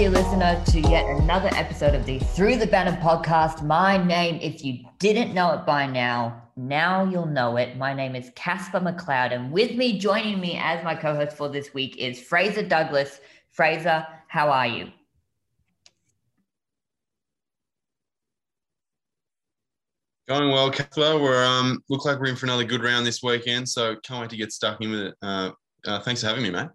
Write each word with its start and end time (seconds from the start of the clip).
Dear 0.00 0.08
listener, 0.08 0.62
to 0.68 0.80
yet 0.80 1.04
another 1.04 1.50
episode 1.52 1.94
of 1.94 2.06
the 2.06 2.18
Through 2.18 2.56
the 2.56 2.66
Banner 2.66 2.98
podcast. 3.02 3.62
My 3.62 4.02
name, 4.02 4.38
if 4.40 4.64
you 4.64 4.82
didn't 4.98 5.34
know 5.34 5.52
it 5.52 5.66
by 5.66 5.84
now, 5.84 6.40
now 6.56 7.04
you'll 7.04 7.26
know 7.26 7.58
it. 7.58 7.76
My 7.76 7.92
name 7.92 8.16
is 8.16 8.30
Casper 8.34 8.80
McLeod, 8.80 9.34
and 9.34 9.52
with 9.52 9.76
me, 9.76 9.98
joining 9.98 10.40
me 10.40 10.56
as 10.58 10.82
my 10.82 10.94
co 10.94 11.14
host 11.14 11.36
for 11.36 11.50
this 11.50 11.74
week 11.74 11.98
is 11.98 12.18
Fraser 12.18 12.66
Douglas. 12.66 13.20
Fraser, 13.50 14.06
how 14.26 14.48
are 14.48 14.66
you? 14.66 14.90
Going 20.28 20.50
well, 20.50 20.70
Casper. 20.70 21.18
We're 21.18 21.44
um 21.44 21.84
look 21.90 22.06
like 22.06 22.18
we're 22.18 22.28
in 22.28 22.36
for 22.36 22.46
another 22.46 22.64
good 22.64 22.82
round 22.82 23.04
this 23.04 23.22
weekend, 23.22 23.68
so 23.68 23.96
can't 23.96 24.22
wait 24.22 24.30
to 24.30 24.38
get 24.38 24.50
stuck 24.50 24.80
in 24.80 24.92
with 24.92 25.00
it. 25.00 25.14
Uh, 25.20 25.50
uh, 25.86 26.00
thanks 26.00 26.22
for 26.22 26.28
having 26.28 26.42
me, 26.42 26.48
mate. 26.48 26.68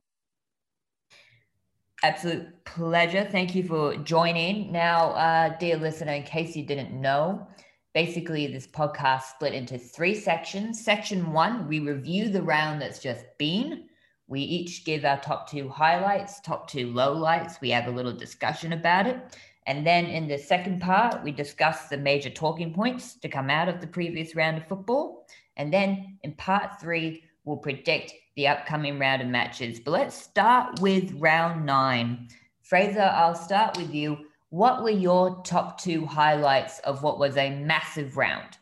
Absolute 2.05 2.63
pleasure. 2.65 3.27
Thank 3.31 3.55
you 3.55 3.63
for 3.63 3.95
joining. 3.95 4.71
Now, 4.71 5.09
uh, 5.13 5.57
dear 5.57 5.75
listener, 5.75 6.11
in 6.11 6.21
case 6.21 6.55
you 6.55 6.63
didn't 6.63 6.93
know, 6.93 7.47
basically 7.95 8.45
this 8.45 8.67
podcast 8.67 9.23
split 9.23 9.55
into 9.55 9.79
three 9.79 10.13
sections. 10.13 10.85
Section 10.85 11.33
one, 11.33 11.67
we 11.67 11.79
review 11.79 12.29
the 12.29 12.43
round 12.43 12.79
that's 12.79 12.99
just 12.99 13.25
been. 13.39 13.85
We 14.27 14.41
each 14.41 14.85
give 14.85 15.03
our 15.03 15.19
top 15.19 15.49
two 15.49 15.67
highlights, 15.67 16.39
top 16.41 16.69
two 16.69 16.93
lowlights. 16.93 17.59
We 17.59 17.71
have 17.71 17.87
a 17.87 17.91
little 17.91 18.13
discussion 18.13 18.73
about 18.73 19.07
it. 19.07 19.35
And 19.65 19.83
then 19.83 20.05
in 20.05 20.27
the 20.27 20.37
second 20.37 20.81
part, 20.81 21.23
we 21.23 21.31
discuss 21.31 21.87
the 21.87 21.97
major 21.97 22.29
talking 22.29 22.71
points 22.71 23.15
to 23.15 23.29
come 23.29 23.49
out 23.49 23.67
of 23.67 23.81
the 23.81 23.87
previous 23.87 24.35
round 24.35 24.57
of 24.57 24.67
football. 24.67 25.25
And 25.57 25.73
then 25.73 26.19
in 26.21 26.33
part 26.33 26.79
three, 26.79 27.23
we'll 27.45 27.57
predict 27.57 28.13
the 28.35 28.47
upcoming 28.47 28.99
round 28.99 29.21
of 29.21 29.27
matches. 29.27 29.79
But 29.79 29.91
let's 29.91 30.15
start 30.15 30.79
with 30.81 31.13
round 31.19 31.65
nine. 31.65 32.27
Fraser, 32.61 33.01
I'll 33.01 33.35
start 33.35 33.77
with 33.77 33.93
you. 33.93 34.25
What 34.49 34.83
were 34.83 34.89
your 34.89 35.41
top 35.43 35.79
two 35.79 36.05
highlights 36.05 36.79
of 36.79 37.03
what 37.03 37.19
was 37.19 37.37
a 37.37 37.49
massive 37.49 38.17
round? 38.17 38.57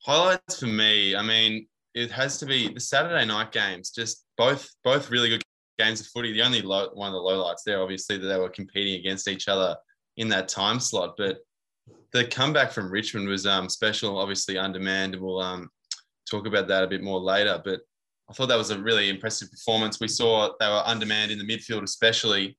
Highlights 0.00 0.60
for 0.60 0.66
me, 0.66 1.16
I 1.16 1.22
mean, 1.22 1.66
it 1.94 2.10
has 2.10 2.38
to 2.38 2.46
be 2.46 2.72
the 2.72 2.78
Saturday 2.78 3.24
night 3.24 3.52
games. 3.52 3.90
Just 3.90 4.24
both 4.36 4.68
both 4.84 5.10
really 5.10 5.30
good 5.30 5.42
games 5.78 6.00
of 6.00 6.06
footy. 6.08 6.32
The 6.32 6.42
only 6.42 6.62
low, 6.62 6.90
one 6.92 7.08
of 7.08 7.14
the 7.14 7.18
lowlights 7.20 7.62
there, 7.64 7.82
obviously, 7.82 8.18
that 8.18 8.26
they 8.26 8.38
were 8.38 8.50
competing 8.50 9.00
against 9.00 9.28
each 9.28 9.48
other 9.48 9.76
in 10.16 10.28
that 10.28 10.48
time 10.48 10.78
slot. 10.78 11.14
But 11.16 11.38
the 12.12 12.24
comeback 12.24 12.72
from 12.72 12.90
Richmond 12.90 13.28
was 13.28 13.46
um, 13.46 13.68
special, 13.68 14.18
obviously 14.18 14.58
undemanded. 14.58 15.20
We'll 15.20 15.40
um, 15.40 15.68
talk 16.28 16.46
about 16.46 16.68
that 16.68 16.84
a 16.84 16.88
bit 16.88 17.02
more 17.02 17.20
later. 17.20 17.60
But 17.64 17.80
I 18.30 18.32
thought 18.32 18.48
that 18.48 18.58
was 18.58 18.70
a 18.70 18.78
really 18.78 19.08
impressive 19.08 19.50
performance. 19.50 20.00
We 20.00 20.08
saw 20.08 20.50
they 20.58 20.66
were 20.66 20.82
undemanded 20.86 21.38
in 21.38 21.46
the 21.46 21.56
midfield, 21.56 21.82
especially. 21.82 22.58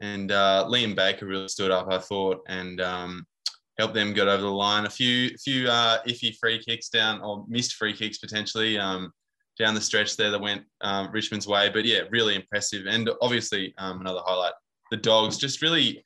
And 0.00 0.32
uh, 0.32 0.66
Liam 0.68 0.94
Baker 0.94 1.26
really 1.26 1.48
stood 1.48 1.70
up, 1.70 1.88
I 1.90 1.98
thought, 1.98 2.42
and 2.48 2.80
um, 2.80 3.26
helped 3.78 3.94
them 3.94 4.12
get 4.12 4.28
over 4.28 4.42
the 4.42 4.48
line. 4.48 4.86
A 4.86 4.90
few, 4.90 5.30
few 5.38 5.68
uh, 5.68 6.02
iffy 6.06 6.36
free 6.36 6.62
kicks 6.62 6.88
down, 6.88 7.20
or 7.20 7.44
missed 7.48 7.74
free 7.74 7.92
kicks 7.92 8.18
potentially 8.18 8.78
um, 8.78 9.12
down 9.58 9.74
the 9.74 9.80
stretch 9.80 10.16
there 10.16 10.30
that 10.30 10.40
went 10.40 10.62
um, 10.80 11.10
Richmond's 11.12 11.46
way. 11.46 11.70
But 11.70 11.84
yeah, 11.84 12.00
really 12.10 12.34
impressive. 12.34 12.86
And 12.86 13.08
obviously, 13.22 13.74
um, 13.78 14.00
another 14.00 14.20
highlight 14.24 14.52
the 14.90 14.96
Dogs 14.96 15.38
just 15.38 15.62
really 15.62 16.04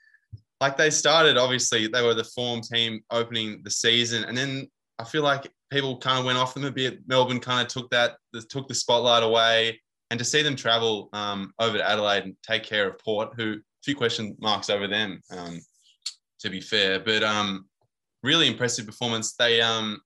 like 0.61 0.77
they 0.77 0.91
started. 0.91 1.37
Obviously, 1.37 1.87
they 1.87 2.03
were 2.03 2.15
the 2.15 2.25
form 2.25 2.61
team 2.61 3.01
opening 3.11 3.63
the 3.63 3.71
season, 3.71 4.25
and 4.25 4.37
then 4.37 4.69
I 4.99 5.05
feel 5.05 5.23
like 5.23 5.51
people 5.71 5.99
kind 5.99 6.19
of 6.19 6.25
went 6.25 6.39
off 6.39 6.55
them 6.55 6.65
a 6.65 6.71
bit. 6.71 7.01
Melbourne 7.07 7.41
kind 7.41 7.63
of 7.63 7.69
took 7.69 7.91
that 7.91 8.17
took 8.49 8.69
the 8.69 8.75
spotlight 8.75 9.23
away, 9.23 9.81
and 10.11 10.19
to 10.19 10.25
see 10.25 10.43
them 10.43 10.57
travel 10.57 11.09
um, 11.13 11.53
over 11.59 11.79
to 11.79 11.89
Adelaide 11.89 12.25
and 12.25 12.37
take 12.43 12.65
care 12.65 12.89
of 12.89 12.99
Port, 12.99 13.35
who 13.37 13.55
a 13.55 13.85
few 13.85 13.95
question 13.95 14.37
marks 14.41 14.71
over 14.71 14.89
them, 14.89 15.21
um, 15.31 15.61
to 16.41 16.51
be 16.51 16.61
fair, 16.61 16.99
but 16.99 17.23
um, 17.23 17.67
really 18.23 18.49
impressive 18.49 18.87
performance. 18.87 19.35
They 19.35 19.61
um, 19.61 20.01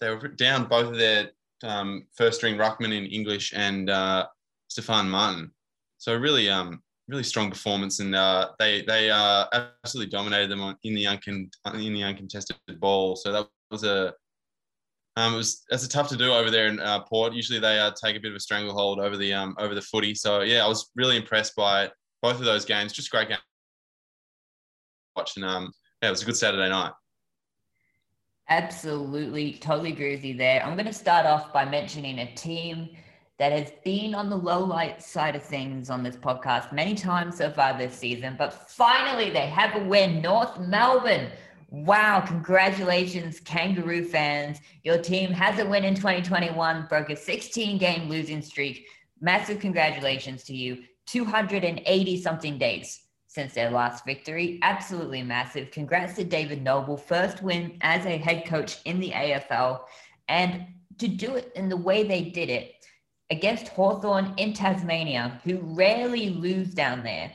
they 0.00 0.10
were 0.10 0.28
down 0.28 0.64
both 0.64 0.88
of 0.88 0.98
their 0.98 1.30
um, 1.64 2.06
first 2.14 2.38
string 2.38 2.56
ruckman 2.56 2.94
in 2.94 3.06
English 3.06 3.54
and 3.56 3.88
uh, 3.88 4.26
Stefan 4.68 5.08
Martin, 5.08 5.52
so 5.96 6.14
really 6.14 6.50
um, 6.50 6.82
really 7.08 7.22
strong 7.22 7.50
performance, 7.50 8.00
and 8.00 8.14
uh, 8.14 8.50
they 8.58 8.82
they 8.82 9.10
uh, 9.10 9.46
absolutely 9.52 10.10
dominated 10.10 10.50
them 10.50 10.76
in 10.82 10.94
the 10.94 11.04
uncon- 11.04 11.50
in 11.74 11.92
the 11.92 12.02
uncontested 12.02 12.56
ball. 12.80 13.16
So 13.16 13.32
that 13.32 13.48
was 13.70 13.84
a 13.84 14.14
um, 15.16 15.34
it 15.34 15.36
was 15.36 15.64
that's 15.70 15.84
a 15.84 15.88
tough 15.88 16.08
to 16.08 16.16
do 16.16 16.32
over 16.32 16.50
there 16.50 16.66
in 16.66 16.78
uh, 16.80 17.00
Port. 17.00 17.32
Usually 17.32 17.58
they 17.58 17.78
uh, 17.78 17.92
take 17.92 18.16
a 18.16 18.20
bit 18.20 18.32
of 18.32 18.36
a 18.36 18.40
stranglehold 18.40 19.00
over 19.00 19.16
the 19.16 19.32
um, 19.32 19.54
over 19.58 19.74
the 19.74 19.82
footy. 19.82 20.14
So 20.14 20.42
yeah, 20.42 20.64
I 20.64 20.68
was 20.68 20.90
really 20.94 21.16
impressed 21.16 21.56
by 21.56 21.90
both 22.22 22.38
of 22.38 22.44
those 22.44 22.64
games. 22.64 22.92
Just 22.92 23.10
great 23.10 23.28
game 23.28 23.38
watching. 25.16 25.44
Um, 25.44 25.72
yeah, 26.02 26.08
it 26.08 26.10
was 26.10 26.22
a 26.22 26.26
good 26.26 26.36
Saturday 26.36 26.68
night. 26.68 26.92
Absolutely, 28.48 29.54
totally 29.54 29.92
agree 29.92 30.14
with 30.14 30.24
you 30.24 30.36
there. 30.36 30.64
I'm 30.64 30.74
going 30.74 30.86
to 30.86 30.92
start 30.92 31.26
off 31.26 31.52
by 31.52 31.64
mentioning 31.64 32.20
a 32.20 32.32
team 32.34 32.90
that 33.38 33.52
has 33.52 33.72
been 33.84 34.14
on 34.14 34.30
the 34.30 34.36
low 34.36 34.64
light 34.64 35.02
side 35.02 35.36
of 35.36 35.42
things 35.42 35.90
on 35.90 36.02
this 36.02 36.16
podcast 36.16 36.72
many 36.72 36.94
times 36.94 37.36
so 37.36 37.50
far 37.50 37.76
this 37.76 37.94
season, 37.94 38.34
but 38.38 38.52
finally 38.70 39.30
they 39.30 39.46
have 39.46 39.74
a 39.80 39.84
win. 39.84 40.22
North 40.22 40.58
Melbourne 40.58 41.30
Wow, 41.70 42.20
congratulations, 42.20 43.40
Kangaroo 43.40 44.04
fans. 44.04 44.60
Your 44.84 44.98
team 44.98 45.32
has 45.32 45.58
a 45.58 45.66
win 45.66 45.84
in 45.84 45.96
2021, 45.96 46.86
broke 46.88 47.10
a 47.10 47.16
16 47.16 47.78
game 47.78 48.08
losing 48.08 48.40
streak. 48.40 48.86
Massive 49.20 49.58
congratulations 49.58 50.44
to 50.44 50.54
you. 50.54 50.84
280 51.06 52.22
something 52.22 52.56
days 52.56 53.02
since 53.26 53.52
their 53.52 53.70
last 53.70 54.04
victory. 54.04 54.60
Absolutely 54.62 55.22
massive. 55.22 55.72
Congrats 55.72 56.14
to 56.14 56.24
David 56.24 56.62
Noble, 56.62 56.96
first 56.96 57.42
win 57.42 57.76
as 57.80 58.06
a 58.06 58.16
head 58.16 58.46
coach 58.46 58.78
in 58.84 59.00
the 59.00 59.10
AFL. 59.10 59.80
And 60.28 60.66
to 60.98 61.08
do 61.08 61.34
it 61.34 61.52
in 61.56 61.68
the 61.68 61.76
way 61.76 62.04
they 62.04 62.22
did 62.22 62.48
it 62.48 62.75
against 63.30 63.68
Hawthorn 63.68 64.34
in 64.36 64.52
Tasmania, 64.52 65.40
who 65.44 65.58
rarely 65.58 66.30
lose 66.30 66.74
down 66.74 67.02
there. 67.02 67.32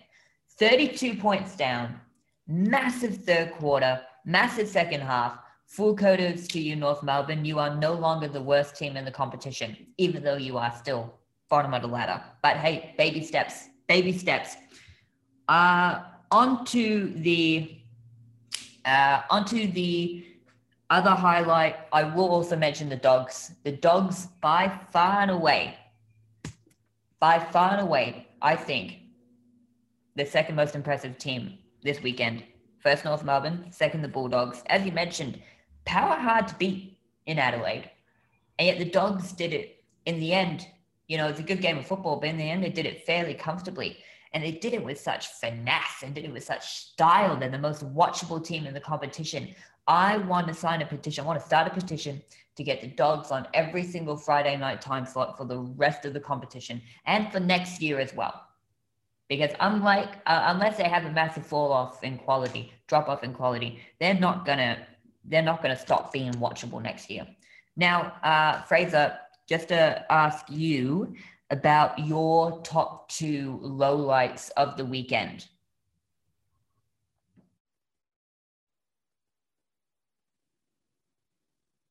32 0.57 1.15
points 1.15 1.55
down, 1.55 1.99
massive 2.47 3.23
third 3.23 3.51
quarter 3.53 4.01
massive 4.25 4.67
second 4.67 5.01
half. 5.01 5.37
Full 5.65 5.95
kudos 5.95 6.47
to 6.49 6.59
you, 6.59 6.75
North 6.75 7.01
Melbourne. 7.01 7.45
You 7.45 7.59
are 7.59 7.75
no 7.75 7.93
longer 7.93 8.27
the 8.27 8.41
worst 8.41 8.75
team 8.75 8.97
in 8.97 9.05
the 9.05 9.11
competition, 9.11 9.77
even 9.97 10.23
though 10.23 10.35
you 10.35 10.57
are 10.57 10.73
still 10.77 11.13
bottom 11.49 11.73
of 11.73 11.81
the 11.81 11.87
ladder. 11.87 12.21
But 12.41 12.57
hey, 12.57 12.93
baby 12.97 13.23
steps, 13.23 13.69
baby 13.87 14.11
steps. 14.11 14.57
Uh, 15.47 16.01
onto 16.29 17.13
the 17.21 17.77
uh, 18.85 19.21
onto 19.29 19.71
the 19.71 20.25
other 20.89 21.11
highlight. 21.11 21.77
I 21.93 22.03
will 22.03 22.29
also 22.29 22.57
mention 22.57 22.89
the 22.89 22.97
dogs. 22.97 23.53
The 23.63 23.71
dogs, 23.71 24.27
by 24.41 24.77
far 24.91 25.21
and 25.21 25.31
away, 25.31 25.77
by 27.21 27.37
far 27.39 27.73
and 27.73 27.81
away, 27.81 28.27
I 28.41 28.55
think, 28.55 28.97
the 30.15 30.25
second 30.25 30.55
most 30.55 30.75
impressive 30.75 31.17
team 31.17 31.59
this 31.83 32.01
weekend 32.01 32.43
First 32.79 33.05
North 33.05 33.23
Melbourne, 33.23 33.67
second 33.69 34.01
the 34.01 34.07
Bulldogs. 34.07 34.63
As 34.65 34.83
you 34.83 34.91
mentioned, 34.91 35.39
power 35.85 36.15
hard 36.15 36.47
to 36.47 36.55
beat 36.55 36.97
in 37.27 37.37
Adelaide. 37.37 37.91
And 38.57 38.67
yet 38.67 38.79
the 38.79 38.89
Dogs 38.89 39.33
did 39.33 39.53
it 39.53 39.83
in 40.07 40.19
the 40.19 40.33
end. 40.33 40.65
You 41.07 41.17
know, 41.17 41.27
it's 41.27 41.39
a 41.39 41.43
good 41.43 41.61
game 41.61 41.77
of 41.77 41.85
football, 41.85 42.19
but 42.19 42.29
in 42.29 42.37
the 42.37 42.49
end, 42.49 42.63
they 42.63 42.71
did 42.71 42.87
it 42.87 43.05
fairly 43.05 43.35
comfortably. 43.35 43.99
And 44.33 44.43
they 44.43 44.53
did 44.53 44.73
it 44.73 44.83
with 44.83 44.99
such 44.99 45.27
finesse 45.27 46.01
and 46.01 46.15
did 46.15 46.25
it 46.25 46.33
with 46.33 46.43
such 46.43 46.67
style. 46.71 47.37
They're 47.37 47.49
the 47.49 47.59
most 47.59 47.85
watchable 47.93 48.43
team 48.43 48.65
in 48.65 48.73
the 48.73 48.79
competition. 48.79 49.53
I 49.87 50.17
want 50.17 50.47
to 50.47 50.55
sign 50.55 50.81
a 50.81 50.87
petition. 50.87 51.23
I 51.23 51.27
want 51.27 51.39
to 51.39 51.45
start 51.45 51.67
a 51.67 51.69
petition 51.69 52.23
to 52.55 52.63
get 52.63 52.81
the 52.81 52.87
dogs 52.87 53.31
on 53.31 53.47
every 53.53 53.83
single 53.83 54.17
Friday 54.17 54.57
night 54.57 54.81
time 54.81 55.05
slot 55.05 55.37
for 55.37 55.45
the 55.45 55.57
rest 55.57 56.05
of 56.05 56.13
the 56.13 56.19
competition 56.19 56.81
and 57.05 57.31
for 57.31 57.39
next 57.39 57.81
year 57.81 57.99
as 57.99 58.13
well 58.13 58.47
because 59.31 59.51
unlike 59.61 60.15
uh, 60.25 60.43
unless 60.47 60.75
they 60.75 60.89
have 60.89 61.05
a 61.05 61.11
massive 61.11 61.45
fall 61.45 61.71
off 61.71 62.03
in 62.03 62.17
quality, 62.17 62.73
drop 62.87 63.07
off 63.07 63.23
in 63.23 63.33
quality, 63.33 63.79
they're 63.97 64.19
not 64.27 64.45
gonna 64.45 64.85
they're 65.23 65.41
not 65.41 65.61
gonna 65.61 65.77
stop 65.77 66.11
being 66.11 66.33
watchable 66.33 66.81
next 66.81 67.09
year. 67.09 67.25
Now, 67.77 68.13
uh, 68.23 68.61
Fraser, 68.63 69.17
just 69.47 69.69
to 69.69 70.05
ask 70.11 70.45
you 70.49 71.15
about 71.49 71.97
your 71.97 72.61
top 72.63 73.07
two 73.07 73.57
lowlights 73.63 74.51
of 74.57 74.75
the 74.75 74.83
weekend. 74.83 75.47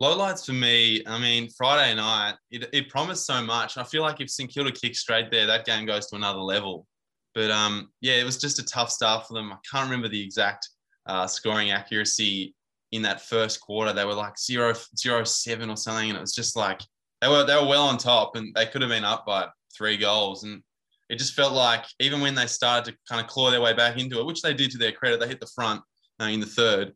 Lowlights 0.02 0.46
for 0.46 0.52
me, 0.52 1.02
I 1.06 1.20
mean, 1.20 1.50
Friday 1.50 1.94
night, 1.94 2.34
it, 2.50 2.68
it 2.72 2.88
promised 2.88 3.26
so 3.26 3.42
much. 3.42 3.76
I 3.76 3.84
feel 3.84 4.02
like 4.02 4.20
if 4.20 4.30
St 4.30 4.50
Kilda 4.50 4.72
kicks 4.72 5.00
straight 5.00 5.30
there, 5.30 5.46
that 5.46 5.66
game 5.66 5.84
goes 5.84 6.06
to 6.06 6.16
another 6.16 6.40
level. 6.40 6.86
But 7.34 7.50
um, 7.50 7.90
yeah, 8.00 8.14
it 8.14 8.24
was 8.24 8.38
just 8.38 8.58
a 8.58 8.64
tough 8.64 8.90
start 8.90 9.26
for 9.26 9.34
them. 9.34 9.52
I 9.52 9.56
can't 9.70 9.84
remember 9.84 10.08
the 10.08 10.22
exact 10.22 10.68
uh, 11.06 11.26
scoring 11.26 11.70
accuracy 11.70 12.54
in 12.92 13.02
that 13.02 13.20
first 13.20 13.60
quarter. 13.60 13.92
They 13.92 14.04
were 14.04 14.14
like 14.14 14.38
zero, 14.38 14.74
zero 14.96 15.24
seven 15.24 15.70
or 15.70 15.76
something, 15.76 16.08
and 16.08 16.16
it 16.16 16.20
was 16.20 16.34
just 16.34 16.56
like 16.56 16.80
they 17.20 17.28
were 17.28 17.44
they 17.44 17.54
were 17.54 17.68
well 17.68 17.86
on 17.86 17.98
top, 17.98 18.36
and 18.36 18.54
they 18.54 18.66
could 18.66 18.82
have 18.82 18.90
been 18.90 19.04
up 19.04 19.26
by 19.26 19.48
three 19.76 19.96
goals, 19.96 20.44
and 20.44 20.62
it 21.08 21.18
just 21.18 21.34
felt 21.34 21.52
like 21.52 21.84
even 22.00 22.20
when 22.20 22.34
they 22.34 22.46
started 22.46 22.90
to 22.90 22.98
kind 23.08 23.20
of 23.20 23.30
claw 23.30 23.50
their 23.50 23.60
way 23.60 23.74
back 23.74 23.98
into 23.98 24.18
it, 24.18 24.26
which 24.26 24.42
they 24.42 24.54
did 24.54 24.70
to 24.70 24.78
their 24.78 24.92
credit, 24.92 25.20
they 25.20 25.28
hit 25.28 25.40
the 25.40 25.50
front 25.54 25.82
uh, 26.20 26.24
in 26.24 26.40
the 26.40 26.46
third, 26.46 26.92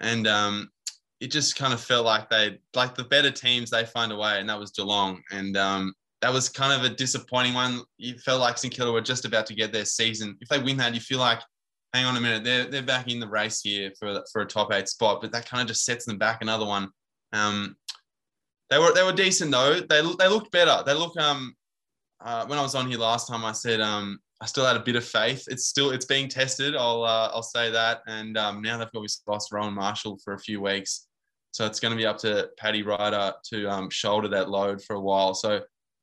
and 0.00 0.26
um, 0.26 0.68
it 1.20 1.30
just 1.30 1.56
kind 1.56 1.72
of 1.72 1.80
felt 1.80 2.06
like 2.06 2.30
they 2.30 2.58
like 2.74 2.94
the 2.94 3.04
better 3.04 3.30
teams 3.30 3.70
they 3.70 3.84
find 3.84 4.10
a 4.10 4.16
way, 4.16 4.40
and 4.40 4.48
that 4.48 4.58
was 4.58 4.70
Geelong, 4.70 5.22
and 5.30 5.56
um, 5.56 5.94
that 6.22 6.32
was 6.32 6.48
kind 6.48 6.72
of 6.72 6.90
a 6.90 6.94
disappointing 6.94 7.54
one. 7.54 7.82
You 7.98 8.18
felt 8.18 8.40
like 8.40 8.58
St 8.58 8.72
Kilda 8.72 8.92
were 8.92 9.00
just 9.00 9.24
about 9.24 9.46
to 9.46 9.54
get 9.54 9.72
their 9.72 9.84
season. 9.84 10.36
If 10.40 10.48
they 10.48 10.58
win 10.58 10.78
that, 10.78 10.94
you 10.94 11.00
feel 11.00 11.18
like, 11.18 11.40
hang 11.92 12.06
on 12.06 12.16
a 12.16 12.20
minute, 12.20 12.42
they're 12.44 12.64
they're 12.64 12.82
back 12.82 13.08
in 13.08 13.20
the 13.20 13.28
race 13.28 13.60
here 13.60 13.92
for 13.98 14.22
for 14.32 14.42
a 14.42 14.46
top 14.46 14.72
eight 14.72 14.88
spot, 14.88 15.20
but 15.20 15.30
that 15.32 15.48
kind 15.48 15.60
of 15.60 15.68
just 15.68 15.84
sets 15.84 16.06
them 16.06 16.18
back 16.18 16.40
another 16.40 16.66
one. 16.66 16.88
Um, 17.32 17.76
they 18.70 18.78
were 18.78 18.94
they 18.94 19.02
were 19.02 19.12
decent 19.12 19.50
though. 19.50 19.80
They 19.80 20.00
they 20.18 20.28
looked 20.28 20.52
better. 20.52 20.82
They 20.86 20.94
look 20.94 21.18
um 21.18 21.54
uh, 22.22 22.46
when 22.46 22.58
I 22.58 22.62
was 22.62 22.74
on 22.74 22.88
here 22.88 22.98
last 22.98 23.28
time, 23.28 23.44
I 23.44 23.52
said 23.52 23.80
um 23.80 24.20
I 24.40 24.46
still 24.46 24.64
had 24.64 24.76
a 24.76 24.80
bit 24.80 24.96
of 24.96 25.04
faith. 25.04 25.44
It's 25.48 25.66
still 25.66 25.90
it's 25.90 26.06
being 26.06 26.28
tested. 26.28 26.74
I'll 26.74 27.04
uh, 27.04 27.30
I'll 27.34 27.42
say 27.42 27.70
that. 27.70 28.00
And 28.06 28.38
um, 28.38 28.62
now 28.62 28.78
they've 28.78 28.88
obviously 28.94 29.22
lost 29.26 29.52
Rowan 29.52 29.74
Marshall 29.74 30.18
for 30.24 30.32
a 30.32 30.38
few 30.38 30.62
weeks. 30.62 31.08
So 31.52 31.66
it's 31.66 31.80
going 31.80 31.92
to 31.92 31.96
be 31.96 32.06
up 32.06 32.18
to 32.18 32.48
Paddy 32.56 32.82
Ryder 32.82 33.34
to 33.52 33.66
um, 33.66 33.90
shoulder 33.90 34.28
that 34.28 34.50
load 34.50 34.82
for 34.82 34.96
a 34.96 35.00
while. 35.00 35.34
So 35.34 35.60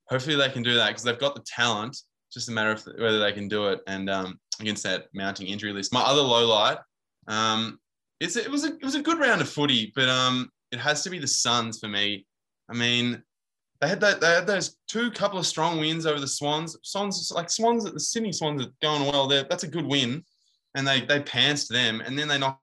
hopefully 0.09 0.35
they 0.35 0.49
can 0.49 0.63
do 0.63 0.75
that 0.75 0.87
because 0.87 1.03
they've 1.03 1.19
got 1.19 1.35
the 1.35 1.43
talent. 1.45 1.97
Just 2.33 2.49
a 2.49 2.51
matter 2.51 2.71
of 2.71 2.83
whether 2.99 3.19
they 3.19 3.31
can 3.31 3.47
do 3.47 3.67
it. 3.67 3.79
And 3.87 4.09
um, 4.09 4.39
against 4.59 4.83
that 4.83 5.05
mounting 5.13 5.47
injury 5.47 5.71
list, 5.71 5.93
my 5.93 6.01
other 6.01 6.21
low 6.21 6.45
light, 6.45 6.77
um, 7.27 7.79
it's 8.19 8.35
it 8.35 8.49
was 8.49 8.65
a 8.65 8.73
it 8.73 8.83
was 8.83 8.95
a 8.95 9.01
good 9.01 9.19
round 9.19 9.41
of 9.41 9.49
footy, 9.49 9.91
but 9.95 10.09
um, 10.09 10.49
it 10.71 10.79
has 10.79 11.03
to 11.03 11.09
be 11.09 11.19
the 11.19 11.27
Suns 11.27 11.79
for 11.79 11.87
me. 11.87 12.25
I 12.69 12.73
mean, 12.73 13.21
they 13.79 13.87
had 13.87 14.01
that 14.01 14.19
they 14.21 14.27
had 14.27 14.47
those 14.47 14.77
two 14.87 15.11
couple 15.11 15.39
of 15.39 15.45
strong 15.45 15.79
wins 15.79 16.05
over 16.05 16.19
the 16.19 16.27
Swans. 16.27 16.77
Swans 16.83 17.31
like 17.33 17.49
Swans 17.49 17.85
at 17.85 17.93
the 17.93 17.99
Sydney 17.99 18.31
Swans 18.31 18.63
are 18.63 18.71
going 18.81 19.03
well. 19.03 19.27
There, 19.27 19.43
that's 19.43 19.63
a 19.63 19.67
good 19.67 19.85
win, 19.85 20.23
and 20.75 20.87
they 20.87 21.01
they 21.01 21.19
pantsed 21.19 21.67
them, 21.67 22.01
and 22.01 22.17
then 22.17 22.27
they 22.27 22.37
knocked 22.37 22.61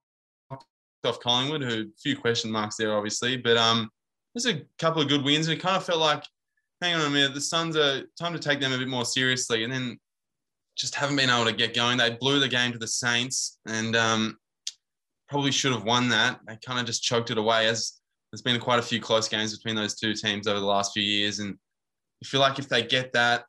off 1.04 1.20
Collingwood, 1.20 1.62
who 1.62 1.82
a 1.82 1.84
few 2.00 2.16
question 2.16 2.50
marks 2.50 2.76
there, 2.76 2.96
obviously. 2.96 3.36
But 3.36 3.56
um, 3.56 3.90
there's 4.34 4.46
a 4.46 4.62
couple 4.78 5.02
of 5.02 5.08
good 5.08 5.24
wins. 5.24 5.48
And 5.48 5.56
it 5.56 5.62
kind 5.62 5.76
of 5.76 5.84
felt 5.84 6.00
like, 6.00 6.24
hang 6.80 6.94
on 6.94 7.06
a 7.06 7.10
minute, 7.10 7.34
the 7.34 7.40
Suns 7.40 7.76
are 7.76 8.02
time 8.18 8.32
to 8.32 8.38
take 8.38 8.60
them 8.60 8.72
a 8.72 8.78
bit 8.78 8.88
more 8.88 9.04
seriously. 9.04 9.64
And 9.64 9.72
then 9.72 9.98
just 10.76 10.94
haven't 10.94 11.16
been 11.16 11.30
able 11.30 11.44
to 11.44 11.52
get 11.52 11.74
going. 11.74 11.98
They 11.98 12.10
blew 12.10 12.40
the 12.40 12.48
game 12.48 12.72
to 12.72 12.78
the 12.78 12.88
Saints 12.88 13.58
and 13.66 13.94
um, 13.94 14.36
probably 15.28 15.52
should 15.52 15.72
have 15.72 15.84
won 15.84 16.08
that. 16.08 16.40
They 16.46 16.58
kind 16.64 16.80
of 16.80 16.86
just 16.86 17.02
choked 17.02 17.30
it 17.30 17.38
away 17.38 17.68
as 17.68 18.00
there's 18.30 18.42
been 18.42 18.60
quite 18.60 18.80
a 18.80 18.82
few 18.82 19.00
close 19.00 19.28
games 19.28 19.56
between 19.56 19.76
those 19.76 19.94
two 19.94 20.14
teams 20.14 20.48
over 20.48 20.58
the 20.58 20.66
last 20.66 20.92
few 20.92 21.02
years. 21.02 21.38
And 21.38 21.50
you 22.20 22.26
feel 22.26 22.40
like 22.40 22.58
if 22.58 22.68
they 22.68 22.82
get 22.82 23.12
that, 23.12 23.44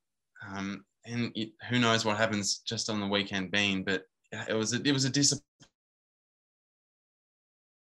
um, 0.47 0.83
and 1.07 1.31
it, 1.35 1.49
who 1.69 1.79
knows 1.79 2.05
what 2.05 2.17
happens 2.17 2.59
just 2.59 2.89
on 2.89 2.99
the 2.99 3.07
weekend 3.07 3.51
being, 3.51 3.83
but 3.83 4.03
it 4.49 4.53
was 4.53 4.73
a, 4.73 4.81
it 4.83 4.91
was 4.91 5.05
a 5.05 5.09
disappointing 5.09 5.54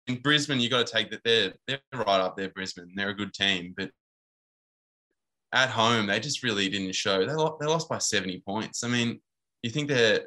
in 0.08 0.16
Brisbane, 0.16 0.60
you 0.60 0.70
got 0.70 0.86
to 0.86 0.92
take 0.92 1.10
that 1.10 1.20
they're 1.24 1.52
they're 1.66 1.80
right 1.92 2.20
up 2.20 2.36
there. 2.36 2.48
Brisbane, 2.48 2.92
they're 2.94 3.10
a 3.10 3.14
good 3.14 3.32
team, 3.32 3.74
but 3.76 3.90
at 5.52 5.70
home 5.70 6.06
they 6.06 6.20
just 6.20 6.42
really 6.42 6.68
didn't 6.68 6.94
show. 6.94 7.24
They 7.24 7.32
lost, 7.32 7.60
they 7.60 7.66
lost 7.66 7.88
by 7.88 7.98
seventy 7.98 8.40
points. 8.40 8.82
I 8.82 8.88
mean, 8.88 9.20
you 9.62 9.70
think 9.70 9.88
they're 9.88 10.22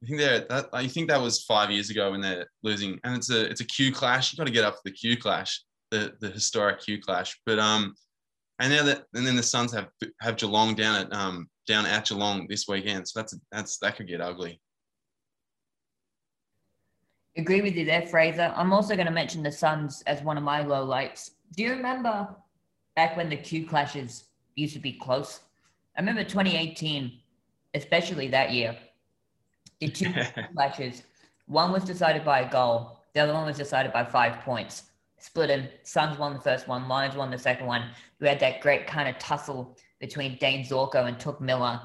you 0.00 0.08
think 0.08 0.18
they're 0.18 0.46
that 0.48 0.82
you 0.82 0.88
think 0.88 1.08
that 1.08 1.20
was 1.20 1.44
five 1.44 1.70
years 1.70 1.90
ago 1.90 2.10
when 2.10 2.20
they're 2.20 2.46
losing, 2.62 2.98
and 3.04 3.16
it's 3.16 3.30
a 3.30 3.48
it's 3.48 3.60
a 3.60 3.66
Q 3.66 3.92
clash. 3.92 4.32
You 4.32 4.36
got 4.36 4.46
to 4.46 4.52
get 4.52 4.64
up 4.64 4.74
for 4.74 4.82
the 4.84 4.92
Q 4.92 5.16
clash, 5.16 5.62
the 5.90 6.12
the 6.20 6.28
historic 6.30 6.80
Q 6.80 7.00
clash. 7.00 7.38
But 7.46 7.58
um, 7.60 7.94
and 8.58 8.72
now 8.72 8.82
that 8.84 9.04
and 9.14 9.26
then 9.26 9.36
the 9.36 9.42
Suns 9.42 9.72
have 9.72 9.88
have 10.20 10.36
Geelong 10.36 10.74
down 10.74 10.96
at 10.96 11.12
um 11.12 11.48
down 11.68 11.86
at 11.86 12.06
Geelong 12.06 12.46
this 12.48 12.66
weekend, 12.66 13.06
so 13.06 13.20
that's 13.20 13.36
that's 13.52 13.78
that 13.78 13.96
could 13.96 14.08
get 14.08 14.20
ugly. 14.20 14.60
Agree 17.36 17.62
with 17.62 17.74
you 17.76 17.86
there, 17.86 18.06
Fraser. 18.06 18.52
I'm 18.56 18.72
also 18.72 18.94
going 18.94 19.06
to 19.06 19.12
mention 19.12 19.42
the 19.42 19.52
Suns 19.52 20.02
as 20.06 20.22
one 20.22 20.36
of 20.36 20.42
my 20.42 20.62
low 20.62 20.84
lights. 20.84 21.32
Do 21.56 21.62
you 21.62 21.70
remember 21.70 22.28
back 22.94 23.16
when 23.16 23.30
the 23.30 23.36
Q 23.36 23.66
clashes 23.66 24.24
used 24.54 24.74
to 24.74 24.80
be 24.80 24.92
close? 24.92 25.40
I 25.96 26.00
remember 26.00 26.24
2018, 26.24 27.20
especially 27.74 28.28
that 28.28 28.52
year. 28.52 28.76
The 29.80 29.88
two 29.88 30.12
clashes, 30.54 31.04
one 31.46 31.72
was 31.72 31.84
decided 31.84 32.24
by 32.24 32.40
a 32.40 32.50
goal, 32.50 33.00
the 33.14 33.20
other 33.20 33.32
one 33.32 33.46
was 33.46 33.56
decided 33.56 33.92
by 33.92 34.04
five 34.04 34.40
points. 34.40 34.84
Split 35.18 35.48
them. 35.48 35.68
Suns 35.84 36.18
won 36.18 36.34
the 36.34 36.40
first 36.40 36.68
one, 36.68 36.88
Lions 36.88 37.16
won 37.16 37.30
the 37.30 37.38
second 37.38 37.66
one. 37.66 37.90
We 38.20 38.28
had 38.28 38.40
that 38.40 38.60
great 38.60 38.86
kind 38.86 39.08
of 39.08 39.18
tussle 39.18 39.78
between 40.00 40.36
Dayne 40.38 40.64
Zorko 40.64 41.06
and 41.06 41.16
Touk 41.18 41.40
Miller. 41.40 41.80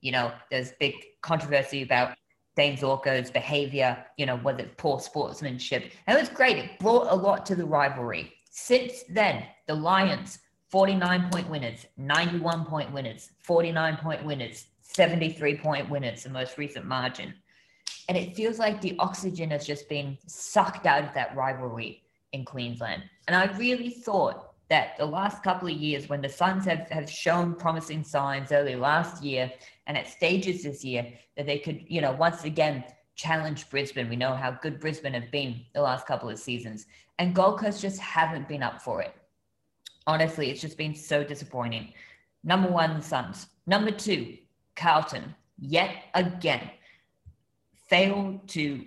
You 0.00 0.12
know, 0.12 0.32
there's 0.50 0.72
big 0.78 0.94
controversy 1.22 1.82
about 1.82 2.16
Dayne 2.54 2.76
Zorko's 2.76 3.30
behavior, 3.30 4.04
you 4.16 4.26
know, 4.26 4.36
whether 4.38 4.64
it's 4.64 4.74
poor 4.76 5.00
sportsmanship. 5.00 5.92
It 6.06 6.18
was 6.18 6.28
great. 6.28 6.58
It 6.58 6.78
brought 6.78 7.10
a 7.10 7.14
lot 7.14 7.46
to 7.46 7.54
the 7.54 7.64
rivalry. 7.64 8.34
Since 8.50 9.04
then, 9.08 9.44
the 9.66 9.74
Lions, 9.74 10.38
49 10.68 11.30
point 11.30 11.48
winners, 11.48 11.86
91 11.96 12.66
point 12.66 12.92
winners, 12.92 13.30
49 13.42 13.96
point 13.96 14.24
winners, 14.24 14.66
73 14.82 15.56
point 15.58 15.88
winners, 15.88 16.24
the 16.24 16.30
most 16.30 16.58
recent 16.58 16.84
margin. 16.84 17.32
And 18.08 18.18
it 18.18 18.36
feels 18.36 18.58
like 18.58 18.80
the 18.80 18.96
oxygen 18.98 19.50
has 19.50 19.66
just 19.66 19.88
been 19.88 20.18
sucked 20.26 20.86
out 20.86 21.04
of 21.04 21.14
that 21.14 21.34
rivalry 21.34 22.02
in 22.32 22.44
Queensland. 22.44 23.02
And 23.26 23.36
I 23.36 23.46
really 23.56 23.90
thought 23.90 24.51
that 24.68 24.96
the 24.96 25.04
last 25.04 25.42
couple 25.42 25.68
of 25.68 25.74
years, 25.74 26.08
when 26.08 26.22
the 26.22 26.28
Suns 26.28 26.64
have, 26.64 26.88
have 26.90 27.10
shown 27.10 27.54
promising 27.54 28.04
signs 28.04 28.52
early 28.52 28.74
last 28.74 29.22
year 29.22 29.52
and 29.86 29.98
at 29.98 30.08
stages 30.08 30.62
this 30.62 30.84
year, 30.84 31.12
that 31.36 31.46
they 31.46 31.58
could, 31.58 31.84
you 31.88 32.00
know, 32.00 32.12
once 32.12 32.44
again 32.44 32.84
challenge 33.14 33.68
Brisbane. 33.70 34.08
We 34.08 34.16
know 34.16 34.34
how 34.34 34.52
good 34.62 34.80
Brisbane 34.80 35.14
have 35.14 35.30
been 35.30 35.60
the 35.74 35.82
last 35.82 36.06
couple 36.06 36.28
of 36.30 36.38
seasons, 36.38 36.86
and 37.18 37.34
Gold 37.34 37.58
Coast 37.58 37.80
just 37.80 38.00
haven't 38.00 38.48
been 38.48 38.62
up 38.62 38.80
for 38.80 39.02
it. 39.02 39.14
Honestly, 40.06 40.50
it's 40.50 40.60
just 40.60 40.78
been 40.78 40.94
so 40.94 41.22
disappointing. 41.22 41.92
Number 42.42 42.68
one, 42.68 43.00
Suns. 43.02 43.46
Number 43.66 43.90
two, 43.90 44.38
Carlton. 44.74 45.34
Yet 45.58 45.94
again, 46.14 46.70
failed 47.88 48.48
to 48.48 48.84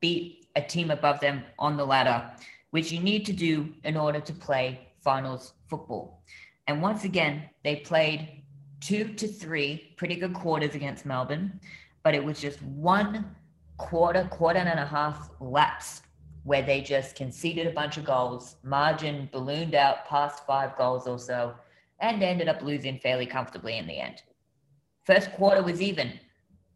beat 0.00 0.46
a 0.56 0.62
team 0.62 0.90
above 0.90 1.20
them 1.20 1.42
on 1.58 1.76
the 1.76 1.84
ladder, 1.84 2.30
which 2.70 2.92
you 2.92 3.00
need 3.00 3.26
to 3.26 3.32
do 3.32 3.74
in 3.82 3.96
order 3.96 4.20
to 4.20 4.32
play 4.32 4.83
finals 5.04 5.52
football. 5.68 6.22
And 6.66 6.82
once 6.82 7.04
again, 7.04 7.42
they 7.62 7.76
played 7.76 8.42
two 8.80 9.14
to 9.14 9.28
three 9.28 9.94
pretty 9.96 10.16
good 10.16 10.34
quarters 10.34 10.74
against 10.74 11.06
Melbourne 11.06 11.60
but 12.04 12.14
it 12.14 12.22
was 12.22 12.40
just 12.40 12.62
one 12.62 13.34
quarter, 13.78 14.28
quarter 14.30 14.60
and 14.60 14.78
a 14.78 14.86
half 14.86 15.30
lapse 15.40 16.02
where 16.44 16.62
they 16.62 16.82
just 16.82 17.16
conceded 17.16 17.66
a 17.66 17.72
bunch 17.72 17.96
of 17.96 18.04
goals, 18.04 18.56
margin 18.62 19.28
ballooned 19.32 19.74
out 19.74 20.04
past 20.04 20.46
five 20.46 20.76
goals 20.76 21.08
or 21.08 21.18
so, 21.18 21.54
and 22.00 22.22
ended 22.22 22.48
up 22.48 22.62
losing 22.62 22.98
fairly 22.98 23.24
comfortably 23.24 23.78
in 23.78 23.86
the 23.86 23.98
end. 23.98 24.22
First 25.04 25.32
quarter 25.32 25.62
was 25.62 25.80
even. 25.80 26.12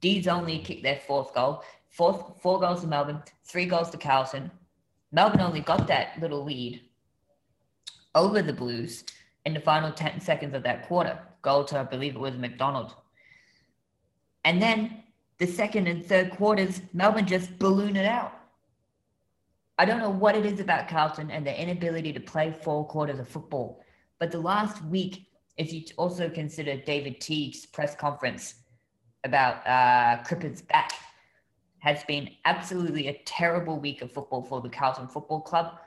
Deeds 0.01 0.27
only 0.27 0.59
kicked 0.61 0.83
their 0.83 1.01
fourth 1.07 1.35
goal, 1.35 1.63
fourth, 1.91 2.41
four 2.41 2.59
goals 2.59 2.81
to 2.81 2.87
Melbourne, 2.87 3.23
three 3.45 3.67
goals 3.67 3.91
to 3.91 3.99
Carlton. 3.99 4.51
Melbourne 5.13 5.43
only 5.43 5.61
got 5.61 5.87
that 5.89 6.19
little 6.21 6.45
lead 6.45 6.81
over 8.15 8.43
the 8.43 8.53
Blues 8.53 9.05
in 9.45 9.55
the 9.55 9.61
final 9.61 9.93
10 9.93 10.21
seconds 10.21 10.55
of 10.55 10.63
that 10.63 10.87
quarter. 10.87 11.19
Goal 11.43 11.65
to, 11.65 11.79
I 11.79 11.85
believe 11.85 12.15
it 12.15 12.21
was 12.21 12.37
McDonald. 12.37 12.95
And 14.45 14.61
then 14.61 15.03
the 15.39 15.47
second 15.47 15.87
and 15.87 16.05
third 16.05 16.31
quarters, 16.31 16.81
Melbourne 16.93 17.27
just 17.27 17.59
ballooned 17.59 17.97
it 17.97 18.07
out. 18.07 18.33
I 19.79 19.85
don't 19.85 20.01
know 20.01 20.11
what 20.11 20.35
it 20.35 20.45
is 20.45 20.59
about 20.59 20.89
Carlton 20.89 21.31
and 21.31 21.47
their 21.47 21.55
inability 21.55 22.13
to 22.13 22.21
play 22.21 22.51
four 22.51 22.85
quarters 22.87 23.21
of 23.21 23.29
football, 23.29 23.85
but 24.19 24.33
the 24.33 24.39
last 24.41 24.85
week, 24.87 25.27
if 25.57 25.73
you 25.73 25.85
also 25.97 26.29
consider 26.29 26.77
David 26.77 27.21
Teague's 27.21 27.67
press 27.67 27.95
conference 27.95 28.55
about 29.23 29.65
uh, 29.67 30.23
Crippen's 30.25 30.63
back, 30.63 30.93
has 31.79 32.03
been 32.05 32.29
absolutely 32.45 33.07
a 33.07 33.23
terrible 33.25 33.79
week 33.79 34.03
of 34.03 34.13
football 34.13 34.43
for 34.43 34.61
the 34.61 34.69
Carlton 34.69 35.07
Football 35.07 35.43
Club. 35.43 35.79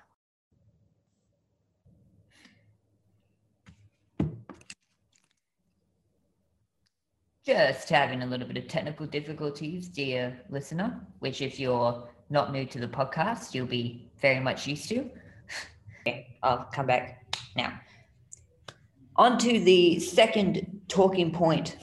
Just 7.45 7.89
having 7.89 8.21
a 8.21 8.25
little 8.25 8.47
bit 8.47 8.57
of 8.57 8.67
technical 8.67 9.05
difficulties, 9.05 9.87
dear 9.87 10.39
listener, 10.49 10.99
which 11.19 11.41
if 11.41 11.59
you're 11.59 12.07
not 12.29 12.51
new 12.51 12.65
to 12.65 12.79
the 12.79 12.87
podcast, 12.87 13.53
you'll 13.53 13.65
be 13.65 14.09
very 14.19 14.39
much 14.39 14.67
used 14.67 14.87
to. 14.89 15.09
okay, 16.07 16.37
I'll 16.43 16.69
come 16.71 16.85
back 16.85 17.35
now. 17.55 17.73
On 19.15 19.37
to 19.39 19.59
the 19.59 19.99
second 19.99 20.81
talking 20.87 21.31
point 21.31 21.77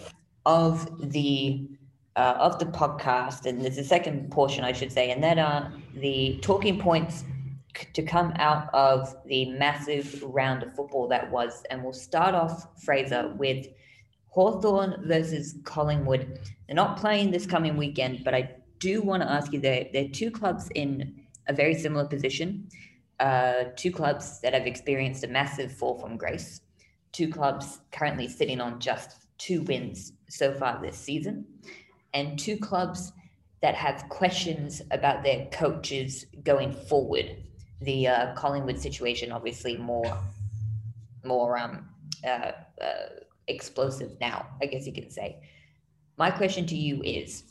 of 0.47 1.11
the 1.13 1.69
uh, 2.17 2.37
of 2.39 2.59
the 2.59 2.67
podcast, 2.67 3.47
and 3.47 3.63
there's 3.63 3.79
a 3.79 3.85
second 3.85 4.31
portion, 4.33 4.65
I 4.65 4.73
should 4.73 4.91
say, 4.91 5.13
and 5.13 5.23
that 5.23 5.39
are 5.39 5.73
the 5.95 6.39
talking 6.43 6.81
points 6.81 7.25
to 7.93 8.03
come 8.03 8.33
out 8.37 8.73
of 8.75 9.15
the 9.27 9.51
massive 9.53 10.21
round 10.25 10.65
of 10.65 10.75
football 10.75 11.07
that 11.09 11.31
was. 11.31 11.63
And 11.71 11.85
we'll 11.85 11.93
start 11.93 12.35
off, 12.35 12.67
Fraser, 12.83 13.33
with 13.37 13.69
Hawthorn 14.29 15.03
versus 15.05 15.57
Collingwood. 15.65 16.41
They're 16.67 16.77
not 16.77 16.99
playing 16.99 17.31
this 17.31 17.47
coming 17.47 17.77
weekend, 17.77 18.25
but 18.25 18.35
I 18.35 18.51
do 18.79 19.03
want 19.03 19.23
to 19.23 19.31
ask 19.31 19.53
you 19.53 19.61
they're, 19.61 19.87
they're 19.93 20.09
two 20.09 20.31
clubs 20.31 20.69
in 20.75 21.23
a 21.49 21.53
very 21.53 21.75
similar 21.75 22.05
position. 22.05 22.69
Uh, 23.19 23.65
two 23.77 23.91
clubs 23.91 24.41
that 24.41 24.55
have 24.55 24.67
experienced 24.67 25.25
a 25.25 25.29
massive 25.29 25.73
fall 25.73 25.99
from 25.99 26.17
grace. 26.17 26.61
Two 27.13 27.29
clubs 27.29 27.81
currently 27.91 28.29
sitting 28.29 28.61
on 28.61 28.79
just 28.79 29.27
two 29.39 29.63
wins 29.63 30.13
so 30.29 30.53
far 30.53 30.81
this 30.81 30.97
season. 30.97 31.45
And 32.15 32.39
two 32.39 32.59
clubs 32.59 33.13
that 33.61 33.75
have 33.75 34.09
questions 34.09 34.83
about 34.91 35.25
their 35.25 35.47
coaches 35.47 36.27
going 36.45 36.73
forward. 36.73 37.37
The 37.81 38.09
uh, 38.09 38.35
Collingwood 38.35 38.79
situation, 38.79 39.33
obviously, 39.33 39.77
more 39.77 40.19
more 41.25 41.59
um, 41.59 41.89
uh, 42.25 42.53
uh, 42.81 43.09
explosive 43.49 44.13
now, 44.21 44.47
I 44.63 44.67
guess 44.67 44.87
you 44.87 44.93
can 44.93 45.11
say. 45.11 45.41
My 46.17 46.31
question 46.31 46.67
to 46.67 46.77
you 46.77 47.03
is 47.03 47.45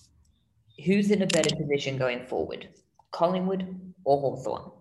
who's 0.85 1.11
in 1.11 1.21
a 1.21 1.27
better 1.27 1.55
position 1.55 1.97
going 1.97 2.25
forward, 2.25 2.67
Collingwood 3.11 3.93
or 4.03 4.19
Hawthorn? 4.19 4.71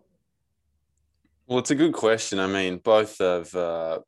Well, 1.47 1.59
it's 1.59 1.71
a 1.71 1.77
good 1.77 1.93
question. 1.93 2.41
I 2.41 2.47
mean, 2.47 2.79
both 2.79 3.21
of, 3.21 3.55
uh, 3.55 4.01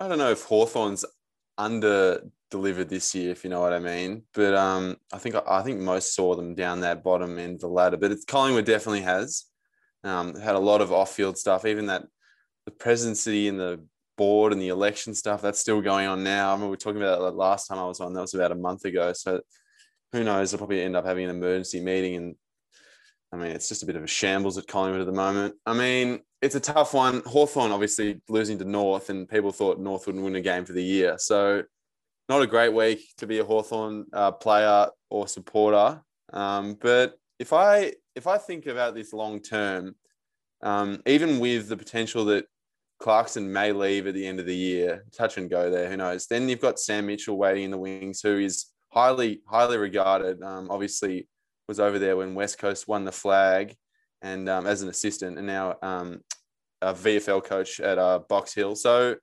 I 0.00 0.08
don't 0.08 0.18
know 0.18 0.30
if 0.30 0.44
Hawthorn's 0.44 1.04
under 1.58 2.22
delivered 2.50 2.88
this 2.88 3.14
year, 3.14 3.30
if 3.30 3.44
you 3.44 3.50
know 3.50 3.60
what 3.60 3.72
I 3.72 3.78
mean. 3.78 4.22
But 4.32 4.54
um, 4.54 4.96
I 5.12 5.18
think 5.18 5.36
I 5.46 5.62
think 5.62 5.80
most 5.80 6.14
saw 6.14 6.34
them 6.34 6.54
down 6.54 6.80
that 6.80 7.04
bottom 7.04 7.38
end 7.38 7.56
of 7.56 7.60
the 7.60 7.68
ladder. 7.68 7.96
But 7.96 8.12
it's 8.12 8.24
Collingwood 8.24 8.64
definitely 8.64 9.02
has 9.02 9.44
um, 10.04 10.34
had 10.34 10.54
a 10.54 10.60
lot 10.60 10.80
of 10.80 10.92
off-field 10.92 11.36
stuff. 11.36 11.66
Even 11.66 11.86
that 11.86 12.04
the 12.64 12.70
presidency 12.70 13.48
and 13.48 13.58
the 13.58 13.84
board 14.18 14.52
and 14.52 14.60
the 14.60 14.68
election 14.68 15.14
stuff 15.14 15.40
that's 15.40 15.58
still 15.60 15.80
going 15.80 16.06
on 16.06 16.22
now. 16.22 16.50
I 16.50 16.52
remember 16.52 16.66
we 16.66 16.70
were 16.72 16.76
talking 16.76 17.00
about 17.00 17.20
that 17.20 17.36
last 17.36 17.68
time 17.68 17.78
I 17.78 17.86
was 17.86 18.00
on. 18.00 18.12
That 18.12 18.20
was 18.20 18.34
about 18.34 18.52
a 18.52 18.56
month 18.56 18.84
ago. 18.84 19.14
So 19.14 19.40
who 20.12 20.24
knows? 20.24 20.50
They'll 20.50 20.58
probably 20.58 20.82
end 20.82 20.96
up 20.96 21.06
having 21.06 21.24
an 21.24 21.30
emergency 21.30 21.80
meeting. 21.80 22.16
And 22.16 22.34
I 23.32 23.36
mean, 23.36 23.52
it's 23.52 23.68
just 23.68 23.82
a 23.82 23.86
bit 23.86 23.96
of 23.96 24.04
a 24.04 24.06
shambles 24.06 24.58
at 24.58 24.66
Collingwood 24.66 25.00
at 25.00 25.06
the 25.06 25.12
moment. 25.12 25.54
I 25.64 25.72
mean, 25.72 26.20
it's 26.42 26.54
a 26.54 26.60
tough 26.60 26.92
one. 26.92 27.22
Hawthorn 27.24 27.72
obviously 27.72 28.20
losing 28.28 28.58
to 28.58 28.64
North, 28.64 29.10
and 29.10 29.28
people 29.28 29.52
thought 29.52 29.80
North 29.80 30.06
wouldn't 30.06 30.24
win 30.24 30.36
a 30.36 30.40
game 30.40 30.64
for 30.64 30.72
the 30.72 30.84
year. 30.84 31.16
So 31.18 31.62
not 32.28 32.42
a 32.42 32.46
great 32.46 32.72
week 32.72 33.00
to 33.18 33.26
be 33.26 33.38
a 33.38 33.44
Hawthorn 33.44 34.06
uh, 34.12 34.32
player 34.32 34.88
or 35.10 35.26
supporter. 35.26 36.00
Um, 36.32 36.76
but 36.80 37.18
if 37.38 37.52
I 37.52 37.94
if 38.14 38.26
I 38.26 38.38
think 38.38 38.66
about 38.66 38.94
this 38.94 39.12
long 39.12 39.40
term, 39.40 39.94
um, 40.62 41.02
even 41.06 41.38
with 41.38 41.68
the 41.68 41.76
potential 41.76 42.24
that 42.26 42.46
Clarkson 42.98 43.52
may 43.52 43.72
leave 43.72 44.06
at 44.06 44.14
the 44.14 44.26
end 44.26 44.40
of 44.40 44.46
the 44.46 44.56
year, 44.56 45.04
touch 45.12 45.38
and 45.38 45.48
go 45.48 45.70
there, 45.70 45.88
who 45.88 45.96
knows? 45.96 46.26
Then 46.26 46.48
you've 46.48 46.60
got 46.60 46.80
Sam 46.80 47.06
Mitchell 47.06 47.38
waiting 47.38 47.64
in 47.64 47.70
the 47.70 47.78
wings, 47.78 48.20
who 48.20 48.38
is 48.38 48.66
highly 48.90 49.42
highly 49.46 49.76
regarded. 49.76 50.42
Um, 50.42 50.68
obviously, 50.70 51.28
was 51.68 51.78
over 51.80 51.98
there 51.98 52.16
when 52.16 52.34
West 52.34 52.58
Coast 52.58 52.88
won 52.88 53.04
the 53.04 53.12
flag, 53.12 53.74
and 54.22 54.48
um, 54.48 54.66
as 54.66 54.82
an 54.82 54.88
assistant, 54.88 55.38
and 55.38 55.46
now 55.46 55.76
um, 55.82 56.20
a 56.82 56.92
VFL 56.92 57.44
coach 57.44 57.80
at 57.80 57.98
uh, 57.98 58.20
Box 58.28 58.54
Hill. 58.54 58.74
So 58.74 59.16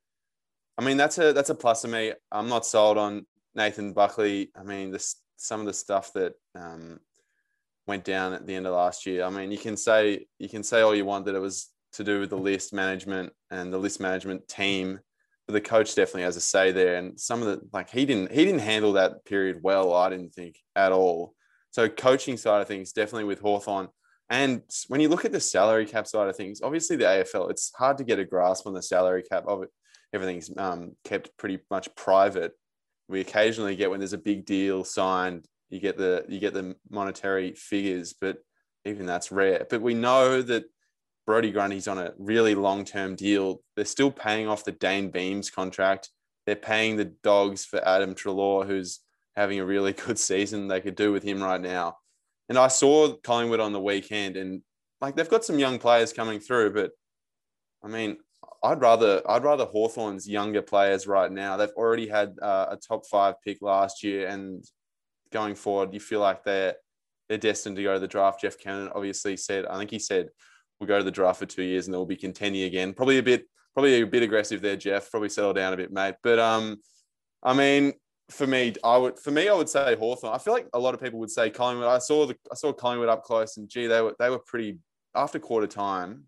I 0.78 0.84
mean, 0.84 0.98
that's 0.98 1.18
a 1.18 1.34
that's 1.34 1.50
a 1.50 1.56
plus 1.56 1.82
for 1.82 1.88
me. 1.88 2.14
I'm 2.32 2.50
not 2.50 2.66
sold 2.66 2.98
on 2.98 3.26
Nathan 3.56 3.94
Buckley. 3.94 4.52
I 4.56 4.64
mean, 4.64 4.92
this 4.92 5.16
some 5.38 5.60
of 5.60 5.66
the 5.66 5.74
stuff 5.74 6.12
that 6.14 6.34
um, 6.56 7.00
went 7.88 8.04
down 8.04 8.34
at 8.34 8.46
the 8.46 8.56
end 8.56 8.68
of 8.68 8.74
last 8.74 9.06
year. 9.06 9.24
I 9.24 9.30
mean, 9.30 9.52
you 9.52 9.58
can 9.58 9.78
say 9.78 10.28
you 10.38 10.50
can 10.50 10.64
say 10.64 10.82
all 10.82 10.96
you 10.96 11.06
want 11.06 11.26
that 11.26 11.36
it 11.36 11.40
was 11.40 11.70
to 11.96 12.04
do 12.04 12.20
with 12.20 12.30
the 12.30 12.38
list 12.38 12.74
management 12.74 13.34
and 13.52 13.74
the 13.74 13.78
list 13.78 14.00
management 14.00 14.48
team, 14.48 15.00
but 15.48 15.54
the 15.54 15.62
coach 15.62 15.96
definitely 15.96 16.24
has 16.24 16.38
a 16.38 16.42
say 16.42 16.72
there. 16.72 16.96
And 16.96 17.20
some 17.20 17.42
of 17.42 17.48
the 17.48 17.62
like 17.74 17.90
he 17.90 18.06
didn't 18.06 18.32
he 18.32 18.46
didn't 18.46 18.62
handle 18.62 18.94
that 18.94 19.26
period 19.26 19.60
well. 19.62 19.94
I 19.94 20.10
didn't 20.10 20.34
think 20.34 20.58
at 20.76 20.92
all. 20.92 21.34
So 21.72 21.90
coaching 21.90 22.38
side 22.38 22.62
of 22.62 22.68
things 22.68 22.94
definitely 22.94 23.26
with 23.26 23.40
Hawthorn. 23.40 23.90
And 24.30 24.64
when 24.88 25.02
you 25.02 25.10
look 25.10 25.26
at 25.26 25.32
the 25.32 25.40
salary 25.40 25.86
cap 25.86 26.08
side 26.08 26.28
of 26.28 26.36
things, 26.36 26.62
obviously 26.62 26.96
the 26.96 27.06
AFL, 27.06 27.52
it's 27.52 27.72
hard 27.76 27.98
to 28.00 28.04
get 28.04 28.18
a 28.18 28.26
grasp 28.26 28.66
on 28.66 28.74
the 28.74 28.82
salary 28.82 29.22
cap 29.22 29.44
of 29.48 29.62
it 29.62 29.70
everything's 30.16 30.50
um, 30.58 30.94
kept 31.04 31.38
pretty 31.38 31.60
much 31.70 31.94
private. 31.96 32.54
We 33.08 33.20
occasionally 33.20 33.76
get 33.76 33.92
when 33.92 34.00
there's 34.00 34.14
a 34.14 34.18
big 34.18 34.46
deal 34.46 34.84
signed, 34.84 35.46
you 35.70 35.80
get 35.80 35.98
the 35.98 36.26
you 36.28 36.40
get 36.40 36.54
the 36.54 36.76
monetary 36.90 37.54
figures, 37.54 38.14
but 38.20 38.38
even 38.86 39.06
that's 39.06 39.32
rare. 39.32 39.68
But 39.70 39.82
we 39.82 39.94
know 39.94 40.42
that 40.42 40.66
Brodie 41.26 41.52
Grundy's 41.52 41.88
on 41.88 41.98
a 41.98 42.14
really 42.18 42.56
long 42.56 42.86
term 42.86 43.16
deal. 43.16 43.62
They're 43.76 43.86
still 43.86 44.12
paying 44.12 44.48
off 44.48 44.64
the 44.64 44.72
Dayne 44.72 45.10
Beams 45.10 45.50
contract. 45.50 46.10
They're 46.46 46.56
paying 46.56 46.98
the 46.98 47.06
dogs 47.06 47.66
for 47.66 47.86
Adam 47.88 48.14
Treloar, 48.14 48.66
who's 48.68 49.00
having 49.36 49.60
a 49.60 49.66
really 49.66 49.94
good 50.06 50.20
season. 50.20 50.68
They 50.68 50.82
could 50.82 50.96
do 50.96 51.12
with 51.12 51.24
him 51.24 51.42
right 51.42 51.62
now. 51.62 51.98
And 52.48 52.58
I 52.58 52.68
saw 52.68 53.14
Collingwood 53.24 53.60
on 53.60 53.74
the 53.74 53.82
weekend, 53.82 54.38
and 54.38 54.62
like 55.02 55.16
they've 55.16 55.30
got 55.30 55.44
some 55.44 55.58
young 55.58 55.80
players 55.80 56.14
coming 56.14 56.40
through, 56.40 56.74
but 56.74 56.92
I 57.84 57.88
mean, 57.88 58.18
I'd 58.64 58.82
rather 58.82 59.22
I'd 59.28 59.44
rather 59.44 59.66
Hawthorn's 59.66 60.28
younger 60.28 60.62
players 60.62 61.08
right 61.08 61.32
now. 61.32 61.58
They've 61.58 61.70
already 61.76 62.08
had 62.08 62.36
uh, 62.42 62.68
a 62.72 62.78
top 62.78 63.06
five 63.08 63.36
pick 63.44 63.62
last 63.62 64.04
year, 64.04 64.28
and 64.28 64.64
going 65.32 65.56
forward, 65.56 65.94
you 65.94 66.00
feel 66.00 66.20
like 66.20 66.44
they're 66.44 66.76
they're 67.28 67.38
destined 67.38 67.76
to 67.78 67.84
go 67.84 67.94
to 67.94 68.00
the 68.00 68.08
draft. 68.08 68.42
Jeff 68.42 68.58
Kennett 68.60 68.92
obviously 68.94 69.38
said, 69.38 69.66
I 69.66 69.78
think 69.78 69.90
he 69.90 70.00
said 70.00 70.30
we'll 70.80 70.88
go 70.88 70.98
to 70.98 71.04
the 71.04 71.12
draft 71.12 71.40
for 71.40 71.46
two 71.46 71.64
years 71.64 71.88
and 71.88 71.94
they'll 71.94 72.06
be 72.06 72.16
contending 72.16 72.64
again. 72.64 72.94
Probably 72.94 73.18
a 73.18 73.24
bit 73.24 73.48
probably 73.74 74.02
a 74.02 74.08
bit 74.08 74.24
aggressive 74.24 74.62
there, 74.62 74.78
Jeff. 74.78 75.12
Probably 75.12 75.30
settle 75.30 75.54
down 75.54 75.74
a 75.74 75.78
bit, 75.78 75.92
mate. 75.92 76.16
But 76.24 76.40
um, 76.40 76.78
I 77.44 77.54
mean, 77.54 77.94
for 78.30 78.48
me, 78.48 78.74
I 78.84 78.98
would 78.98 79.20
for 79.20 79.32
me, 79.32 79.50
I 79.50 79.54
would 79.54 79.70
say 79.70 79.96
Hawthorn. 79.96 80.34
I 80.34 80.38
feel 80.38 80.54
like 80.54 80.68
a 80.74 80.80
lot 80.80 80.94
of 80.94 81.02
people 81.02 81.20
would 81.20 81.32
say 81.32 81.50
Collingwood. 81.50 81.88
I 81.88 82.00
saw 82.00 82.26
the 82.26 82.36
I 82.52 82.56
saw 82.56 82.74
Collingwood 82.74 83.10
up 83.10 83.24
close, 83.24 83.58
and 83.58 83.70
gee, 83.70 83.88
they 83.88 84.02
were 84.02 84.16
they 84.20 84.30
were 84.30 84.40
pretty 84.40 84.80
after 85.14 85.40
quarter 85.40 85.68
time 85.68 86.26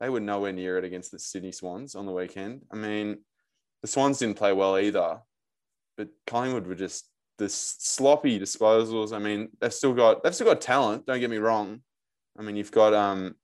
they 0.00 0.08
were 0.08 0.20
nowhere 0.20 0.52
near 0.52 0.76
it 0.76 0.84
against 0.84 1.12
the 1.12 1.18
Sydney 1.18 1.52
Swans 1.52 1.94
on 1.94 2.06
the 2.06 2.12
weekend. 2.12 2.62
I 2.70 2.76
mean, 2.76 3.18
the 3.82 3.88
Swans 3.88 4.18
didn't 4.18 4.36
play 4.36 4.52
well 4.52 4.78
either, 4.78 5.20
but 5.96 6.08
Collingwood 6.26 6.66
were 6.66 6.74
just 6.74 7.08
the 7.38 7.48
sloppy 7.48 8.38
disposals. 8.38 9.14
I 9.14 9.18
mean, 9.18 9.48
they've 9.60 9.72
still 9.72 9.94
got 9.94 10.22
they've 10.22 10.34
still 10.34 10.46
got 10.46 10.60
talent. 10.60 11.06
Don't 11.06 11.20
get 11.20 11.30
me 11.30 11.38
wrong. 11.38 11.80
I 12.38 12.42
mean, 12.42 12.56
you've 12.56 12.72
got 12.72 12.92
um, 12.92 13.36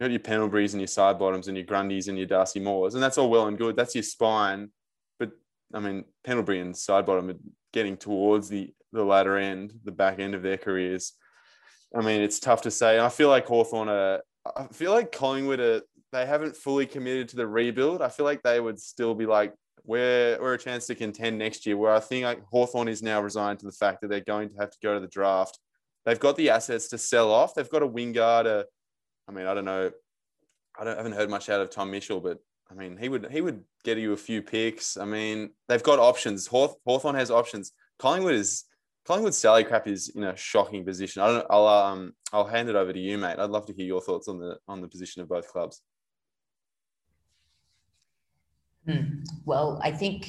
you 0.00 0.08
got 0.08 0.10
your 0.12 0.20
Pendleburys 0.20 0.72
and 0.72 0.80
your 0.80 0.88
Sidebottoms 0.88 1.48
and 1.48 1.56
your 1.56 1.66
Grundys 1.66 2.08
and 2.08 2.16
your 2.16 2.26
Darcy 2.26 2.58
Moores, 2.58 2.94
and 2.94 3.02
that's 3.02 3.18
all 3.18 3.28
well 3.28 3.46
and 3.48 3.58
good. 3.58 3.76
That's 3.76 3.94
your 3.94 4.02
spine. 4.02 4.70
But 5.18 5.32
I 5.74 5.80
mean, 5.80 6.04
Pendlebury 6.24 6.60
and 6.60 6.74
Sidebottom 6.74 7.34
are 7.34 7.38
getting 7.72 7.96
towards 7.96 8.48
the 8.48 8.72
the 8.92 9.04
latter 9.04 9.36
end, 9.36 9.72
the 9.84 9.92
back 9.92 10.18
end 10.18 10.34
of 10.34 10.42
their 10.42 10.56
careers. 10.56 11.12
I 11.94 12.00
mean, 12.00 12.22
it's 12.22 12.40
tough 12.40 12.62
to 12.62 12.70
say. 12.70 12.98
I 12.98 13.08
feel 13.08 13.28
like 13.28 13.46
Hawthorn 13.46 13.88
are 13.88 14.22
I 14.56 14.66
feel 14.72 14.92
like 14.92 15.12
Collingwood 15.12 15.60
are 15.60 15.82
they 16.12 16.24
haven't 16.24 16.56
fully 16.56 16.86
committed 16.86 17.28
to 17.28 17.36
the 17.36 17.46
rebuild. 17.46 18.00
I 18.00 18.08
feel 18.08 18.24
like 18.24 18.42
they 18.42 18.58
would 18.58 18.80
still 18.80 19.14
be 19.14 19.26
like 19.26 19.52
we're 19.84 20.38
we're 20.40 20.54
a 20.54 20.58
chance 20.58 20.86
to 20.86 20.94
contend 20.94 21.38
next 21.38 21.66
year. 21.66 21.76
Where 21.76 21.92
I 21.92 22.00
think 22.00 22.24
like 22.24 22.42
Hawthorn 22.46 22.88
is 22.88 23.02
now 23.02 23.20
resigned 23.20 23.58
to 23.58 23.66
the 23.66 23.72
fact 23.72 24.00
that 24.00 24.08
they're 24.08 24.20
going 24.20 24.48
to 24.48 24.56
have 24.60 24.70
to 24.70 24.78
go 24.82 24.94
to 24.94 25.00
the 25.00 25.08
draft. 25.08 25.58
They've 26.06 26.18
got 26.18 26.36
the 26.36 26.48
assets 26.48 26.88
to 26.88 26.98
sell 26.98 27.30
off. 27.30 27.54
They've 27.54 27.68
got 27.68 27.82
a 27.82 27.88
Wingard. 27.88 28.46
A, 28.46 28.64
I 29.30 29.32
mean, 29.32 29.46
I 29.46 29.54
don't 29.54 29.64
know. 29.64 29.90
I 30.78 30.84
don't 30.84 30.94
I 30.94 30.96
haven't 30.96 31.12
heard 31.12 31.30
much 31.30 31.48
out 31.48 31.60
of 31.60 31.70
Tom 31.70 31.90
Mitchell, 31.90 32.20
but 32.20 32.38
I 32.70 32.74
mean, 32.74 32.96
he 32.96 33.08
would 33.08 33.30
he 33.30 33.40
would 33.40 33.62
get 33.84 33.96
you 33.98 34.12
a 34.12 34.16
few 34.16 34.42
picks. 34.42 34.96
I 34.96 35.04
mean, 35.04 35.50
they've 35.68 35.82
got 35.82 36.00
options. 36.00 36.48
Hawth- 36.48 36.76
Hawthorn 36.84 37.14
has 37.14 37.30
options. 37.30 37.72
Collingwood 37.98 38.34
is 38.34 38.64
Collingwood's 39.06 39.38
salary 39.38 39.64
cap 39.64 39.86
is 39.86 40.08
in 40.08 40.24
a 40.24 40.36
shocking 40.36 40.84
position. 40.84 41.22
I 41.22 41.28
don't. 41.28 41.46
I'll 41.48 41.66
um. 41.66 42.12
I'll 42.32 42.46
hand 42.46 42.68
it 42.68 42.74
over 42.74 42.92
to 42.92 42.98
you, 42.98 43.18
mate. 43.18 43.38
I'd 43.38 43.50
love 43.50 43.66
to 43.66 43.72
hear 43.72 43.86
your 43.86 44.00
thoughts 44.00 44.26
on 44.26 44.38
the 44.38 44.58
on 44.66 44.80
the 44.80 44.88
position 44.88 45.22
of 45.22 45.28
both 45.28 45.48
clubs. 45.48 45.80
Hmm. 48.86 49.22
Well, 49.44 49.80
I 49.82 49.92
think 49.92 50.28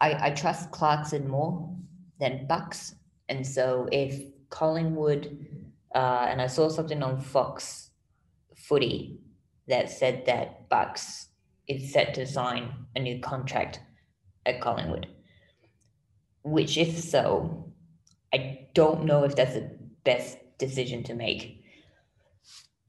I, 0.00 0.28
I 0.28 0.30
trust 0.30 0.70
Clarkson 0.70 1.26
more 1.26 1.74
than 2.20 2.46
Bucks, 2.46 2.94
and 3.30 3.46
so 3.46 3.88
if 3.90 4.20
Collingwood, 4.50 5.46
uh, 5.94 6.26
and 6.28 6.40
I 6.40 6.46
saw 6.46 6.68
something 6.68 7.02
on 7.02 7.20
Fox 7.20 7.90
Footy 8.56 9.20
that 9.68 9.90
said 9.90 10.24
that 10.26 10.68
Bucks 10.68 11.28
is 11.66 11.92
set 11.92 12.14
to 12.14 12.26
sign 12.26 12.72
a 12.96 13.00
new 13.00 13.20
contract 13.20 13.80
at 14.46 14.60
Collingwood 14.60 15.06
which, 16.42 16.76
if 16.76 16.98
so, 16.98 17.72
I 18.32 18.68
don't 18.74 19.04
know 19.04 19.24
if 19.24 19.36
that's 19.36 19.54
the 19.54 19.70
best 20.04 20.38
decision 20.58 21.02
to 21.04 21.14
make. 21.14 21.62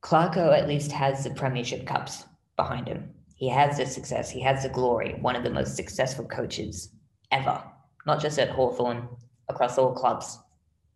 Clarko 0.01 0.57
at 0.57 0.67
least 0.67 0.91
has 0.91 1.23
the 1.23 1.31
Premiership 1.31 1.85
Cups 1.85 2.25
behind 2.55 2.87
him. 2.87 3.13
He 3.35 3.49
has 3.49 3.77
the 3.77 3.85
success, 3.85 4.29
he 4.29 4.41
has 4.41 4.63
the 4.63 4.69
glory, 4.69 5.17
one 5.21 5.35
of 5.35 5.43
the 5.43 5.49
most 5.49 5.75
successful 5.75 6.25
coaches 6.25 6.89
ever, 7.31 7.63
not 8.05 8.21
just 8.21 8.39
at 8.39 8.49
Hawthorn, 8.49 9.07
across 9.47 9.77
all 9.77 9.93
clubs, 9.93 10.39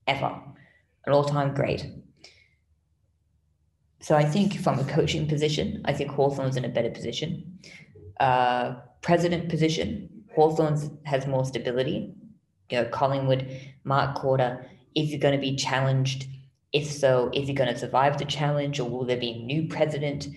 ever. 0.07 0.41
An 1.05 1.13
all 1.13 1.23
time 1.23 1.53
great. 1.53 1.85
so 4.01 4.15
I 4.15 4.23
think 4.25 4.59
from 4.59 4.79
a 4.79 4.83
coaching 4.85 5.27
position, 5.27 5.81
I 5.85 5.93
think 5.93 6.11
Hawthorn's 6.11 6.57
in 6.57 6.65
a 6.65 6.69
better 6.69 6.89
position. 6.89 7.59
Uh, 8.19 8.75
president 9.01 9.49
position, 9.49 10.09
Hawthorn's 10.35 10.89
has 11.05 11.27
more 11.27 11.45
stability. 11.45 12.13
You 12.69 12.81
know, 12.81 12.85
Collingwood, 12.89 13.47
Mark 13.83 14.17
Korda, 14.17 14.65
is 14.95 15.09
he 15.09 15.17
going 15.17 15.35
to 15.35 15.41
be 15.41 15.55
challenged? 15.55 16.27
If 16.71 16.91
so, 16.91 17.29
is 17.33 17.47
he 17.47 17.53
going 17.53 17.71
to 17.71 17.79
survive 17.79 18.17
the 18.17 18.25
challenge 18.25 18.79
or 18.79 18.89
will 18.89 19.05
there 19.05 19.17
be 19.17 19.31
a 19.31 19.43
new 19.43 19.67
president? 19.67 20.27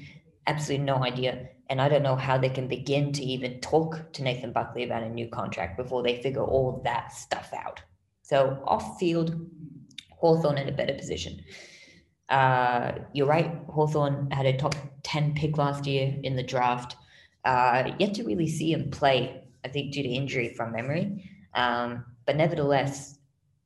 Absolutely 0.46 0.84
no 0.84 1.02
idea. 1.02 1.48
And 1.68 1.80
I 1.80 1.88
don't 1.88 2.02
know 2.02 2.14
how 2.14 2.38
they 2.38 2.50
can 2.50 2.68
begin 2.68 3.12
to 3.14 3.24
even 3.24 3.60
talk 3.60 4.12
to 4.12 4.22
Nathan 4.22 4.52
Buckley 4.52 4.84
about 4.84 5.02
a 5.02 5.08
new 5.08 5.28
contract 5.28 5.76
before 5.76 6.02
they 6.02 6.22
figure 6.22 6.44
all 6.44 6.80
that 6.84 7.12
stuff 7.12 7.52
out. 7.56 7.80
So 8.22 8.62
off 8.66 8.98
field, 8.98 9.34
Hawthorn 10.16 10.58
in 10.58 10.68
a 10.68 10.72
better 10.72 10.94
position. 10.94 11.44
Uh, 12.28 12.92
you're 13.12 13.26
right, 13.26 13.50
Hawthorn 13.68 14.30
had 14.30 14.46
a 14.46 14.56
top 14.56 14.74
10 15.04 15.34
pick 15.34 15.58
last 15.58 15.86
year 15.86 16.14
in 16.22 16.36
the 16.36 16.42
draft. 16.42 16.96
Uh, 17.44 17.92
yet 17.98 18.14
to 18.14 18.24
really 18.24 18.48
see 18.48 18.72
him 18.72 18.90
play, 18.90 19.44
I 19.64 19.68
think, 19.68 19.92
due 19.92 20.02
to 20.02 20.08
injury 20.08 20.52
from 20.54 20.72
memory. 20.72 21.30
Um, 21.54 22.04
but 22.26 22.36
nevertheless, 22.36 23.18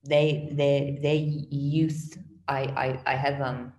they 0.05 0.49
they 0.53 0.99
their 1.03 1.15
youth, 1.15 2.17
I, 2.49 2.63
I 3.07 3.13
I 3.13 3.17
have 3.17 3.41
um 3.41 3.73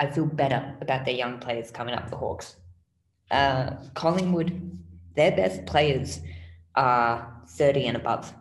I 0.00 0.06
feel 0.06 0.26
better 0.26 0.76
about 0.80 1.04
their 1.04 1.14
young 1.14 1.38
players 1.38 1.70
coming 1.70 1.94
up 1.94 2.10
the 2.10 2.16
Hawks. 2.16 2.56
Uh, 3.30 3.76
Collingwood, 3.94 4.78
their 5.14 5.32
best 5.32 5.64
players 5.66 6.20
are 6.74 7.42
30 7.48 7.86
and 7.86 7.96
above 7.96 8.32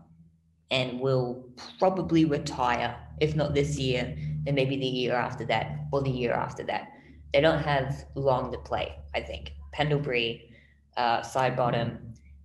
and 0.72 1.00
will 1.00 1.46
probably 1.80 2.26
retire, 2.26 2.96
if 3.22 3.36
not 3.36 3.54
this 3.54 3.78
year, 3.78 4.18
then 4.44 4.56
maybe 4.56 4.76
the 4.76 4.86
year 4.86 5.16
after 5.16 5.46
that 5.46 5.86
or 5.92 6.02
the 6.02 6.10
year 6.10 6.34
after 6.34 6.64
that. 6.64 6.90
They 7.32 7.40
don't 7.40 7.64
have 7.64 8.06
long 8.16 8.52
to 8.52 8.58
play, 8.58 8.98
I 9.16 9.22
think. 9.22 9.54
Pendlebury, 9.72 10.52
uh, 10.98 11.22
Sidebottom, 11.22 11.98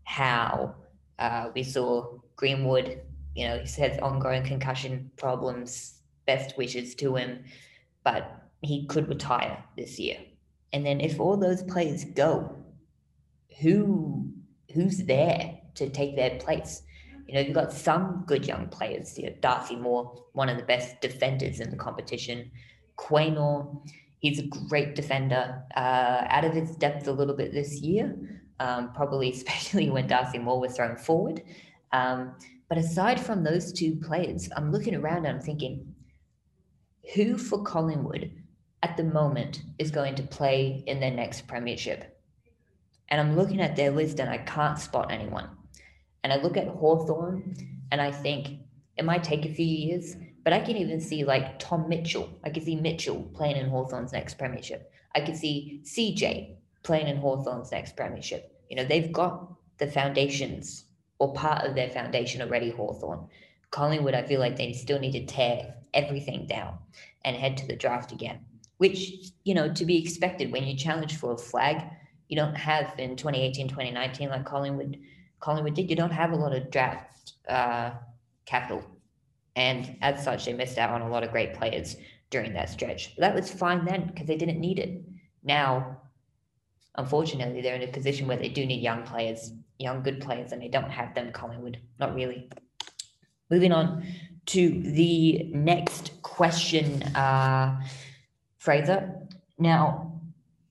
Howe, 0.05 0.75
uh, 1.19 1.49
we 1.55 1.63
saw 1.65 2.19
Greenwood, 2.37 3.01
you 3.35 3.49
know, 3.49 3.59
he 3.59 3.83
has 3.83 3.99
ongoing 3.99 4.45
concussion 4.45 5.11
problems, 5.17 6.03
best 6.27 6.57
wishes 6.57 6.95
to 6.97 7.17
him, 7.17 7.45
but 8.05 8.43
he 8.63 8.87
could 8.87 9.09
retire 9.09 9.65
this 9.77 9.99
year. 9.99 10.19
And 10.73 10.85
then 10.85 11.01
if 11.01 11.19
all 11.19 11.37
those 11.37 11.63
players 11.63 12.05
go, 12.05 12.55
who 13.61 14.31
who's 14.75 14.99
there 15.05 15.59
to 15.75 15.89
take 15.89 16.17
their 16.17 16.39
place? 16.39 16.83
You 17.27 17.35
know, 17.35 17.41
you've 17.41 17.55
got 17.55 17.73
some 17.73 18.25
good 18.27 18.47
young 18.47 18.69
players. 18.69 19.19
You 19.19 19.27
know, 19.27 19.37
Darcy 19.41 19.77
Moore, 19.77 20.25
one 20.33 20.49
of 20.49 20.57
the 20.57 20.63
best 20.63 21.01
defenders 21.01 21.61
in 21.61 21.71
the 21.71 21.77
competition. 21.77 22.51
Quaynor, 22.97 23.83
he's 24.21 24.39
a 24.39 24.47
great 24.69 24.95
defender. 24.95 25.63
Uh, 25.77 26.25
out 26.29 26.45
of 26.45 26.53
his 26.53 26.77
depth 26.77 27.07
a 27.09 27.13
little 27.13 27.37
bit 27.37 27.53
this 27.53 27.81
year, 27.81 28.17
um, 28.61 28.93
probably 28.93 29.31
especially 29.33 29.91
when 29.91 30.07
Darcy 30.07 30.39
Moore 30.39 30.61
was 30.61 30.77
thrown 30.77 30.97
forward. 30.97 31.43
Um, 31.93 32.35
but 32.69 32.79
aside 32.79 33.21
from 33.21 33.45
those 33.45 33.73
two 33.73 33.97
players, 33.97 34.49
I'm 34.57 34.73
looking 34.73 34.95
around 34.95 35.19
and 35.19 35.37
I'm 35.37 35.41
thinking, 35.41 35.95
who 37.15 37.39
for 37.39 37.63
Collingwood 37.63 38.33
at 38.83 38.97
the 38.97 39.05
moment 39.05 39.63
is 39.79 39.91
going 39.91 40.15
to 40.17 40.23
play 40.23 40.83
in 40.87 41.01
their 41.01 41.11
next 41.11 41.47
premiership. 41.47 42.21
And 43.09 43.21
I'm 43.21 43.37
looking 43.37 43.61
at 43.61 43.77
their 43.77 43.91
list 43.91 44.19
and 44.19 44.29
I 44.29 44.39
can't 44.39 44.79
spot 44.79 45.13
anyone. 45.13 45.49
And 46.27 46.33
I 46.33 46.43
look 46.43 46.57
at 46.57 46.67
Hawthorn 46.67 47.55
and 47.93 48.01
I 48.01 48.11
think 48.11 48.59
it 48.97 49.05
might 49.05 49.23
take 49.23 49.45
a 49.45 49.55
few 49.55 49.65
years, 49.65 50.17
but 50.43 50.53
I 50.53 50.59
can 50.59 50.77
even 50.77 51.01
see 51.01 51.23
like 51.23 51.61
Tom 51.61 51.89
Mitchell. 51.89 52.29
I 52.43 52.51
can 52.51 52.65
see 52.65 52.75
Mitchell 52.75 53.31
playing 53.33 53.59
in 53.59 53.69
Hawthorn's 53.69 54.13
next 54.13 54.37
premiership. 54.37 54.91
I 55.15 55.21
can 55.21 55.37
see 55.37 55.83
CJ 55.85 56.57
playing 56.83 57.07
in 57.07 57.19
Hawthorn's 57.19 57.71
next 57.71 57.95
premiership. 57.95 58.61
You 58.69 58.75
know, 58.75 58.85
they've 58.85 59.13
got 59.13 59.53
the 59.79 59.87
foundations 59.87 60.87
or 61.21 61.33
part 61.33 61.65
of 61.65 61.77
their 61.77 61.91
foundation 61.91 62.43
already, 62.43 62.71
Hawthorn. 62.71 63.29
Collingwood, 63.71 64.15
I 64.15 64.25
feel 64.25 64.41
like 64.41 64.57
they 64.57 64.73
still 64.73 64.99
need 64.99 65.13
to 65.13 65.27
tear 65.27 65.77
everything 65.95 66.49
down 66.49 66.79
and 67.25 67.37
head 67.37 67.57
to 67.59 67.69
the 67.69 67.77
draft 67.77 68.11
again 68.11 68.41
which, 68.79 69.31
you 69.45 69.55
know, 69.55 69.73
to 69.73 69.85
be 69.85 69.97
expected 70.03 70.53
when 70.53 70.65
you 70.65 70.77
challenge 70.77 71.17
for 71.17 71.33
a 71.33 71.39
flag, 71.39 71.83
you 72.29 72.37
don't 72.37 72.55
have 72.55 72.93
in 72.99 73.17
2018, 73.17 73.69
2019, 73.69 74.29
like 74.29 74.45
Collingwood, 74.45 74.99
Collingwood 75.47 75.75
did, 75.75 75.89
you 75.89 75.95
don't 75.95 76.11
have 76.11 76.33
a 76.33 76.37
lot 76.37 76.53
of 76.53 76.73
draft 76.73 77.35
uh, 77.49 77.93
capital. 78.47 78.83
And 79.55 79.97
as 80.03 80.25
such, 80.25 80.45
they 80.45 80.53
missed 80.53 80.77
out 80.77 80.91
on 80.91 81.03
a 81.03 81.09
lot 81.09 81.23
of 81.23 81.31
great 81.31 81.55
players 81.55 81.95
during 82.31 82.53
that 82.55 82.69
stretch. 82.69 83.15
But 83.15 83.21
that 83.21 83.35
was 83.37 83.49
fine 83.49 83.85
then 83.85 84.09
because 84.09 84.27
they 84.27 84.37
didn't 84.37 84.59
need 84.59 84.81
it. 84.81 85.05
Now, 85.45 85.99
unfortunately, 86.97 87.61
they're 87.61 87.77
in 87.77 87.89
a 87.89 87.93
position 87.93 88.27
where 88.27 88.37
they 88.37 88.49
do 88.49 88.67
need 88.67 88.83
young 88.83 89.05
players, 89.05 89.53
young 89.79 90.03
good 90.03 90.21
players, 90.21 90.51
and 90.51 90.61
they 90.61 90.67
don't 90.67 90.91
have 90.91 91.15
them, 91.15 91.31
Collingwood. 91.31 91.79
Not 92.01 92.17
really. 92.17 92.51
Moving 93.49 93.71
on 93.71 94.05
to 94.47 94.69
the 94.83 95.49
next 95.55 96.11
question. 96.23 97.05
Uh, 97.15 97.81
Fraser. 98.59 99.15
Now, 99.59 100.21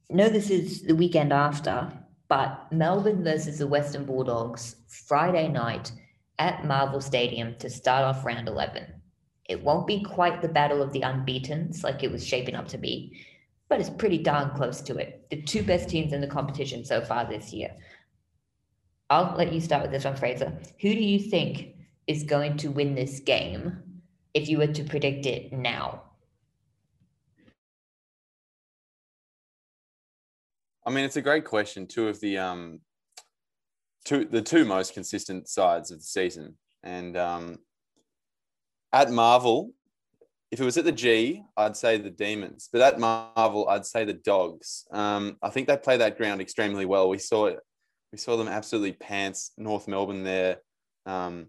know 0.09 0.27
this 0.27 0.49
is 0.49 0.81
the 0.81 0.95
weekend 0.95 1.31
after, 1.31 1.93
but 2.27 2.71
Melbourne 2.71 3.23
versus 3.23 3.59
the 3.59 3.67
Western 3.67 4.05
Bulldogs 4.05 4.75
Friday 4.87 5.47
night 5.47 5.91
at 6.39 6.65
Marvel 6.65 7.01
Stadium 7.01 7.55
to 7.59 7.69
start 7.69 8.03
off 8.03 8.25
round 8.25 8.47
11. 8.47 8.85
It 9.47 9.63
won't 9.63 9.87
be 9.87 10.03
quite 10.03 10.41
the 10.41 10.47
battle 10.47 10.81
of 10.81 10.91
the 10.91 11.03
unbeatens 11.03 11.83
like 11.83 12.03
it 12.03 12.11
was 12.11 12.25
shaping 12.25 12.55
up 12.55 12.67
to 12.69 12.77
be, 12.77 13.25
but 13.69 13.79
it's 13.79 13.89
pretty 13.89 14.17
darn 14.17 14.49
close 14.55 14.81
to 14.81 14.97
it. 14.97 15.27
The 15.29 15.41
two 15.41 15.63
best 15.63 15.87
teams 15.87 16.13
in 16.13 16.21
the 16.21 16.27
competition 16.27 16.83
so 16.83 17.01
far 17.01 17.25
this 17.25 17.53
year. 17.53 17.75
I'll 19.09 19.35
let 19.37 19.53
you 19.53 19.61
start 19.61 19.83
with 19.83 19.91
this 19.91 20.05
one, 20.05 20.15
Fraser. 20.15 20.57
Who 20.81 20.89
do 20.89 21.03
you 21.03 21.19
think 21.19 21.75
is 22.07 22.23
going 22.23 22.57
to 22.57 22.71
win 22.71 22.95
this 22.95 23.19
game 23.19 23.77
if 24.33 24.49
you 24.49 24.57
were 24.57 24.67
to 24.67 24.83
predict 24.83 25.27
it 25.27 25.53
now? 25.53 26.04
I 30.85 30.91
mean, 30.91 31.05
it's 31.05 31.15
a 31.15 31.21
great 31.21 31.45
question. 31.45 31.87
Two 31.87 32.07
of 32.07 32.19
the 32.19 32.37
um, 32.37 32.79
two 34.05 34.25
the 34.25 34.41
two 34.41 34.65
most 34.65 34.93
consistent 34.93 35.49
sides 35.49 35.91
of 35.91 35.99
the 35.99 36.05
season, 36.05 36.57
and 36.83 37.17
um, 37.17 37.57
at 38.93 39.11
Marvel, 39.11 39.71
if 40.51 40.59
it 40.59 40.63
was 40.65 40.77
at 40.77 40.85
the 40.85 40.91
G, 40.91 41.43
I'd 41.57 41.75
say 41.75 41.97
the 41.97 42.11
Demons, 42.11 42.69
but 42.71 42.81
at 42.81 42.99
Marvel, 42.99 43.67
I'd 43.67 43.85
say 43.85 44.05
the 44.05 44.13
Dogs. 44.13 44.85
Um, 44.91 45.37
I 45.41 45.49
think 45.49 45.67
they 45.67 45.77
play 45.77 45.97
that 45.97 46.17
ground 46.17 46.39
extremely 46.39 46.85
well. 46.85 47.09
We 47.09 47.17
saw 47.17 47.47
it. 47.47 47.59
We 48.11 48.17
saw 48.17 48.37
them 48.37 48.47
absolutely 48.47 48.93
pants 48.93 49.51
North 49.57 49.87
Melbourne 49.87 50.23
there. 50.23 50.57
Um, 51.05 51.47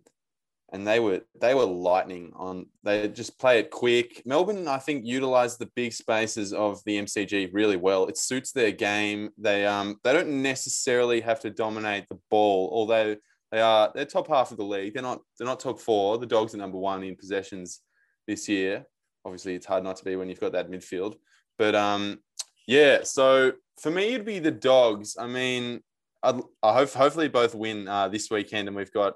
and 0.73 0.87
they 0.87 0.99
were 0.99 1.21
they 1.41 1.55
were 1.55 1.65
lightning 1.65 2.33
on. 2.35 2.67
They 2.83 3.09
just 3.09 3.39
play 3.39 3.61
it 3.61 3.71
quick. 3.71 4.23
Melbourne, 4.27 4.67
I 4.67 4.79
think, 4.79 5.05
utilized 5.05 5.59
the 5.59 5.71
big 5.77 5.93
spaces 5.93 6.53
of 6.53 6.83
the 6.85 6.99
MCG 6.99 7.51
really 7.53 7.77
well. 7.77 8.07
It 8.07 8.19
suits 8.19 8.53
their 8.53 8.73
game. 8.73 9.31
They 9.39 9.65
um 9.65 9.97
they 10.03 10.13
don't 10.13 10.43
necessarily 10.43 11.21
have 11.21 11.41
to 11.41 11.51
dominate 11.51 12.09
the 12.09 12.19
ball, 12.31 12.71
although 12.73 13.17
they 13.53 13.61
are 13.61 13.93
they're 13.95 14.05
top 14.05 14.29
half 14.29 14.51
of 14.51 14.57
the 14.57 14.65
league. 14.65 14.95
They're 14.95 15.03
not 15.03 15.21
they're 15.39 15.47
not 15.47 15.61
top 15.61 15.79
four. 15.79 16.19
The 16.19 16.27
Dogs 16.27 16.55
are 16.55 16.59
number 16.59 16.79
one 16.79 17.05
in 17.05 17.17
possessions 17.17 17.81
this 18.27 18.49
year. 18.49 18.85
Obviously, 19.25 19.55
it's 19.55 19.67
hard 19.67 19.85
not 19.85 19.97
to 19.97 20.05
be 20.05 20.17
when 20.17 20.29
you've 20.29 20.41
got 20.41 20.53
that 20.53 20.71
midfield. 20.71 21.15
But 21.59 21.75
um, 21.75 22.19
yeah. 22.67 23.05
So 23.05 23.53
for 23.81 23.91
me, 23.91 24.15
it'd 24.15 24.27
be 24.27 24.41
the 24.41 24.51
Dogs. 24.51 25.17
I 25.19 25.29
mean, 25.29 25.81
I'd, 26.25 26.41
I 26.63 26.73
hope 26.73 26.91
hopefully 26.91 27.29
both 27.29 27.55
win 27.55 27.87
uh, 27.87 28.09
this 28.09 28.31
weekend, 28.31 28.67
and 28.67 28.77
we've 28.77 28.93
got 28.93 29.15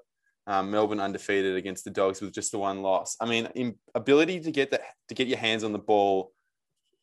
um, 0.50 0.68
Melbourne 0.72 0.98
undefeated 0.98 1.54
against 1.54 1.84
the 1.84 1.90
Dogs 1.90 2.20
with 2.20 2.34
just 2.34 2.50
the 2.50 2.58
one 2.58 2.82
loss. 2.82 3.16
I 3.20 3.26
mean, 3.26 3.76
ability 3.94 4.40
to 4.40 4.50
get 4.50 4.72
that 4.72 4.82
to 5.08 5.14
get 5.14 5.28
your 5.28 5.38
hands 5.38 5.62
on 5.62 5.70
the 5.70 5.78
ball, 5.78 6.32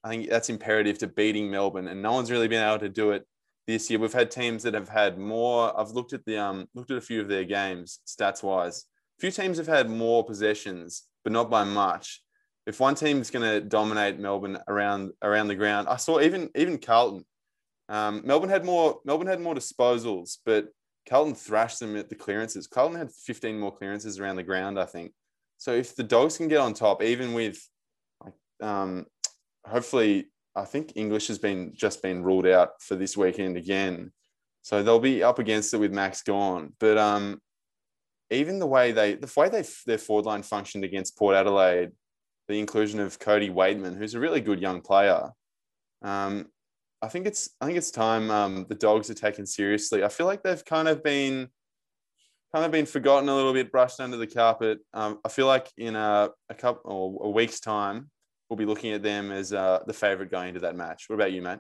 I 0.03 0.09
think 0.09 0.29
that's 0.29 0.49
imperative 0.49 0.97
to 0.97 1.07
beating 1.07 1.49
Melbourne, 1.49 1.87
and 1.87 2.01
no 2.01 2.11
one's 2.11 2.29
really 2.29 2.49
been 2.49 2.61
able 2.61 2.79
to 2.79 2.89
do 2.89 3.11
it 3.11 3.25
this 3.65 3.89
year. 3.89 3.99
We've 3.99 4.11
had 4.11 4.31
teams 4.31 4.63
that 4.63 4.73
have 4.73 4.89
had 4.89 5.17
more. 5.17 5.77
I've 5.79 5.91
looked 5.91 6.11
at 6.11 6.25
the 6.25 6.37
um 6.37 6.67
looked 6.75 6.91
at 6.91 6.97
a 6.97 7.01
few 7.01 7.21
of 7.21 7.29
their 7.29 7.45
games 7.45 7.99
stats 8.05 8.43
wise. 8.43 8.83
A 9.17 9.21
few 9.21 9.31
teams 9.31 9.57
have 9.57 9.67
had 9.67 9.89
more 9.89 10.25
possessions, 10.25 11.03
but 11.23 11.31
not 11.31 11.49
by 11.49 11.63
much. 11.63 12.21
If 12.65 12.81
one 12.81 12.95
team's 12.95 13.31
going 13.31 13.49
to 13.49 13.61
dominate 13.61 14.19
Melbourne 14.19 14.57
around 14.67 15.13
around 15.21 15.47
the 15.47 15.55
ground, 15.55 15.87
I 15.87 15.95
saw 15.95 16.19
even 16.19 16.49
even 16.53 16.79
Carlton. 16.79 17.23
Um, 17.87 18.23
Melbourne 18.25 18.49
had 18.49 18.65
more 18.65 18.99
Melbourne 19.05 19.27
had 19.27 19.39
more 19.39 19.55
disposals, 19.55 20.39
but 20.45 20.67
Carlton 21.07 21.35
thrashed 21.35 21.79
them 21.79 21.95
at 21.95 22.09
the 22.09 22.15
clearances. 22.15 22.67
Carlton 22.67 22.97
had 22.97 23.11
15 23.11 23.59
more 23.59 23.71
clearances 23.75 24.19
around 24.19 24.35
the 24.35 24.43
ground, 24.43 24.79
I 24.79 24.85
think. 24.85 25.13
So 25.57 25.73
if 25.73 25.95
the 25.95 26.03
dogs 26.03 26.37
can 26.37 26.47
get 26.47 26.59
on 26.59 26.73
top, 26.73 27.01
even 27.01 27.33
with, 27.33 27.57
um, 28.61 29.05
hopefully, 29.65 30.29
I 30.55 30.65
think 30.65 30.93
English 30.95 31.27
has 31.27 31.37
been 31.37 31.73
just 31.75 32.01
been 32.01 32.23
ruled 32.23 32.47
out 32.47 32.81
for 32.81 32.95
this 32.95 33.15
weekend 33.15 33.57
again. 33.57 34.11
So 34.63 34.83
they'll 34.83 34.99
be 34.99 35.23
up 35.23 35.39
against 35.39 35.73
it 35.73 35.77
with 35.77 35.93
Max 35.93 36.23
Gawn. 36.23 36.73
But 36.79 36.97
um, 36.97 37.41
even 38.29 38.59
the 38.59 38.67
way 38.67 38.91
they, 38.91 39.13
the 39.13 39.31
way 39.37 39.49
they 39.49 39.63
their 39.85 39.97
forward 39.97 40.25
line 40.25 40.43
functioned 40.43 40.83
against 40.83 41.17
Port 41.17 41.35
Adelaide, 41.35 41.91
the 42.47 42.59
inclusion 42.59 42.99
of 42.99 43.19
Cody 43.19 43.49
Weightman, 43.49 43.97
who's 43.97 44.15
a 44.15 44.19
really 44.19 44.41
good 44.41 44.59
young 44.59 44.81
player, 44.81 45.31
Um, 46.01 46.47
I 47.01 47.07
think 47.07 47.27
it's 47.27 47.49
I 47.61 47.65
think 47.65 47.77
it's 47.77 47.91
time 47.91 48.31
um, 48.31 48.65
the 48.69 48.75
dogs 48.75 49.09
are 49.09 49.15
taken 49.15 49.45
seriously. 49.45 50.03
I 50.03 50.09
feel 50.09 50.25
like 50.25 50.43
they've 50.43 50.65
kind 50.65 50.87
of 50.87 51.03
been 51.03 51.49
kind 52.53 52.65
of 52.65 52.71
been 52.71 52.85
forgotten 52.85 53.29
a 53.29 53.35
little 53.35 53.53
bit, 53.53 53.71
brushed 53.71 53.99
under 53.99 54.17
the 54.17 54.27
carpet. 54.27 54.79
Um, 54.93 55.19
I 55.23 55.29
feel 55.29 55.47
like 55.47 55.69
in 55.77 55.95
a, 55.95 56.29
a 56.49 56.55
couple 56.55 57.17
or 57.19 57.27
a 57.27 57.29
week's 57.29 57.59
time, 57.59 58.09
we'll 58.49 58.57
be 58.57 58.65
looking 58.65 58.93
at 58.93 59.03
them 59.03 59.31
as 59.31 59.53
uh, 59.53 59.79
the 59.85 59.93
favourite 59.93 60.31
going 60.31 60.49
into 60.49 60.61
that 60.61 60.75
match. 60.75 61.05
What 61.07 61.15
about 61.15 61.33
you, 61.33 61.41
mate? 61.41 61.59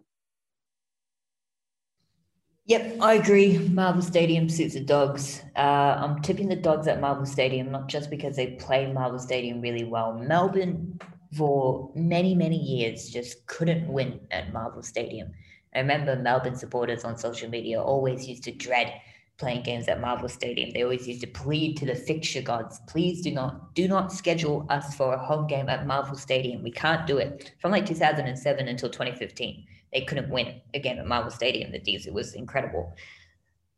Yep, 2.65 2.97
I 2.99 3.13
agree. 3.13 3.59
Marvel 3.59 4.01
Stadium 4.01 4.49
suits 4.49 4.73
the 4.73 4.81
dogs. 4.81 5.41
Uh, 5.55 5.59
I'm 6.01 6.21
tipping 6.21 6.49
the 6.49 6.55
dogs 6.55 6.87
at 6.87 6.99
Marvel 6.99 7.25
Stadium, 7.25 7.71
not 7.71 7.87
just 7.87 8.09
because 8.09 8.35
they 8.35 8.51
play 8.51 8.91
Marvel 8.91 9.19
Stadium 9.19 9.61
really 9.61 9.85
well. 9.85 10.13
Melbourne, 10.13 10.99
for 11.35 11.91
many, 11.95 12.35
many 12.35 12.57
years, 12.57 13.09
just 13.09 13.45
couldn't 13.47 13.87
win 13.87 14.19
at 14.31 14.53
Marvel 14.53 14.81
Stadium. 14.81 15.31
I 15.75 15.79
remember 15.79 16.15
Melbourne 16.15 16.55
supporters 16.55 17.03
on 17.03 17.17
social 17.17 17.49
media 17.49 17.81
always 17.81 18.27
used 18.27 18.43
to 18.43 18.51
dread 18.51 18.93
playing 19.37 19.63
games 19.63 19.87
at 19.87 20.01
Marvel 20.01 20.29
Stadium. 20.29 20.71
They 20.71 20.83
always 20.83 21.07
used 21.07 21.21
to 21.21 21.27
plead 21.27 21.77
to 21.77 21.85
the 21.85 21.93
fixture 21.93 22.41
gods, 22.41 22.79
please 22.87 23.21
do 23.21 23.31
not 23.31 23.75
do 23.75 23.87
not 23.87 24.11
schedule 24.11 24.65
us 24.69 24.95
for 24.95 25.13
a 25.13 25.23
home 25.23 25.45
game 25.47 25.69
at 25.69 25.85
Marvel 25.85 26.15
Stadium. 26.17 26.63
We 26.63 26.71
can't 26.71 27.05
do 27.05 27.17
it. 27.17 27.53
From 27.59 27.71
like 27.71 27.85
2007 27.85 28.67
until 28.67 28.89
2015 28.89 29.65
they 29.93 30.01
couldn't 30.01 30.29
win 30.29 30.61
a 30.73 30.79
game 30.79 30.99
at 30.99 31.07
Marvel 31.07 31.31
Stadium. 31.31 31.71
The 31.71 31.79
D's, 31.79 32.07
it 32.07 32.13
was 32.13 32.33
incredible. 32.33 32.93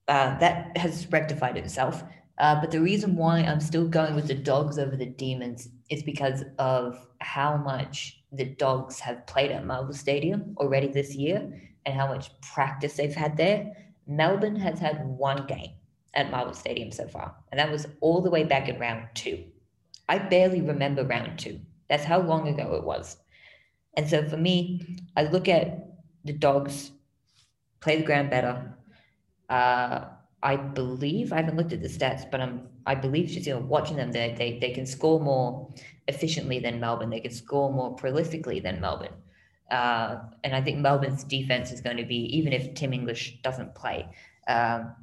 Uh, 0.07 0.37
that 0.39 0.75
has 0.77 1.07
rectified 1.11 1.57
itself. 1.57 2.03
Uh, 2.37 2.59
but 2.59 2.71
the 2.71 2.81
reason 2.81 3.15
why 3.15 3.39
I'm 3.39 3.59
still 3.59 3.87
going 3.87 4.15
with 4.15 4.27
the 4.27 4.33
dogs 4.33 4.79
over 4.79 4.95
the 4.95 5.05
demons 5.05 5.69
is 5.89 6.03
because 6.03 6.43
of 6.57 7.07
how 7.19 7.57
much 7.57 8.21
the 8.31 8.45
dogs 8.45 8.99
have 8.99 9.25
played 9.27 9.51
at 9.51 9.65
Marvel 9.65 9.93
Stadium 9.93 10.55
already 10.57 10.87
this 10.87 11.15
year 11.15 11.61
and 11.85 11.95
how 11.95 12.07
much 12.07 12.29
practice 12.41 12.93
they've 12.93 13.15
had 13.15 13.37
there. 13.37 13.71
Melbourne 14.07 14.55
has 14.55 14.79
had 14.79 15.05
one 15.05 15.45
game 15.47 15.71
at 16.13 16.31
Marvel 16.31 16.53
Stadium 16.53 16.91
so 16.91 17.07
far, 17.07 17.35
and 17.51 17.59
that 17.59 17.71
was 17.71 17.87
all 18.01 18.21
the 18.21 18.29
way 18.29 18.43
back 18.43 18.69
in 18.69 18.79
round 18.79 19.07
two. 19.13 19.43
I 20.07 20.17
barely 20.17 20.61
remember 20.61 21.03
round 21.03 21.39
two. 21.39 21.59
That's 21.87 22.03
how 22.03 22.21
long 22.21 22.47
ago 22.47 22.75
it 22.75 22.83
was. 22.83 23.17
And 23.95 24.07
so 24.09 24.27
for 24.27 24.37
me, 24.37 24.97
I 25.15 25.23
look 25.23 25.47
at 25.47 25.87
the 26.23 26.33
dogs 26.33 26.91
play 27.79 27.97
the 27.97 28.03
ground 28.03 28.29
better. 28.29 28.73
Uh, 29.49 30.05
I 30.41 30.55
believe 30.55 31.33
I 31.33 31.37
haven't 31.37 31.57
looked 31.57 31.73
at 31.73 31.81
the 31.81 31.89
stats, 31.89 32.29
but 32.29 32.41
I'm 32.41 32.68
I 32.85 32.95
believe 32.95 33.27
just 33.27 33.47
you 33.47 33.53
know 33.53 33.59
watching 33.59 33.97
them 33.97 34.11
they 34.11 34.35
they 34.37 34.59
they 34.59 34.71
can 34.71 34.85
score 34.85 35.19
more 35.19 35.69
efficiently 36.07 36.59
than 36.59 36.79
Melbourne. 36.79 37.09
They 37.09 37.19
can 37.19 37.31
score 37.31 37.71
more 37.71 37.95
prolifically 37.95 38.61
than 38.61 38.81
Melbourne. 38.81 39.13
Uh, 39.71 40.19
and 40.43 40.55
I 40.55 40.61
think 40.61 40.79
Melbourne's 40.79 41.23
defense 41.23 41.71
is 41.71 41.81
going 41.81 41.97
to 41.97 42.05
be 42.05 42.35
even 42.37 42.53
if 42.53 42.73
Tim 42.73 42.93
English 42.93 43.39
doesn't 43.43 43.75
play. 43.75 44.07
Um, 44.47 44.95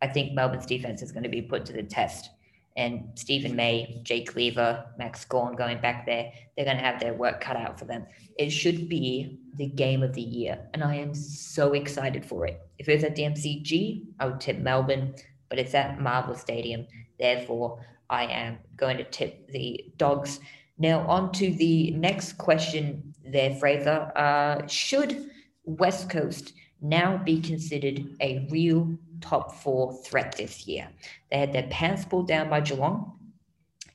I 0.00 0.06
think 0.06 0.32
Melbourne's 0.32 0.66
defense 0.66 1.02
is 1.02 1.12
going 1.12 1.24
to 1.24 1.28
be 1.28 1.42
put 1.42 1.66
to 1.66 1.72
the 1.72 1.82
test 1.82 2.30
and 2.76 3.10
Steven 3.14 3.54
May, 3.54 4.00
Jake 4.02 4.34
Lever, 4.34 4.84
Max 4.98 5.24
Gawn 5.24 5.54
going 5.54 5.80
back 5.80 6.06
there, 6.06 6.32
they're 6.56 6.64
going 6.64 6.76
to 6.76 6.82
have 6.82 7.00
their 7.00 7.14
work 7.14 7.40
cut 7.40 7.56
out 7.56 7.78
for 7.78 7.84
them. 7.84 8.04
It 8.36 8.50
should 8.50 8.88
be 8.88 9.38
the 9.56 9.66
game 9.66 10.02
of 10.02 10.12
the 10.14 10.22
year, 10.22 10.58
and 10.74 10.82
I 10.82 10.96
am 10.96 11.14
so 11.14 11.72
excited 11.72 12.24
for 12.24 12.46
it. 12.46 12.60
If 12.78 12.88
it 12.88 12.94
was 12.94 13.04
at 13.04 13.14
the 13.14 13.22
MCG, 13.22 14.04
I 14.18 14.26
would 14.26 14.40
tip 14.40 14.58
Melbourne, 14.58 15.14
but 15.54 15.64
it's 15.64 15.74
at 15.74 16.00
Marvel 16.00 16.34
Stadium. 16.34 16.84
Therefore, 17.16 17.78
I 18.10 18.24
am 18.24 18.58
going 18.76 18.96
to 18.96 19.04
tip 19.04 19.46
the 19.52 19.84
Dogs. 19.98 20.40
Now, 20.78 21.06
on 21.06 21.30
to 21.34 21.52
the 21.52 21.92
next 21.92 22.38
question 22.38 23.14
there, 23.24 23.54
Fraser. 23.54 24.10
Uh, 24.16 24.66
should 24.66 25.30
West 25.64 26.10
Coast 26.10 26.54
now 26.80 27.18
be 27.18 27.40
considered 27.40 28.04
a 28.20 28.48
real 28.50 28.98
top 29.20 29.54
four 29.54 29.92
threat 30.02 30.36
this 30.36 30.66
year. 30.66 30.88
They 31.30 31.38
had 31.38 31.52
their 31.52 31.68
pants 31.70 32.04
pulled 32.04 32.26
down 32.26 32.50
by 32.50 32.60
Geelong. 32.60 33.16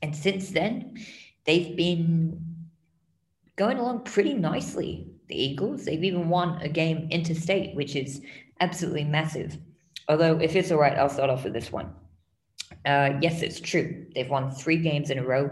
And 0.01 0.15
since 0.15 0.51
then, 0.51 0.97
they've 1.43 1.75
been 1.75 2.41
going 3.57 3.79
along 3.79 4.05
pretty 4.05 4.33
nicely. 4.33 5.11
The 5.27 5.35
Eagles, 5.35 5.83
they've 5.83 6.05
even 6.05 6.29
won 6.29 6.61
a 6.61 6.69
game 6.69 7.09
interstate, 7.11 7.75
which 7.75 7.97
is 7.97 8.21
absolutely 8.61 9.03
massive. 9.03 9.57
Although, 10.09 10.39
if 10.39 10.55
it's 10.55 10.71
all 10.71 10.79
right, 10.79 10.97
I'll 10.97 11.07
start 11.07 11.29
off 11.29 11.43
with 11.43 11.53
this 11.53 11.71
one. 11.71 11.93
Uh, 12.85 13.11
yes, 13.21 13.41
it's 13.43 13.59
true. 13.59 14.07
They've 14.15 14.29
won 14.29 14.51
three 14.51 14.77
games 14.77 15.11
in 15.11 15.19
a 15.19 15.23
row 15.23 15.49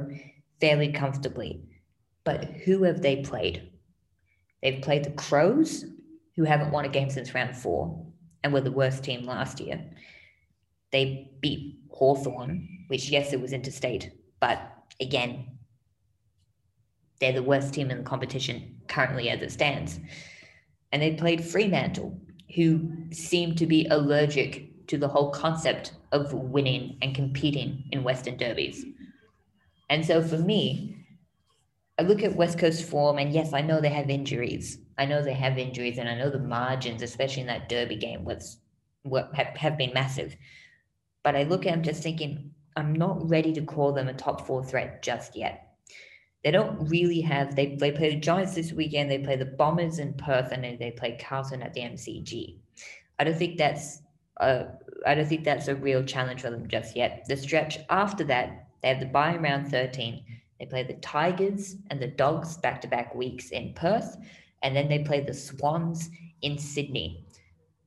fairly 0.60 0.92
comfortably. 0.92 1.62
But 2.24 2.44
who 2.44 2.84
have 2.84 3.02
they 3.02 3.18
played? 3.18 3.72
They've 4.62 4.82
played 4.82 5.04
the 5.06 5.12
Crows, 5.12 5.86
who 6.36 6.44
haven't 6.44 6.72
won 6.72 6.86
a 6.86 6.90
game 6.90 7.10
since 7.10 7.34
round 7.34 7.56
four 7.56 8.06
and 8.44 8.52
were 8.52 8.62
the 8.62 8.72
worst 8.72 9.04
team 9.04 9.26
last 9.26 9.60
year. 9.60 9.84
They 10.92 11.32
beat 11.42 11.80
Hawthorn, 11.90 12.86
which, 12.88 13.10
yes, 13.10 13.34
it 13.34 13.42
was 13.42 13.54
interstate, 13.54 14.12
but 14.40 14.60
again, 15.02 15.58
they're 17.20 17.34
the 17.34 17.44
worst 17.44 17.74
team 17.74 17.92
in 17.92 17.98
the 17.98 18.04
competition 18.04 18.82
currently 18.88 19.30
as 19.30 19.42
it 19.42 19.52
stands. 19.52 20.00
And 20.92 21.02
they 21.02 21.16
played 21.16 21.44
Fremantle, 21.44 22.20
who 22.56 22.92
seem 23.12 23.56
to 23.56 23.66
be 23.66 23.88
allergic 23.88 24.88
to 24.88 24.98
the 24.98 25.08
whole 25.08 25.32
concept 25.32 25.94
of 26.12 26.34
winning 26.34 26.98
and 27.02 27.14
competing 27.14 27.84
in 27.92 28.04
Western 28.04 28.38
derbies. 28.38 28.86
And 29.90 30.06
so 30.06 30.22
for 30.22 30.38
me, 30.38 31.06
I 32.00 32.04
look 32.04 32.24
at 32.24 32.36
West 32.36 32.60
Coast 32.60 32.88
form, 32.88 33.18
and 33.18 33.34
yes, 33.34 33.54
I 33.54 33.62
know 33.62 33.82
they 33.82 33.90
have 33.90 34.10
injuries. 34.10 34.78
I 34.98 35.06
know 35.06 35.24
they 35.24 35.34
have 35.34 35.58
injuries, 35.58 35.98
and 35.98 36.08
I 36.08 36.16
know 36.16 36.30
the 36.30 36.40
margins, 36.40 37.02
especially 37.02 37.42
in 37.42 37.48
that 37.48 37.70
Derby 37.70 37.96
game, 37.96 38.24
was 38.24 38.58
what 39.04 39.34
have, 39.34 39.48
have 39.58 39.78
been 39.78 39.94
massive. 39.94 40.36
But 41.24 41.36
I 41.36 41.44
look 41.44 41.66
at 41.66 41.72
them 41.72 41.84
just 41.84 42.04
thinking, 42.04 42.52
I'm 42.76 42.94
not 42.94 43.30
ready 43.30 43.52
to 43.54 43.62
call 43.62 43.94
them 43.94 44.08
a 44.08 44.14
top 44.14 44.46
four 44.46 44.64
threat 44.64 45.02
just 45.02 45.36
yet. 45.36 45.67
They 46.48 46.52
don't 46.52 46.88
really 46.88 47.20
have. 47.20 47.58
They 47.58 47.76
they 47.76 47.92
play 47.92 48.12
the 48.12 48.22
Giants 48.22 48.56
this 48.56 48.72
weekend. 48.72 49.12
They 49.12 49.18
play 49.18 49.36
the 49.36 49.44
Bombers 49.44 50.00
in 50.00 50.14
Perth, 50.14 50.54
and 50.54 50.64
then 50.64 50.78
they 50.80 50.92
play 50.92 51.18
Carlton 51.20 51.62
at 51.62 51.74
the 51.74 51.82
MCG. 51.82 52.56
I 53.20 53.26
don't 53.26 53.38
think 53.38 53.58
that's 53.58 54.00
a, 54.38 54.68
I 55.06 55.14
don't 55.14 55.28
think 55.28 55.44
that's 55.44 55.68
a 55.68 55.76
real 55.76 56.06
challenge 56.06 56.44
for 56.44 56.50
them 56.50 56.66
just 56.70 56.96
yet. 56.96 57.26
The 57.28 57.36
stretch 57.36 57.80
after 57.90 58.24
that, 58.24 58.70
they 58.82 58.88
have 58.88 59.02
the 59.02 59.08
bye 59.08 59.36
round 59.36 59.68
13 59.68 60.24
they 60.58 60.66
play 60.68 60.84
the 60.84 60.94
Tigers 60.94 61.76
and 61.90 62.02
the 62.02 62.08
Dogs 62.08 62.56
back 62.60 62.80
to 62.80 62.88
back 62.88 63.14
weeks 63.14 63.50
in 63.50 63.74
Perth, 63.74 64.16
and 64.64 64.74
then 64.74 64.88
they 64.88 65.00
play 65.00 65.20
the 65.20 65.34
Swans 65.34 66.10
in 66.44 66.58
Sydney. 66.58 67.26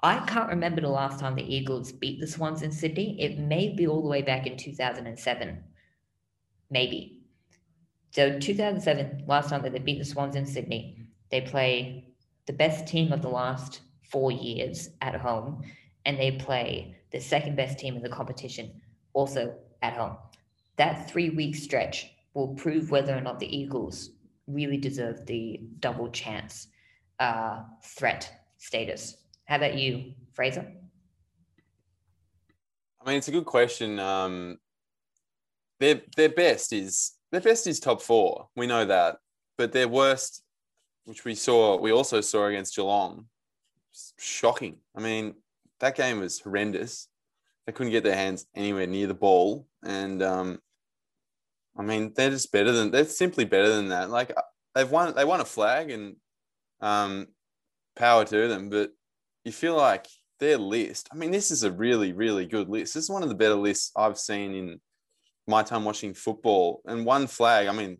I 0.02 0.18
can't 0.26 0.50
remember 0.50 0.82
the 0.82 0.88
last 0.90 1.18
time 1.18 1.34
the 1.34 1.54
Eagles 1.56 1.92
beat 1.92 2.20
the 2.20 2.26
Swans 2.26 2.60
in 2.60 2.72
Sydney. 2.72 3.18
It 3.22 3.38
may 3.38 3.70
be 3.70 3.86
all 3.86 4.02
the 4.02 4.08
way 4.10 4.20
back 4.20 4.46
in 4.46 4.58
2007. 4.58 5.64
Maybe. 6.68 7.19
So 8.10 8.38
2007, 8.38 9.24
last 9.26 9.50
time 9.50 9.62
that 9.62 9.72
they 9.72 9.78
beat 9.78 9.98
the 9.98 10.04
Swans 10.04 10.34
in 10.34 10.44
Sydney, 10.46 11.06
they 11.30 11.40
play 11.42 12.12
the 12.46 12.52
best 12.52 12.86
team 12.86 13.12
of 13.12 13.22
the 13.22 13.28
last 13.28 13.80
four 14.02 14.32
years 14.32 14.90
at 15.00 15.14
home, 15.14 15.62
and 16.04 16.18
they 16.18 16.32
play 16.32 16.96
the 17.12 17.20
second 17.20 17.56
best 17.56 17.78
team 17.78 17.96
in 17.96 18.02
the 18.02 18.08
competition 18.08 18.80
also 19.12 19.54
at 19.82 19.94
home. 19.94 20.16
That 20.76 21.08
three 21.08 21.30
week 21.30 21.54
stretch 21.54 22.10
will 22.34 22.54
prove 22.54 22.90
whether 22.90 23.16
or 23.16 23.20
not 23.20 23.38
the 23.38 23.56
Eagles 23.56 24.10
really 24.46 24.76
deserve 24.76 25.26
the 25.26 25.60
double 25.78 26.10
chance 26.10 26.68
uh, 27.18 27.62
threat 27.84 28.32
status. 28.58 29.16
How 29.44 29.56
about 29.56 29.76
you, 29.78 30.14
Fraser? 30.32 30.66
I 33.00 33.08
mean, 33.08 33.18
it's 33.18 33.28
a 33.28 33.32
good 33.32 33.46
question. 33.46 33.98
Um, 33.98 34.58
their 35.78 36.02
their 36.16 36.28
best 36.28 36.72
is 36.72 37.12
their 37.32 37.40
best 37.40 37.66
is 37.66 37.80
top 37.80 38.02
four. 38.02 38.48
We 38.56 38.66
know 38.66 38.84
that, 38.84 39.18
but 39.56 39.72
their 39.72 39.88
worst, 39.88 40.42
which 41.04 41.24
we 41.24 41.34
saw, 41.34 41.76
we 41.76 41.92
also 41.92 42.20
saw 42.20 42.46
against 42.46 42.76
Geelong, 42.76 43.26
shocking. 44.18 44.76
I 44.96 45.00
mean, 45.00 45.34
that 45.80 45.96
game 45.96 46.20
was 46.20 46.40
horrendous. 46.40 47.08
They 47.66 47.72
couldn't 47.72 47.92
get 47.92 48.04
their 48.04 48.16
hands 48.16 48.46
anywhere 48.54 48.86
near 48.86 49.06
the 49.06 49.14
ball, 49.14 49.66
and 49.84 50.22
um, 50.22 50.58
I 51.78 51.82
mean, 51.82 52.12
they're 52.14 52.30
just 52.30 52.52
better 52.52 52.72
than 52.72 52.90
they're 52.90 53.04
simply 53.04 53.44
better 53.44 53.68
than 53.68 53.88
that. 53.88 54.10
Like 54.10 54.32
uh, 54.36 54.42
they've 54.74 54.90
won, 54.90 55.14
they 55.14 55.24
won 55.24 55.40
a 55.40 55.44
flag, 55.44 55.90
and 55.90 56.16
um, 56.80 57.28
power 57.96 58.24
to 58.24 58.48
them. 58.48 58.70
But 58.70 58.90
you 59.44 59.52
feel 59.52 59.76
like 59.76 60.06
their 60.40 60.58
list. 60.58 61.08
I 61.12 61.16
mean, 61.16 61.30
this 61.30 61.50
is 61.50 61.62
a 61.62 61.70
really, 61.70 62.12
really 62.12 62.46
good 62.46 62.68
list. 62.68 62.94
This 62.94 63.04
is 63.04 63.10
one 63.10 63.22
of 63.22 63.28
the 63.28 63.34
better 63.34 63.54
lists 63.54 63.92
I've 63.96 64.18
seen 64.18 64.54
in 64.54 64.80
my 65.50 65.62
time 65.62 65.84
watching 65.84 66.14
football. 66.14 66.80
And 66.86 67.04
one 67.04 67.26
flag. 67.26 67.68
I 67.68 67.72
mean, 67.72 67.98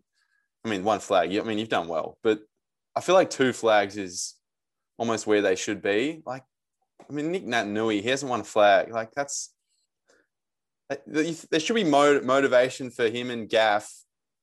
I 0.65 0.69
mean, 0.69 0.83
one 0.83 0.99
flag. 0.99 1.35
I 1.35 1.41
mean, 1.41 1.57
you've 1.57 1.69
done 1.69 1.87
well, 1.87 2.17
but 2.23 2.39
I 2.95 3.01
feel 3.01 3.15
like 3.15 3.29
two 3.29 3.53
flags 3.53 3.97
is 3.97 4.35
almost 4.97 5.27
where 5.27 5.41
they 5.41 5.55
should 5.55 5.81
be. 5.81 6.21
Like, 6.25 6.43
I 7.09 7.13
mean, 7.13 7.31
Nick 7.31 7.45
Naitanui, 7.45 8.01
he 8.01 8.09
hasn't 8.09 8.29
won 8.29 8.41
a 8.41 8.43
flag. 8.43 8.91
Like, 8.91 9.11
that's 9.11 9.53
there 11.07 11.59
should 11.59 11.75
be 11.75 11.83
motivation 11.83 12.89
for 12.89 13.07
him 13.07 13.29
and 13.31 13.47
Gaff 13.47 13.91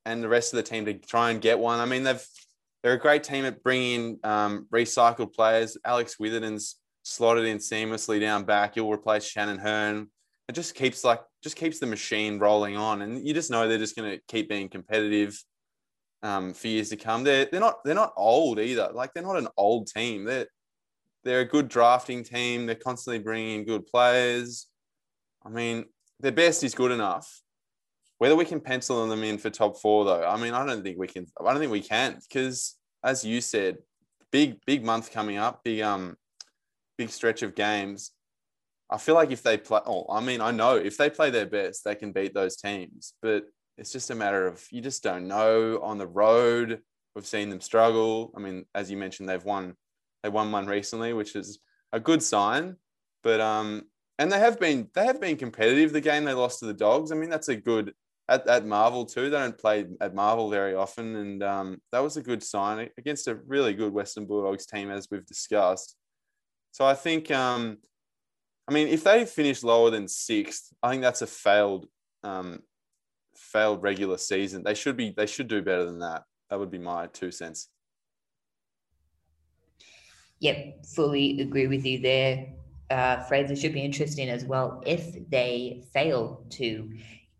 and 0.05 0.23
the 0.23 0.27
rest 0.27 0.53
of 0.53 0.57
the 0.57 0.63
team 0.63 0.85
to 0.85 0.93
try 0.95 1.31
and 1.31 1.41
get 1.41 1.59
one. 1.59 1.79
I 1.79 1.85
mean, 1.85 2.03
they've 2.03 2.25
they're 2.81 2.93
a 2.93 2.99
great 2.99 3.23
team 3.23 3.45
at 3.45 3.61
bringing 3.61 4.19
um, 4.23 4.67
recycled 4.73 5.33
players. 5.33 5.77
Alex 5.83 6.15
Witherden's 6.19 6.77
slotted 7.03 7.45
in 7.45 7.57
seamlessly 7.57 8.19
down 8.19 8.45
back. 8.45 8.75
he'll 8.75 8.91
replace 8.91 9.25
Shannon 9.25 9.59
Hurn. 9.59 10.09
It 10.49 10.55
just 10.55 10.73
keeps 10.73 11.03
like 11.03 11.21
just 11.43 11.55
keeps 11.55 11.77
the 11.77 11.85
machine 11.85 12.39
rolling 12.39 12.75
on, 12.75 13.03
and 13.03 13.25
you 13.25 13.35
just 13.35 13.51
know 13.51 13.67
they're 13.67 13.77
just 13.77 13.95
going 13.95 14.11
to 14.11 14.21
keep 14.27 14.49
being 14.49 14.67
competitive 14.67 15.39
um, 16.23 16.53
for 16.53 16.67
years 16.67 16.89
to 16.89 16.97
come. 16.97 17.23
They're 17.23 17.45
they're 17.45 17.59
not 17.59 17.83
they're 17.85 17.93
not 17.93 18.13
old 18.17 18.59
either. 18.59 18.89
Like 18.91 19.13
they're 19.13 19.23
not 19.23 19.37
an 19.37 19.47
old 19.57 19.87
team. 19.87 20.25
They're 20.25 20.47
they're 21.23 21.41
a 21.41 21.45
good 21.45 21.69
drafting 21.69 22.23
team. 22.23 22.65
They're 22.65 22.73
constantly 22.73 23.19
bringing 23.19 23.59
in 23.59 23.65
good 23.65 23.85
players. 23.85 24.67
I 25.45 25.49
mean, 25.49 25.85
their 26.19 26.31
best 26.31 26.63
is 26.63 26.73
good 26.73 26.91
enough. 26.91 27.41
Whether 28.17 28.35
we 28.35 28.45
can 28.45 28.59
pencil 28.59 29.07
them 29.07 29.23
in 29.23 29.37
for 29.37 29.51
top 29.51 29.79
four, 29.79 30.03
though, 30.03 30.25
I 30.25 30.35
mean, 30.35 30.53
I 30.53 30.65
don't 30.65 30.83
think 30.83 30.97
we 30.97 31.07
can. 31.07 31.27
I 31.39 31.51
don't 31.51 31.59
think 31.59 31.71
we 31.71 31.81
can 31.81 32.19
because, 32.27 32.75
as 33.03 33.23
you 33.23 33.39
said, 33.39 33.77
big 34.31 34.57
big 34.65 34.83
month 34.83 35.11
coming 35.11 35.37
up, 35.37 35.63
big 35.63 35.81
um, 35.81 36.17
big 36.97 37.11
stretch 37.11 37.43
of 37.43 37.53
games. 37.53 38.11
I 38.89 38.97
feel 38.97 39.15
like 39.15 39.31
if 39.31 39.43
they 39.43 39.57
play, 39.57 39.81
oh, 39.85 40.05
I 40.09 40.19
mean, 40.19 40.41
I 40.41 40.51
know 40.51 40.75
if 40.75 40.97
they 40.97 41.09
play 41.09 41.29
their 41.29 41.45
best, 41.45 41.83
they 41.83 41.95
can 41.95 42.11
beat 42.11 42.33
those 42.33 42.55
teams. 42.55 43.13
But 43.21 43.45
it's 43.77 43.91
just 43.91 44.09
a 44.09 44.15
matter 44.15 44.47
of 44.47 44.65
you 44.71 44.81
just 44.81 45.03
don't 45.03 45.27
know 45.27 45.79
on 45.81 45.97
the 45.97 46.07
road. 46.07 46.81
We've 47.15 47.25
seen 47.25 47.49
them 47.49 47.61
struggle. 47.61 48.33
I 48.35 48.39
mean, 48.39 48.65
as 48.75 48.89
you 48.89 48.97
mentioned, 48.97 49.29
they've 49.29 49.43
won 49.43 49.75
they 50.23 50.29
won 50.29 50.51
one 50.51 50.67
recently, 50.67 51.13
which 51.13 51.35
is 51.35 51.59
a 51.91 51.99
good 51.99 52.21
sign. 52.21 52.75
But 53.23 53.39
um, 53.39 53.83
and 54.17 54.31
they 54.31 54.39
have 54.39 54.59
been 54.59 54.89
they 54.93 55.05
have 55.05 55.21
been 55.21 55.37
competitive. 55.37 55.93
The 55.93 56.01
game 56.01 56.25
they 56.25 56.33
lost 56.33 56.59
to 56.59 56.65
the 56.65 56.73
Dogs. 56.73 57.11
I 57.11 57.15
mean, 57.15 57.29
that's 57.29 57.49
a 57.49 57.55
good 57.55 57.93
at, 58.27 58.47
at 58.47 58.65
Marvel 58.65 59.05
too. 59.05 59.29
They 59.29 59.37
don't 59.37 59.57
play 59.57 59.85
at 60.01 60.13
Marvel 60.13 60.49
very 60.49 60.75
often, 60.75 61.15
and 61.15 61.43
um, 61.43 61.81
that 61.91 61.99
was 61.99 62.17
a 62.17 62.21
good 62.21 62.43
sign 62.43 62.89
against 62.97 63.27
a 63.27 63.35
really 63.35 63.73
good 63.73 63.91
Western 63.91 64.25
Bulldogs 64.25 64.65
team, 64.65 64.89
as 64.91 65.07
we've 65.09 65.25
discussed. 65.25 65.95
So 66.71 66.85
I 66.85 66.93
think, 66.93 67.31
um, 67.31 67.77
I 68.69 68.71
mean, 68.71 68.87
if 68.87 69.03
they 69.03 69.25
finish 69.25 69.63
lower 69.63 69.89
than 69.89 70.07
sixth, 70.07 70.71
I 70.83 70.91
think 70.91 71.01
that's 71.01 71.23
a 71.23 71.27
failed 71.27 71.87
um, 72.23 72.59
failed 73.35 73.81
regular 73.81 74.19
season. 74.19 74.61
They 74.63 74.75
should 74.75 74.95
be 74.95 75.09
they 75.09 75.25
should 75.25 75.47
do 75.47 75.63
better 75.63 75.85
than 75.85 75.99
that. 75.99 76.23
That 76.49 76.59
would 76.59 76.69
be 76.69 76.77
my 76.77 77.07
two 77.07 77.31
cents. 77.31 77.69
Yep, 80.41 80.85
fully 80.85 81.41
agree 81.41 81.65
with 81.65 81.83
you 81.83 81.99
there. 81.99 82.45
Uh, 82.91 83.21
Fraser 83.23 83.55
should 83.55 83.73
be 83.73 83.81
interesting 83.81 84.29
as 84.29 84.45
well 84.45 84.83
if 84.85 85.29
they 85.29 85.83
fail 85.91 86.45
to 86.51 86.91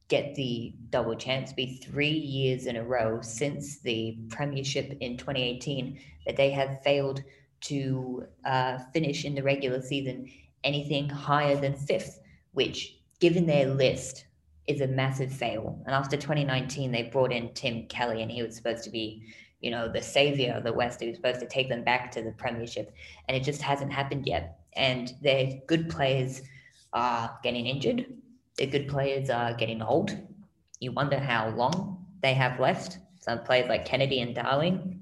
get 0.07 0.33
the 0.33 0.73
double 0.89 1.15
chance. 1.15 1.53
Be 1.53 1.77
three 1.77 2.09
years 2.09 2.65
in 2.65 2.75
a 2.75 2.83
row 2.83 3.21
since 3.21 3.81
the 3.81 4.17
Premiership 4.29 4.97
in 4.99 5.15
2018 5.15 5.99
that 6.25 6.37
they 6.37 6.49
have 6.49 6.81
failed 6.83 7.23
to 7.61 8.25
uh, 8.45 8.79
finish 8.93 9.25
in 9.25 9.35
the 9.35 9.43
regular 9.43 9.81
season 9.81 10.27
anything 10.63 11.09
higher 11.09 11.55
than 11.55 11.75
fifth, 11.75 12.19
which, 12.53 12.97
given 13.19 13.45
their 13.45 13.67
list, 13.67 14.25
is 14.67 14.81
a 14.81 14.87
massive 14.87 15.31
fail. 15.31 15.81
And 15.85 15.95
after 15.95 16.17
2019, 16.17 16.91
they 16.91 17.03
brought 17.03 17.31
in 17.31 17.53
Tim 17.53 17.87
Kelly, 17.87 18.21
and 18.21 18.31
he 18.31 18.43
was 18.43 18.55
supposed 18.55 18.83
to 18.83 18.89
be 18.89 19.23
you 19.61 19.71
know, 19.71 19.89
the 19.89 20.01
savior 20.01 20.53
of 20.53 20.63
the 20.63 20.73
West 20.73 21.01
He 21.01 21.07
was 21.07 21.17
supposed 21.17 21.41
to 21.41 21.47
take 21.47 21.69
them 21.69 21.83
back 21.83 22.11
to 22.11 22.21
the 22.21 22.31
Premiership. 22.31 22.93
And 23.27 23.35
it 23.35 23.43
just 23.43 23.61
hasn't 23.61 23.91
happened 23.91 24.25
yet. 24.25 24.59
And 24.73 25.13
their 25.21 25.59
good 25.67 25.89
players 25.89 26.41
are 26.93 27.37
getting 27.43 27.67
injured. 27.67 28.05
Their 28.57 28.67
good 28.67 28.87
players 28.87 29.29
are 29.29 29.53
getting 29.53 29.81
old. 29.81 30.17
You 30.79 30.91
wonder 30.91 31.19
how 31.19 31.49
long 31.49 32.05
they 32.21 32.33
have 32.33 32.59
left. 32.59 32.99
Some 33.19 33.39
players 33.43 33.67
like 33.67 33.85
Kennedy 33.85 34.21
and 34.21 34.33
Darling. 34.33 34.98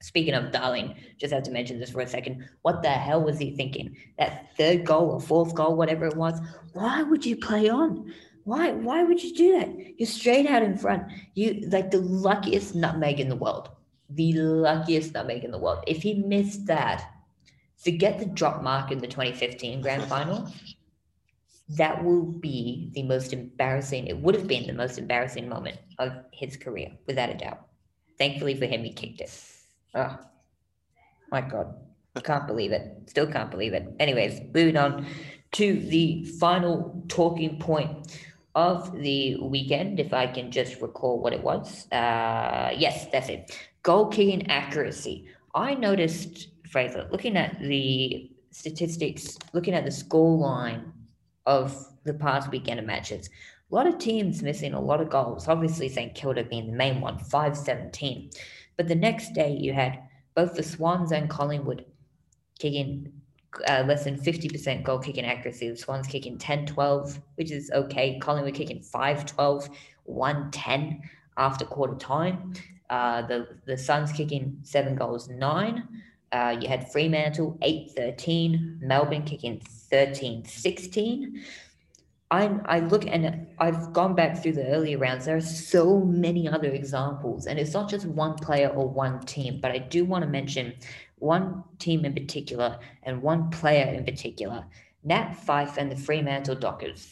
Speaking 0.00 0.34
of 0.34 0.52
Darling, 0.52 0.94
just 1.18 1.32
have 1.32 1.42
to 1.44 1.50
mention 1.50 1.78
this 1.78 1.90
for 1.90 2.00
a 2.00 2.06
second. 2.06 2.48
What 2.62 2.82
the 2.82 2.90
hell 2.90 3.22
was 3.22 3.38
he 3.38 3.54
thinking? 3.54 3.96
That 4.18 4.56
third 4.56 4.84
goal 4.84 5.10
or 5.10 5.20
fourth 5.20 5.54
goal, 5.54 5.76
whatever 5.76 6.06
it 6.06 6.16
was, 6.16 6.40
why 6.72 7.02
would 7.02 7.26
you 7.26 7.36
play 7.36 7.68
on? 7.68 8.12
Why 8.44 8.72
why 8.72 9.02
would 9.02 9.22
you 9.22 9.34
do 9.34 9.58
that? 9.58 9.68
You're 9.98 10.06
straight 10.06 10.46
out 10.46 10.62
in 10.62 10.78
front. 10.78 11.04
You 11.34 11.68
like 11.70 11.90
the 11.90 12.00
luckiest 12.00 12.74
nutmeg 12.74 13.20
in 13.20 13.28
the 13.28 13.36
world 13.36 13.70
the 14.10 14.32
luckiest 14.32 15.14
nutmeg 15.14 15.44
in 15.44 15.50
the 15.50 15.58
world. 15.58 15.84
If 15.86 16.02
he 16.02 16.14
missed 16.14 16.66
that, 16.66 17.04
forget 17.76 18.18
the 18.18 18.26
drop 18.26 18.62
mark 18.62 18.90
in 18.90 18.98
the 18.98 19.06
2015 19.06 19.80
grand 19.80 20.04
final. 20.04 20.50
That 21.68 22.02
will 22.04 22.24
be 22.24 22.90
the 22.94 23.04
most 23.04 23.32
embarrassing, 23.32 24.08
it 24.08 24.18
would 24.18 24.34
have 24.34 24.48
been 24.48 24.66
the 24.66 24.72
most 24.72 24.98
embarrassing 24.98 25.48
moment 25.48 25.78
of 25.98 26.12
his 26.32 26.56
career, 26.56 26.88
without 27.06 27.30
a 27.30 27.34
doubt. 27.34 27.60
Thankfully 28.18 28.54
for 28.54 28.66
him, 28.66 28.82
he 28.82 28.92
kicked 28.92 29.20
it. 29.20 29.30
Oh, 29.94 30.18
my 31.30 31.40
God. 31.40 31.74
I 32.16 32.20
can't 32.20 32.46
believe 32.46 32.72
it. 32.72 33.02
Still 33.06 33.26
can't 33.26 33.50
believe 33.50 33.72
it. 33.72 33.86
Anyways, 33.98 34.40
moving 34.52 34.76
on 34.76 35.06
to 35.52 35.80
the 35.80 36.24
final 36.38 37.04
talking 37.08 37.58
point 37.58 38.20
of 38.54 38.92
the 38.92 39.36
weekend, 39.40 40.00
if 40.00 40.12
I 40.12 40.26
can 40.26 40.50
just 40.50 40.80
recall 40.80 41.20
what 41.20 41.32
it 41.32 41.42
was. 41.42 41.90
Uh, 41.92 42.72
yes, 42.76 43.06
that's 43.12 43.28
it 43.28 43.56
goal 43.82 44.06
kicking 44.06 44.50
accuracy. 44.50 45.26
I 45.54 45.74
noticed, 45.74 46.48
Fraser, 46.70 47.08
looking 47.10 47.36
at 47.36 47.58
the 47.60 48.30
statistics, 48.50 49.38
looking 49.52 49.74
at 49.74 49.84
the 49.84 49.90
score 49.90 50.36
line 50.36 50.92
of 51.46 51.86
the 52.04 52.14
past 52.14 52.50
weekend 52.50 52.80
of 52.80 52.86
matches, 52.86 53.28
a 53.70 53.74
lot 53.74 53.86
of 53.86 53.98
teams 53.98 54.42
missing 54.42 54.74
a 54.74 54.80
lot 54.80 55.00
of 55.00 55.10
goals. 55.10 55.48
Obviously, 55.48 55.88
St 55.88 56.14
Kilda 56.14 56.44
being 56.44 56.66
the 56.66 56.76
main 56.76 57.00
one, 57.00 57.18
517. 57.18 58.30
But 58.76 58.88
the 58.88 58.94
next 58.94 59.34
day, 59.34 59.52
you 59.52 59.72
had 59.72 59.98
both 60.34 60.54
the 60.54 60.62
Swans 60.62 61.12
and 61.12 61.28
Collingwood 61.28 61.84
kicking 62.58 63.12
uh, 63.68 63.84
less 63.86 64.04
than 64.04 64.18
50% 64.18 64.84
goal 64.84 64.98
kicking 64.98 65.24
accuracy. 65.24 65.70
The 65.70 65.76
Swans 65.76 66.06
kicking 66.06 66.38
10 66.38 66.66
12, 66.66 67.20
which 67.34 67.50
is 67.50 67.70
okay. 67.72 68.18
Collingwood 68.20 68.54
kicking 68.54 68.80
5 68.80 69.26
12, 69.26 69.68
1 70.04 70.50
10 70.50 71.02
after 71.36 71.64
quarter 71.64 71.96
time. 71.96 72.54
Uh, 72.88 73.22
the 73.22 73.48
the 73.66 73.76
Suns 73.76 74.12
kicking 74.12 74.58
seven 74.62 74.96
goals, 74.96 75.28
nine. 75.28 75.86
Uh, 76.32 76.56
you 76.60 76.68
had 76.68 76.90
Fremantle 76.90 77.58
8 77.62 77.92
13, 77.96 78.78
Melbourne 78.82 79.22
kicking 79.22 79.60
13 79.60 80.44
16. 80.44 81.42
I, 82.30 82.60
I 82.66 82.80
look 82.80 83.06
and 83.06 83.48
I've 83.58 83.92
gone 83.92 84.14
back 84.14 84.40
through 84.40 84.52
the 84.52 84.66
earlier 84.68 84.98
rounds. 84.98 85.24
There 85.24 85.36
are 85.36 85.40
so 85.40 86.00
many 86.00 86.48
other 86.48 86.68
examples, 86.68 87.46
and 87.46 87.58
it's 87.58 87.74
not 87.74 87.90
just 87.90 88.06
one 88.06 88.36
player 88.36 88.68
or 88.68 88.88
one 88.88 89.20
team, 89.26 89.58
but 89.60 89.72
I 89.72 89.78
do 89.78 90.04
want 90.04 90.22
to 90.22 90.30
mention 90.30 90.74
one 91.16 91.64
team 91.78 92.04
in 92.04 92.14
particular 92.14 92.78
and 93.02 93.20
one 93.20 93.50
player 93.50 93.92
in 93.92 94.04
particular 94.04 94.64
Nat 95.02 95.34
Fyfe 95.34 95.76
and 95.76 95.90
the 95.90 95.96
Fremantle 95.96 96.54
Dockers. 96.54 97.08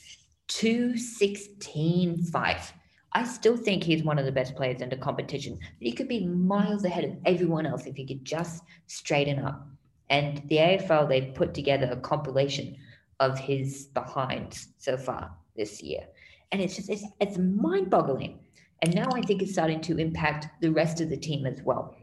216 0.49 2.23
5. 2.25 2.73
I 3.13 3.25
still 3.25 3.57
think 3.57 3.83
he's 3.83 4.05
one 4.05 4.19
of 4.19 4.25
the 4.27 4.33
best 4.33 4.55
players 4.55 4.83
in 4.83 4.89
the 4.89 4.97
competition. 4.97 5.59
He 5.81 5.93
could 5.93 6.09
be 6.09 6.27
miles 6.27 6.85
ahead 6.85 7.05
of 7.05 7.17
everyone 7.25 7.67
else 7.67 7.87
if 7.87 7.97
he 7.97 8.07
could 8.07 8.25
just 8.25 8.63
straighten 8.87 9.41
up. 9.41 9.67
And 10.11 10.43
the 10.49 10.57
AFL, 10.57 11.09
they 11.09 11.33
put 11.33 11.55
together 11.55 11.89
a 11.91 11.97
compilation 11.97 12.77
of 13.21 13.39
his 13.39 13.87
behinds 13.87 14.69
so 14.79 14.97
far 14.97 15.33
this 15.57 15.83
year. 15.83 16.07
And 16.53 16.61
it's 16.61 16.77
just, 16.77 16.89
it's, 16.89 17.05
it's 17.21 17.39
mind 17.39 17.91
boggling. 17.91 18.41
And 18.83 18.95
now 18.95 19.09
I 19.13 19.23
think 19.23 19.43
it's 19.43 19.53
starting 19.53 19.81
to 19.83 19.99
impact 19.99 20.47
the 20.61 20.71
rest 20.71 21.01
of 21.01 21.11
the 21.11 21.17
team 21.17 21.47
as 21.47 21.63
well. 21.63 21.97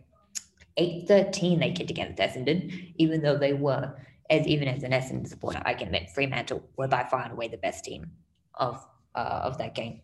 8 0.77 1.07
13 1.07 1.59
they 1.59 1.71
get 1.71 1.87
together, 1.87 2.13
Essendon, 2.17 2.93
even 2.97 3.21
though 3.21 3.37
they 3.37 3.53
were, 3.53 3.95
as 4.29 4.45
even 4.45 4.67
as 4.67 4.83
an 4.83 4.91
Essendon 4.91 5.27
supporter, 5.27 5.61
I 5.65 5.73
can 5.73 5.87
admit 5.87 6.09
Fremantle 6.09 6.63
were 6.75 6.89
by 6.89 7.05
far 7.05 7.23
and 7.23 7.31
away 7.31 7.47
the 7.47 7.57
best 7.57 7.85
team 7.85 8.11
of 8.55 8.85
uh, 9.15 9.41
of 9.43 9.57
that 9.57 9.73
game 9.73 10.01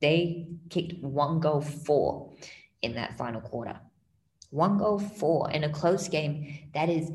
they 0.00 0.48
kicked 0.70 1.02
one 1.02 1.40
goal 1.40 1.60
four 1.60 2.32
in 2.82 2.94
that 2.94 3.16
final 3.16 3.40
quarter. 3.40 3.80
One 4.50 4.78
goal 4.78 4.98
four 4.98 5.50
in 5.50 5.64
a 5.64 5.70
close 5.70 6.08
game. 6.08 6.70
That 6.74 6.88
is 6.88 7.10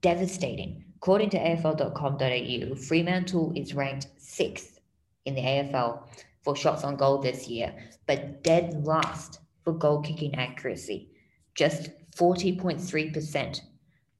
devastating. 0.00 0.84
According 1.06 1.30
to 1.30 1.38
AFL.com.au, 1.38 2.74
Fremantle 2.74 3.52
is 3.54 3.74
ranked 3.74 4.08
sixth 4.18 4.80
in 5.24 5.36
the 5.36 5.40
AFL 5.40 6.00
for 6.42 6.56
shots 6.56 6.82
on 6.82 6.96
goal 6.96 7.18
this 7.18 7.46
year, 7.46 7.72
but 8.08 8.42
dead 8.42 8.84
last 8.84 9.38
for 9.62 9.72
goal 9.72 10.00
kicking 10.02 10.34
accuracy. 10.34 11.08
Just 11.54 11.90
40.3% 12.16 13.60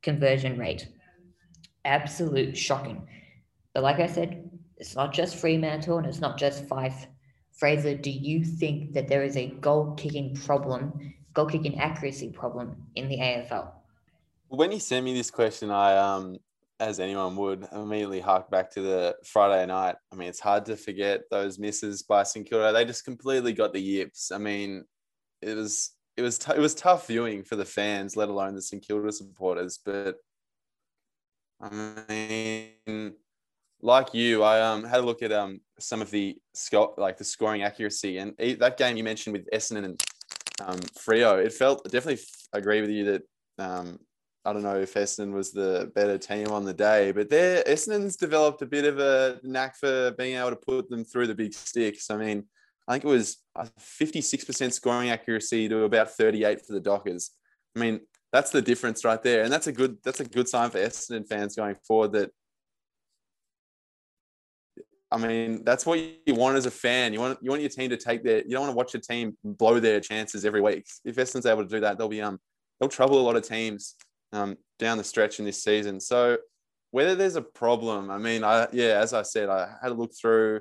conversion 0.01 0.57
rate. 0.57 0.87
Absolute 1.85 2.57
shocking. 2.57 3.09
But 3.75 3.83
like 3.83 3.99
I 3.99 4.07
said, 4.07 4.49
it's 4.77 4.95
not 4.95 5.13
just 5.13 5.35
Fremantle 5.35 5.99
and 5.99 6.07
it's 6.07 6.21
not 6.21 6.39
just 6.39 6.69
Fyfe. 6.69 7.09
Fraser, 7.51 7.97
do 7.97 8.13
you 8.13 8.45
think 8.45 8.93
that 8.93 9.09
there 9.09 9.25
is 9.25 9.37
a 9.37 9.49
goal 9.49 9.95
kicking 9.95 10.37
problem, 10.37 11.15
goal 11.35 11.47
kicking 11.47 11.81
accuracy 11.81 12.29
problem 12.29 12.77
in 12.95 13.09
the 13.09 13.19
AFL? 13.19 13.73
When 14.47 14.71
you 14.71 14.79
sent 14.79 15.05
me 15.05 15.15
this 15.15 15.33
question, 15.33 15.73
I 15.73 15.97
um 15.97 16.39
as 16.79 17.01
anyone 17.01 17.37
would 17.37 17.67
immediately 17.73 18.21
hark 18.21 18.51
back 18.51 18.71
to 18.73 18.83
the 18.83 19.17
Friday 19.25 19.65
night. 19.67 19.97
I 20.13 20.17
mean, 20.17 20.29
it's 20.29 20.41
hard 20.41 20.67
to 20.67 20.77
forget 20.77 21.23
those 21.31 21.59
misses 21.59 22.03
by 22.03 22.23
St 22.23 22.49
Kilda. 22.49 22.73
They 22.73 22.85
just 22.85 23.05
completely 23.05 23.53
got 23.53 23.73
the 23.73 23.81
yips. 23.81 24.31
I 24.31 24.39
mean, 24.39 24.85
it 25.41 25.57
was 25.57 25.93
it 26.17 26.23
was 26.23 26.39
t- 26.39 26.53
it 26.55 26.61
was 26.61 26.75
tough 26.75 27.07
viewing 27.07 27.45
for 27.45 27.57
the 27.57 27.65
fans, 27.65 28.17
let 28.17 28.29
alone 28.29 28.55
the 28.55 28.63
St 28.63 28.87
Kilda 28.87 29.13
supporters. 29.13 29.79
But 29.85 30.17
I 31.61 32.03
mean, 32.09 33.15
like 33.81 34.13
you, 34.15 34.43
I 34.43 34.61
um 34.61 34.85
had 34.85 35.01
a 35.01 35.07
look 35.07 35.23
at 35.23 35.33
um 35.33 35.61
some 35.79 36.03
of 36.03 36.11
the 36.11 36.37
sco- 36.55 36.95
like 36.99 37.17
the 37.17 37.25
scoring 37.25 37.63
accuracy 37.63 38.19
and 38.19 38.35
that 38.39 38.77
game 38.77 38.97
you 38.97 39.05
mentioned 39.05 39.35
with 39.37 39.49
Essendon 39.51 39.85
and 39.85 40.03
um, 40.61 40.79
Freo. 40.79 41.45
It 41.45 41.53
felt 41.53 41.85
definitely 41.85 42.23
agree 42.53 42.81
with 42.81 42.91
you 42.91 43.05
that 43.05 43.23
um 43.59 43.99
I 44.47 44.53
don't 44.53 44.63
know 44.63 44.77
if 44.77 44.95
Essendon 44.95 45.33
was 45.33 45.51
the 45.51 45.91
better 45.97 46.17
team 46.19 46.53
on 46.53 46.65
the 46.65 46.73
day, 46.73 47.11
but 47.11 47.29
there 47.29 47.65
Essendon's 47.65 48.17
developed 48.17 48.63
a 48.63 48.67
bit 48.67 48.85
of 48.85 49.01
a 49.01 49.41
knack 49.43 49.77
for 49.77 50.13
being 50.13 50.37
able 50.37 50.51
to 50.51 50.57
put 50.57 50.89
them 50.89 51.05
through 51.05 51.27
the 51.27 51.35
big 51.35 51.53
sticks. 51.53 52.11
I 52.11 52.17
mean, 52.17 52.45
I 52.87 52.93
think 52.93 53.05
it 53.05 53.09
was 53.09 53.39
56% 53.59 54.73
scoring 54.73 55.11
accuracy 55.11 55.69
to 55.69 55.83
about 55.83 56.13
38 56.13 56.65
for 56.65 56.75
the 56.75 56.81
Dockers. 56.81 57.33
I 57.75 57.81
mean, 57.81 58.01
that's 58.33 58.53
the 58.53 58.63
difference 58.63 59.05
right 59.05 59.21
there, 59.21 59.43
and 59.43 59.53
that's 59.53 59.67
a 59.67 59.73
good 59.73 59.99
that's 60.05 60.21
a 60.21 60.25
good 60.25 60.49
sign 60.49 60.71
for 60.71 60.79
Essendon 60.79 61.27
fans 61.27 61.57
going 61.57 61.75
forward. 61.85 62.13
That 62.13 62.31
I 65.11 65.19
mean, 65.19 65.65
that's 65.65 65.85
what 65.85 65.99
you 65.99 66.35
want 66.35 66.57
as 66.57 66.67
a 66.67 66.71
fan. 66.71 67.13
You 67.13 67.19
want 67.19 67.41
you 67.43 67.51
want 67.51 67.63
your 67.63 67.71
team 67.71 67.91
to 67.91 67.97
take 67.97 68.23
their. 68.23 68.45
You 68.45 68.51
don't 68.51 68.63
want 68.63 68.73
to 68.73 68.77
watch 68.77 68.95
your 68.95 69.01
team 69.01 69.37
blow 69.43 69.81
their 69.81 69.99
chances 69.99 70.45
every 70.45 70.61
week. 70.61 70.87
If 71.05 71.17
Essendon's 71.17 71.47
able 71.47 71.65
to 71.65 71.69
do 71.69 71.81
that, 71.81 71.99
they'll 71.99 72.09
be 72.09 72.23
um 72.23 72.39
they'll 72.79 72.89
trouble 72.89 73.21
a 73.21 73.23
lot 73.23 73.35
of 73.35 73.43
teams 73.43 73.97
um 74.33 74.57
down 74.79 74.99
the 74.99 75.05
stretch 75.05 75.39
in 75.39 75.45
this 75.45 75.63
season. 75.63 76.01
So 76.01 76.39
whether 76.91 77.15
there's 77.15 77.37
a 77.37 77.43
problem, 77.43 78.11
I 78.11 78.19
mean, 78.19 78.45
I 78.45 78.69
yeah, 78.73 79.01
as 79.01 79.13
I 79.13 79.23
said, 79.23 79.49
I 79.49 79.75
had 79.83 79.93
a 79.93 79.95
look 79.95 80.13
through. 80.15 80.61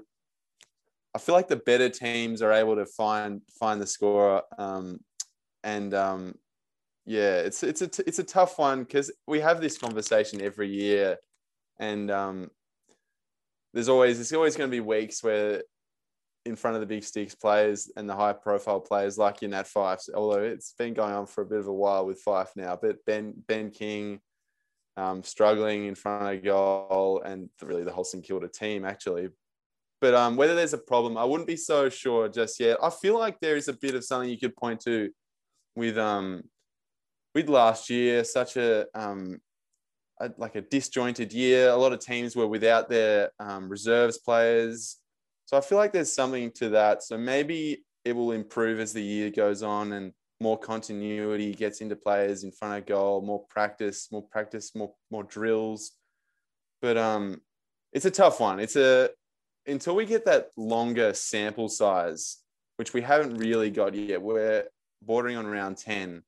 I 1.14 1.18
feel 1.18 1.34
like 1.34 1.48
the 1.48 1.56
better 1.56 1.90
teams 1.90 2.42
are 2.42 2.52
able 2.52 2.76
to 2.76 2.86
find 2.86 3.42
find 3.60 3.82
the 3.82 3.88
scorer, 3.88 4.42
um, 4.58 5.00
and 5.64 5.94
um, 5.94 6.36
yeah, 7.06 7.38
it's 7.38 7.64
it's 7.64 7.82
a 7.82 7.90
it's 8.06 8.20
a 8.20 8.24
tough 8.24 8.60
one 8.60 8.84
because 8.84 9.12
we 9.28 9.40
have 9.40 9.62
this 9.62 9.78
conversation 9.78 10.42
every 10.42 10.70
year, 10.70 11.18
and 11.80 12.12
um, 12.12 12.50
there's 13.74 13.90
always 13.90 14.18
there's 14.18 14.34
always 14.34 14.56
going 14.56 14.70
to 14.70 14.76
be 14.76 14.82
weeks 14.82 15.24
where 15.24 15.64
in 16.46 16.56
front 16.56 16.76
of 16.76 16.82
the 16.82 16.88
big 16.88 17.04
sticks 17.04 17.36
players 17.36 17.92
and 17.98 18.08
the 18.08 18.16
high 18.16 18.34
profile 18.34 18.80
players 18.80 19.18
like 19.18 19.42
your 19.42 19.50
Nat 19.50 19.68
Fyfe, 19.68 20.08
although 20.14 20.44
it's 20.44 20.74
been 20.78 20.94
going 20.94 21.14
on 21.14 21.26
for 21.26 21.42
a 21.42 21.46
bit 21.46 21.60
of 21.60 21.68
a 21.68 21.74
while 21.74 22.06
with 22.06 22.24
Fyfe 22.24 22.56
now, 22.56 22.78
but 22.80 23.04
Ben 23.06 23.34
Ben 23.48 23.72
King 23.72 24.20
um, 24.98 25.24
struggling 25.24 25.86
in 25.86 25.96
front 25.96 26.38
of 26.38 26.44
goal 26.44 27.22
and 27.26 27.50
really 27.62 27.84
the 27.84 27.92
whole 27.92 28.04
St 28.04 28.24
Kilda 28.24 28.48
team 28.48 28.86
actually. 28.86 29.30
But 30.02 30.14
um, 30.14 30.36
whether 30.36 30.56
there's 30.56 30.74
a 30.74 30.78
problem, 30.78 31.18
I 31.18 31.24
wouldn't 31.24 31.48
be 31.48 31.58
so 31.58 31.90
sure 31.90 32.30
just 32.30 32.60
yet. 32.60 32.78
I 32.84 32.90
feel 32.90 33.18
like 33.18 33.40
there 33.40 33.56
is 33.56 33.68
a 33.68 33.74
bit 33.74 33.96
of 33.96 34.04
something 34.04 34.30
you 34.30 34.38
could 34.38 34.56
point 34.56 34.82
to 34.82 35.10
with 35.76 35.98
um 35.98 36.44
with 37.34 37.50
last 37.50 37.90
year, 37.90 38.24
such 38.24 38.56
a 38.56 38.86
um 38.94 39.40
a, 40.22 40.32
like 40.38 40.56
a 40.56 40.62
disjointed 40.62 41.34
year. 41.34 41.70
A 41.70 41.76
lot 41.76 41.94
of 41.94 42.00
teams 42.00 42.36
were 42.36 42.48
without 42.48 42.90
their 42.90 43.32
um, 43.40 43.68
reserves 43.68 44.18
players. 44.18 44.98
So 45.46 45.58
I 45.58 45.62
feel 45.62 45.78
like 45.78 45.94
there's 45.94 46.14
something 46.14 46.52
to 46.56 46.70
that. 46.70 47.04
So 47.04 47.18
maybe 47.18 47.84
it 48.04 48.16
will 48.16 48.32
improve 48.32 48.80
as 48.80 48.94
the 48.94 49.02
year 49.02 49.30
goes 49.30 49.64
on 49.64 49.94
and 49.94 50.12
more 50.42 50.60
continuity 50.60 51.54
gets 51.54 51.82
into 51.82 51.96
players 51.96 52.44
in 52.44 52.52
front 52.52 52.78
of 52.78 52.86
goal, 52.86 53.22
more 53.22 53.46
practice, 53.50 54.10
more 54.12 54.24
practice, 54.24 54.76
more 54.76 54.94
more 55.12 55.24
drills. 55.24 55.92
But 56.82 56.98
um, 56.98 57.42
it's 57.94 58.06
a 58.06 58.12
tough 58.12 58.40
one. 58.40 58.60
It's 58.60 58.76
a 58.76 59.10
until 59.66 59.96
we 59.96 60.06
get 60.06 60.26
that 60.26 60.50
longer 60.58 61.14
sample 61.14 61.70
size, 61.70 62.38
which 62.78 62.94
we 62.94 63.02
haven't 63.02 63.38
really 63.38 63.70
got 63.70 63.96
yet. 63.96 64.22
We're 64.22 64.66
bordering 65.02 65.38
on 65.38 65.48
round 65.48 65.78
ten 65.78 66.24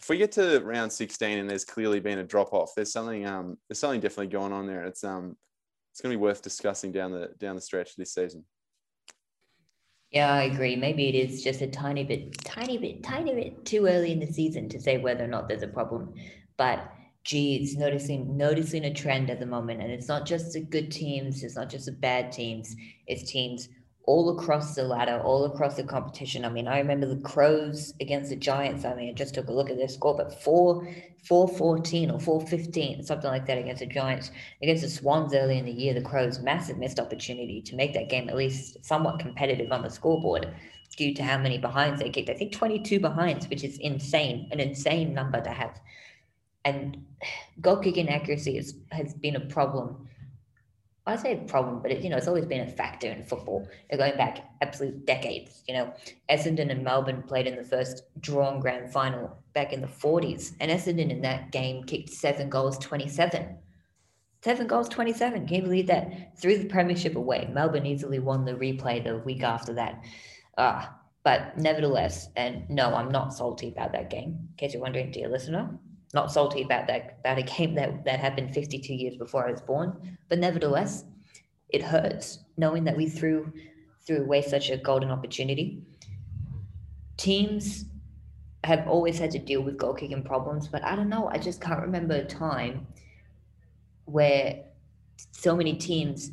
if 0.00 0.08
we 0.08 0.16
get 0.16 0.32
to 0.32 0.60
round 0.60 0.92
16 0.92 1.38
and 1.38 1.48
there's 1.48 1.64
clearly 1.64 2.00
been 2.00 2.20
a 2.20 2.24
drop 2.24 2.52
off, 2.52 2.72
there's 2.74 2.92
something 2.92 3.26
um 3.26 3.58
there's 3.68 3.78
something 3.78 4.00
definitely 4.00 4.28
going 4.28 4.52
on 4.52 4.66
there. 4.66 4.84
It's 4.84 5.04
um 5.04 5.36
it's 5.92 6.00
going 6.00 6.12
to 6.12 6.18
be 6.18 6.22
worth 6.22 6.42
discussing 6.42 6.92
down 6.92 7.12
the 7.12 7.30
down 7.38 7.56
the 7.56 7.62
stretch 7.62 7.96
this 7.96 8.14
season. 8.14 8.44
Yeah, 10.10 10.32
I 10.32 10.42
agree. 10.44 10.74
Maybe 10.74 11.08
it 11.08 11.14
is 11.14 11.42
just 11.42 11.60
a 11.60 11.68
tiny 11.68 12.02
bit, 12.02 12.36
tiny 12.44 12.78
bit, 12.78 13.02
tiny 13.04 13.32
bit 13.34 13.64
too 13.64 13.86
early 13.86 14.10
in 14.12 14.18
the 14.18 14.26
season 14.26 14.68
to 14.70 14.80
say 14.80 14.98
whether 14.98 15.24
or 15.24 15.28
not 15.28 15.48
there's 15.48 15.62
a 15.62 15.68
problem. 15.68 16.14
But 16.56 16.90
geez, 17.24 17.76
noticing 17.76 18.36
noticing 18.36 18.84
a 18.84 18.92
trend 18.92 19.30
at 19.30 19.38
the 19.38 19.46
moment, 19.46 19.80
and 19.82 19.92
it's 19.92 20.08
not 20.08 20.26
just 20.26 20.52
the 20.52 20.60
good 20.60 20.90
teams, 20.90 21.44
it's 21.44 21.54
not 21.54 21.70
just 21.70 21.86
the 21.86 21.92
bad 21.92 22.32
teams, 22.32 22.74
it's 23.06 23.30
teams 23.30 23.68
all 24.04 24.36
across 24.36 24.74
the 24.74 24.82
ladder, 24.82 25.20
all 25.22 25.44
across 25.44 25.76
the 25.76 25.84
competition. 25.84 26.44
I 26.44 26.48
mean, 26.48 26.66
I 26.66 26.78
remember 26.78 27.06
the 27.06 27.20
Crows 27.20 27.94
against 28.00 28.30
the 28.30 28.36
Giants. 28.36 28.84
I 28.84 28.94
mean, 28.94 29.10
I 29.10 29.12
just 29.12 29.34
took 29.34 29.48
a 29.48 29.52
look 29.52 29.70
at 29.70 29.76
their 29.76 29.88
score, 29.88 30.16
but 30.16 30.42
4 30.42 30.86
4 31.24 31.48
14 31.48 32.10
or 32.10 32.18
4 32.18 32.40
15, 32.46 33.04
something 33.04 33.30
like 33.30 33.46
that 33.46 33.58
against 33.58 33.80
the 33.80 33.86
Giants. 33.86 34.30
Against 34.62 34.82
the 34.82 34.88
Swans 34.88 35.34
early 35.34 35.58
in 35.58 35.66
the 35.66 35.72
year, 35.72 35.94
the 35.94 36.00
Crows, 36.00 36.40
massive 36.40 36.78
missed 36.78 36.98
opportunity 36.98 37.60
to 37.62 37.76
make 37.76 37.92
that 37.94 38.08
game 38.08 38.28
at 38.28 38.36
least 38.36 38.84
somewhat 38.84 39.20
competitive 39.20 39.70
on 39.70 39.82
the 39.82 39.90
scoreboard 39.90 40.54
due 40.96 41.14
to 41.14 41.22
how 41.22 41.38
many 41.38 41.58
behinds 41.58 42.00
they 42.00 42.10
kicked. 42.10 42.30
I 42.30 42.34
think 42.34 42.52
22 42.52 43.00
behinds, 43.00 43.48
which 43.48 43.64
is 43.64 43.78
insane, 43.78 44.48
an 44.50 44.60
insane 44.60 45.14
number 45.14 45.40
to 45.40 45.50
have. 45.50 45.78
And 46.64 47.04
goal 47.60 47.76
kicking 47.76 48.08
accuracy 48.08 48.56
is, 48.56 48.74
has 48.90 49.14
been 49.14 49.36
a 49.36 49.40
problem 49.40 50.08
I 51.06 51.16
say 51.16 51.42
problem, 51.46 51.80
but 51.80 51.90
it, 51.90 52.02
you 52.02 52.10
know, 52.10 52.16
it's 52.16 52.28
always 52.28 52.46
been 52.46 52.60
a 52.60 52.70
factor 52.70 53.08
in 53.08 53.24
football. 53.24 53.66
Going 53.90 54.16
back 54.16 54.44
absolute 54.60 55.06
decades. 55.06 55.62
You 55.66 55.74
know, 55.74 55.94
Essendon 56.28 56.70
and 56.70 56.84
Melbourne 56.84 57.22
played 57.22 57.46
in 57.46 57.56
the 57.56 57.64
first 57.64 58.02
drawn 58.20 58.60
grand 58.60 58.92
final 58.92 59.38
back 59.54 59.72
in 59.72 59.80
the 59.80 59.86
40s, 59.86 60.52
and 60.60 60.70
Essendon 60.70 61.10
in 61.10 61.22
that 61.22 61.52
game 61.52 61.84
kicked 61.84 62.10
seven 62.10 62.50
goals, 62.50 62.78
27. 62.78 63.56
Seven 64.42 64.66
goals, 64.66 64.88
27. 64.88 65.46
Can 65.46 65.56
you 65.56 65.62
believe 65.62 65.86
that? 65.88 66.38
Threw 66.38 66.58
the 66.58 66.68
premiership 66.68 67.16
away. 67.16 67.48
Melbourne 67.52 67.86
easily 67.86 68.18
won 68.18 68.44
the 68.44 68.52
replay 68.52 69.02
the 69.02 69.18
week 69.18 69.42
after 69.42 69.74
that. 69.74 70.02
Ah, 70.56 70.96
but 71.24 71.58
nevertheless, 71.58 72.28
and 72.36 72.68
no, 72.70 72.94
I'm 72.94 73.10
not 73.10 73.34
salty 73.34 73.68
about 73.68 73.92
that 73.92 74.08
game. 74.08 74.48
In 74.48 74.54
case 74.56 74.72
you're 74.72 74.82
wondering, 74.82 75.10
dear 75.10 75.28
listener, 75.28 75.78
not 76.12 76.32
salty 76.32 76.62
about 76.62 76.86
that 76.88 77.18
about 77.20 77.38
a 77.38 77.42
game 77.42 77.74
that 77.74 78.04
that 78.04 78.20
happened 78.20 78.52
52 78.52 78.92
years 78.92 79.16
before 79.16 79.46
I 79.46 79.52
was 79.52 79.60
born, 79.60 80.18
but 80.28 80.38
nevertheless, 80.38 81.04
it 81.68 81.82
hurts 81.82 82.40
knowing 82.56 82.84
that 82.84 82.96
we 82.96 83.08
threw 83.08 83.52
threw 84.06 84.22
away 84.22 84.42
such 84.42 84.70
a 84.70 84.76
golden 84.76 85.10
opportunity. 85.10 85.82
Teams 87.16 87.84
have 88.64 88.86
always 88.88 89.18
had 89.18 89.30
to 89.30 89.38
deal 89.38 89.62
with 89.62 89.76
goal 89.76 89.94
kicking 89.94 90.22
problems, 90.22 90.68
but 90.68 90.84
I 90.84 90.96
don't 90.96 91.08
know. 91.08 91.28
I 91.28 91.38
just 91.38 91.60
can't 91.60 91.80
remember 91.80 92.14
a 92.14 92.24
time 92.24 92.86
where 94.04 94.64
so 95.32 95.56
many 95.56 95.74
teams 95.74 96.32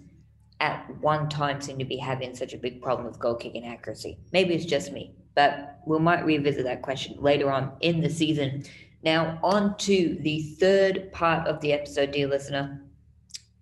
at 0.60 0.90
one 1.02 1.30
time 1.30 1.62
seem 1.62 1.78
to 1.78 1.86
be 1.86 1.98
having 1.98 2.36
such 2.36 2.54
a 2.54 2.58
big 2.58 2.82
problem 2.82 3.08
with 3.08 3.20
goal 3.20 3.36
kicking 3.36 3.68
accuracy. 3.68 4.18
Maybe 4.34 4.56
it's 4.56 4.66
just 4.66 4.92
me, 4.92 5.14
but 5.36 5.80
we 5.86 6.00
might 6.00 6.26
revisit 6.26 6.64
that 6.64 6.82
question 6.82 7.16
later 7.20 7.52
on 7.52 7.74
in 7.82 8.02
the 8.02 8.10
season 8.10 8.64
now, 9.04 9.40
on 9.44 9.78
to 9.78 10.18
the 10.22 10.42
third 10.60 11.12
part 11.12 11.48
of 11.48 11.62
the 11.62 11.74
episode, 11.74 12.12
dear 12.12 12.28
listener. 12.28 12.82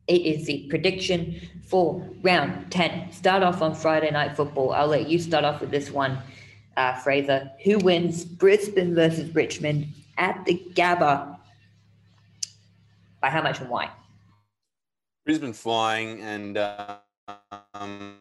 It 0.08 0.22
is 0.22 0.46
the 0.46 0.68
prediction 0.70 1.42
for 1.66 2.08
round 2.22 2.72
10. 2.72 3.12
Start 3.12 3.44
off 3.44 3.62
on 3.62 3.74
Friday 3.74 4.12
Night 4.12 4.36
Football. 4.36 4.72
I'll 4.72 4.88
let 4.88 5.10
you 5.10 5.20
start 5.20 5.44
off 5.44 5.62
with 5.62 5.72
this 5.72 5.92
one, 5.92 6.20
uh, 6.78 6.94
Fraser. 7.00 7.52
Who 7.64 7.80
wins 7.80 8.24
Brisbane 8.24 8.94
versus 8.94 9.34
Richmond 9.34 9.88
at 10.18 10.46
the 10.46 10.62
Gabba? 10.74 11.38
By 13.20 13.30
how 13.30 13.42
much 13.42 13.60
and 13.60 13.70
why? 13.70 13.90
Brisbane 15.26 15.54
flying 15.54 16.22
and 16.22 16.58
um, 17.74 18.20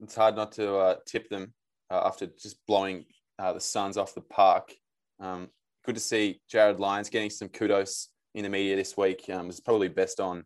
it's 0.00 0.16
hard 0.16 0.34
not 0.34 0.50
to 0.52 0.76
uh, 0.76 0.96
tip 1.06 1.30
them 1.30 1.54
uh, 1.88 2.02
after 2.04 2.26
just 2.26 2.66
blowing 2.66 3.04
uh, 3.38 3.52
the 3.52 3.60
Suns 3.60 3.96
off 3.96 4.14
the 4.14 4.20
park. 4.20 4.72
Um, 5.20 5.48
good 5.84 5.94
to 5.94 6.00
see 6.00 6.40
Jarryd 6.52 6.78
Lyons 6.78 7.10
getting 7.10 7.30
some 7.30 7.48
kudos 7.48 8.08
in 8.34 8.42
the 8.42 8.48
media 8.48 8.76
this 8.76 8.96
week. 8.96 9.28
Um, 9.30 9.46
was 9.46 9.60
probably 9.60 9.88
best 9.88 10.20
on 10.20 10.44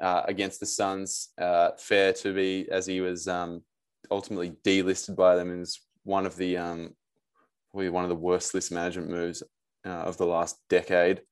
uh, 0.00 0.22
against 0.26 0.60
the 0.60 0.66
Suns. 0.66 1.30
Uh, 1.38 1.70
fair 1.78 2.12
to 2.14 2.32
be 2.32 2.68
as 2.70 2.86
he 2.86 3.00
was 3.00 3.28
um, 3.28 3.62
ultimately 4.10 4.52
delisted 4.64 5.16
by 5.16 5.36
them 5.36 5.50
and 5.50 5.62
is 5.62 5.80
one 6.04 6.26
of 6.26 6.36
the 6.36 6.56
um, 6.56 6.94
probably 7.70 7.90
one 7.90 8.04
of 8.04 8.10
the 8.10 8.16
worst 8.16 8.54
list 8.54 8.72
management 8.72 9.10
moves 9.10 9.42
uh, 9.84 9.90
of 9.90 10.16
the 10.16 10.26
last 10.26 10.56
decade. 10.68 11.22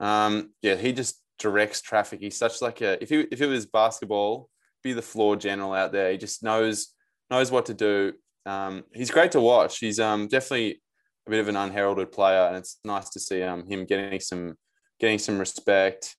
Um, 0.00 0.52
yeah, 0.62 0.74
he 0.74 0.92
just 0.92 1.20
directs 1.38 1.80
traffic. 1.80 2.20
He's 2.20 2.36
such 2.36 2.62
like 2.62 2.80
a 2.80 3.02
if 3.02 3.08
he 3.08 3.26
if 3.30 3.40
it 3.40 3.46
was 3.46 3.66
basketball, 3.66 4.48
be 4.82 4.92
the 4.92 5.02
floor 5.02 5.36
general 5.36 5.72
out 5.72 5.92
there. 5.92 6.12
He 6.12 6.18
just 6.18 6.42
knows 6.42 6.88
knows 7.30 7.50
what 7.50 7.66
to 7.66 7.74
do 7.74 8.14
um, 8.46 8.84
he's 8.92 9.10
great 9.10 9.32
to 9.32 9.40
watch. 9.40 9.78
He's 9.78 10.00
um, 10.00 10.28
definitely 10.28 10.80
a 11.26 11.30
bit 11.30 11.40
of 11.40 11.48
an 11.48 11.56
unheralded 11.56 12.12
player, 12.12 12.46
and 12.46 12.56
it's 12.56 12.78
nice 12.84 13.10
to 13.10 13.20
see 13.20 13.42
um, 13.42 13.66
him 13.66 13.84
getting 13.84 14.20
some 14.20 14.54
getting 14.98 15.18
some 15.18 15.38
respect. 15.38 16.16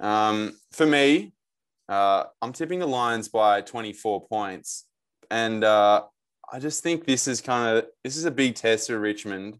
Um, 0.00 0.58
for 0.72 0.86
me, 0.86 1.32
uh, 1.88 2.24
I'm 2.42 2.52
tipping 2.52 2.78
the 2.78 2.86
Lions 2.86 3.28
by 3.28 3.60
24 3.60 4.26
points, 4.26 4.86
and 5.30 5.64
uh, 5.64 6.04
I 6.52 6.58
just 6.58 6.82
think 6.82 7.04
this 7.04 7.28
is 7.28 7.40
kind 7.40 7.78
of 7.78 7.86
this 8.04 8.16
is 8.16 8.24
a 8.24 8.30
big 8.30 8.54
test 8.54 8.88
for 8.88 8.98
Richmond. 8.98 9.58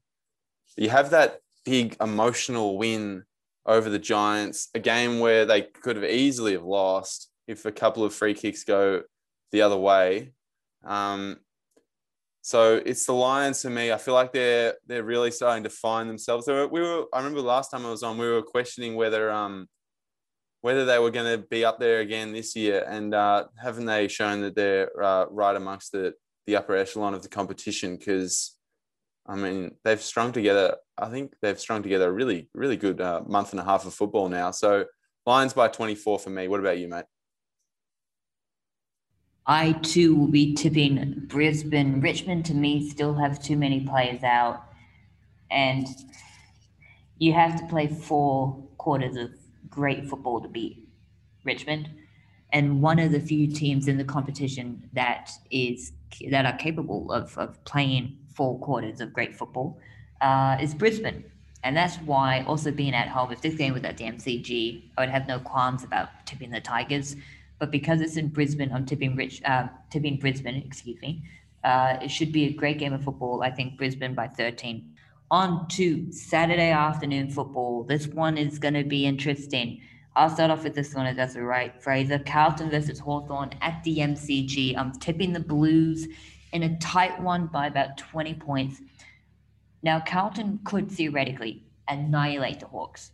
You 0.77 0.91
have 0.91 1.11
that 1.11 1.41
big 1.65 1.97
emotional 2.01 2.79
win 2.79 3.25
over 3.67 3.91
the 3.91 3.99
Giants, 3.99 4.69
a 4.75 4.79
game 4.79 5.19
where 5.19 5.45
they 5.45 5.63
could 5.63 5.97
have 5.97 6.05
easily 6.05 6.53
have 6.53 6.65
lost 6.65 7.31
if 7.49 7.65
a 7.65 7.73
couple 7.73 8.05
of 8.05 8.15
free 8.15 8.35
kicks 8.35 8.65
go 8.65 9.03
the 9.53 9.63
other 9.63 9.77
way. 9.77 10.33
Um, 10.85 11.39
so 12.47 12.81
it's 12.87 13.05
the 13.07 13.13
Lions 13.13 13.61
for 13.61 13.71
me. 13.71 13.91
I 13.91 13.99
feel 13.99 14.15
like 14.15 14.33
they're 14.33 14.75
they're 14.87 15.03
really 15.03 15.33
starting 15.33 15.65
to 15.65 15.69
find 15.69 16.09
themselves. 16.09 16.47
Were, 16.47 16.69
we 16.69 16.81
were. 16.81 17.07
I 17.13 17.19
remember 17.19 17.41
last 17.41 17.73
time 17.73 17.85
I 17.85 17.91
was 17.91 18.05
on, 18.05 18.19
we 18.19 18.31
were 18.31 18.41
questioning 18.41 18.95
whether 18.95 19.33
um 19.33 19.67
whether 20.61 20.85
they 20.85 21.01
were 21.01 21.11
going 21.11 21.41
to 21.41 21.45
be 21.49 21.65
up 21.65 21.81
there 21.81 21.99
again 21.99 22.33
this 22.33 22.55
year, 22.55 22.87
and 22.87 23.15
uh, 23.17 23.47
haven't 23.61 23.87
they 23.87 24.07
shown 24.07 24.43
that 24.43 24.55
they're 24.55 24.91
uh, 25.03 25.27
right 25.29 25.57
amongst 25.57 25.91
the 25.91 26.15
the 26.47 26.55
upper 26.55 26.77
echelon 26.77 27.15
of 27.15 27.23
the 27.23 27.29
competition? 27.29 27.97
Because 27.97 28.57
I 29.27 29.35
mean, 29.35 29.73
they've 29.83 30.01
strung 30.01 30.31
together. 30.31 30.77
I 30.97 31.09
think 31.09 31.35
they've 31.43 31.59
strung 31.59 31.83
together 31.83 32.07
a 32.09 32.13
really 32.13 32.49
really 32.55 32.77
good 32.77 33.01
uh, 33.01 33.23
month 33.27 33.55
and 33.55 33.61
a 33.61 33.65
half 33.65 33.87
of 33.87 33.93
football 33.93 34.29
now. 34.29 34.53
So 34.53 34.85
Lions 35.27 35.53
by 35.53 35.67
twenty 35.67 35.97
four 35.97 36.21
for 36.21 36.31
me. 36.31 36.47
What 36.47 36.61
about 36.61 36.79
you, 36.79 36.87
mate? 36.87 37.07
I 39.47 39.73
too 39.73 40.15
will 40.17 40.27
be 40.27 40.55
tipping 40.55 41.25
Brisbane. 41.29 42.01
Richmond 42.01 42.45
to 42.47 42.55
me 42.55 42.89
still 42.89 43.15
have 43.15 43.43
too 43.43 43.57
many 43.57 43.81
players 43.81 44.25
out, 44.25 44.65
and 45.51 45.87
you 47.19 47.33
have 47.33 47.59
to 47.61 47.67
play 47.67 47.87
four 47.87 48.57
quarters 48.79 49.17
of 49.17 49.31
great 49.71 50.09
football 50.09 50.41
to 50.41 50.49
beat 50.49 50.89
Richmond. 51.45 51.91
And 52.53 52.83
one 52.83 52.99
of 52.99 53.13
the 53.13 53.21
few 53.21 53.47
teams 53.47 53.87
in 53.87 53.99
the 53.99 54.05
competition 54.05 54.89
that 54.95 55.31
is 55.51 55.93
that 56.31 56.45
are 56.47 56.57
capable 56.57 57.13
of, 57.13 57.37
of 57.39 57.63
playing 57.65 58.19
four 58.35 58.59
quarters 58.59 59.01
of 59.01 59.13
great 59.13 59.37
football 59.37 59.79
uh, 60.21 60.57
is 60.61 60.75
Brisbane. 60.75 61.25
And 61.63 61.77
that's 61.77 61.97
why 61.97 62.45
also 62.47 62.71
being 62.71 62.95
at 62.95 63.09
home, 63.09 63.33
if 63.33 63.41
this 63.41 63.55
game 63.55 63.75
was 63.75 63.83
at 63.85 63.97
the 63.97 64.05
MCG, 64.05 64.91
I 64.97 65.03
would 65.03 65.11
have 65.11 65.27
no 65.27 65.39
qualms 65.41 65.85
about 65.85 66.09
tipping 66.25 66.51
the 66.51 66.61
Tigers 66.61 67.17
but 67.59 67.71
because 67.71 68.01
it's 68.01 68.17
in 68.17 68.29
Brisbane, 68.29 68.71
I'm 68.73 68.85
tipping 68.85 69.17
Rich, 69.17 69.43
uh, 69.45 69.69
tipping 69.91 70.19
Brisbane. 70.19 70.57
Excuse 70.57 71.01
me. 71.01 71.23
Uh, 71.65 71.97
it 72.03 72.09
should 72.09 72.33
be 72.33 72.45
a 72.45 72.53
great 72.53 72.79
game 72.79 72.93
of 72.93 73.03
football. 73.03 73.43
I 73.43 73.51
think 73.51 73.77
Brisbane 73.77 74.15
by 74.15 74.29
13. 74.29 74.93
On 75.31 75.67
to 75.69 76.13
Saturday 76.13 76.71
afternoon 76.71 77.31
football. 77.31 77.83
This 77.83 78.07
one 78.07 78.39
is 78.39 78.59
going 78.59 78.75
to 78.75 78.85
be 78.85 79.07
interesting. 79.07 79.81
I'll 80.15 80.31
start 80.31 80.51
off 80.51 80.65
with 80.65 80.75
this 80.75 80.95
one 80.95 81.07
if 81.07 81.17
that's 81.17 81.37
all 81.37 81.43
right. 81.43 81.83
Fraser, 81.83 82.19
Carlton 82.19 82.71
versus 82.71 82.99
Hawthorn 82.99 83.51
at 83.61 83.83
the 83.85 83.99
MCG. 83.99 84.77
I'm 84.77 84.93
tipping 84.93 85.33
the 85.33 85.41
Blues 85.41 86.07
in 86.53 86.63
a 86.63 86.79
tight 86.79 87.21
one 87.21 87.49
by 87.49 87.67
about 87.67 87.99
20 87.99 88.35
points. 88.35 88.81
Now, 89.83 90.01
Carlton 90.01 90.61
could 90.65 90.91
theoretically 90.91 91.65
annihilate 91.89 92.61
the 92.61 92.67
Hawks, 92.67 93.13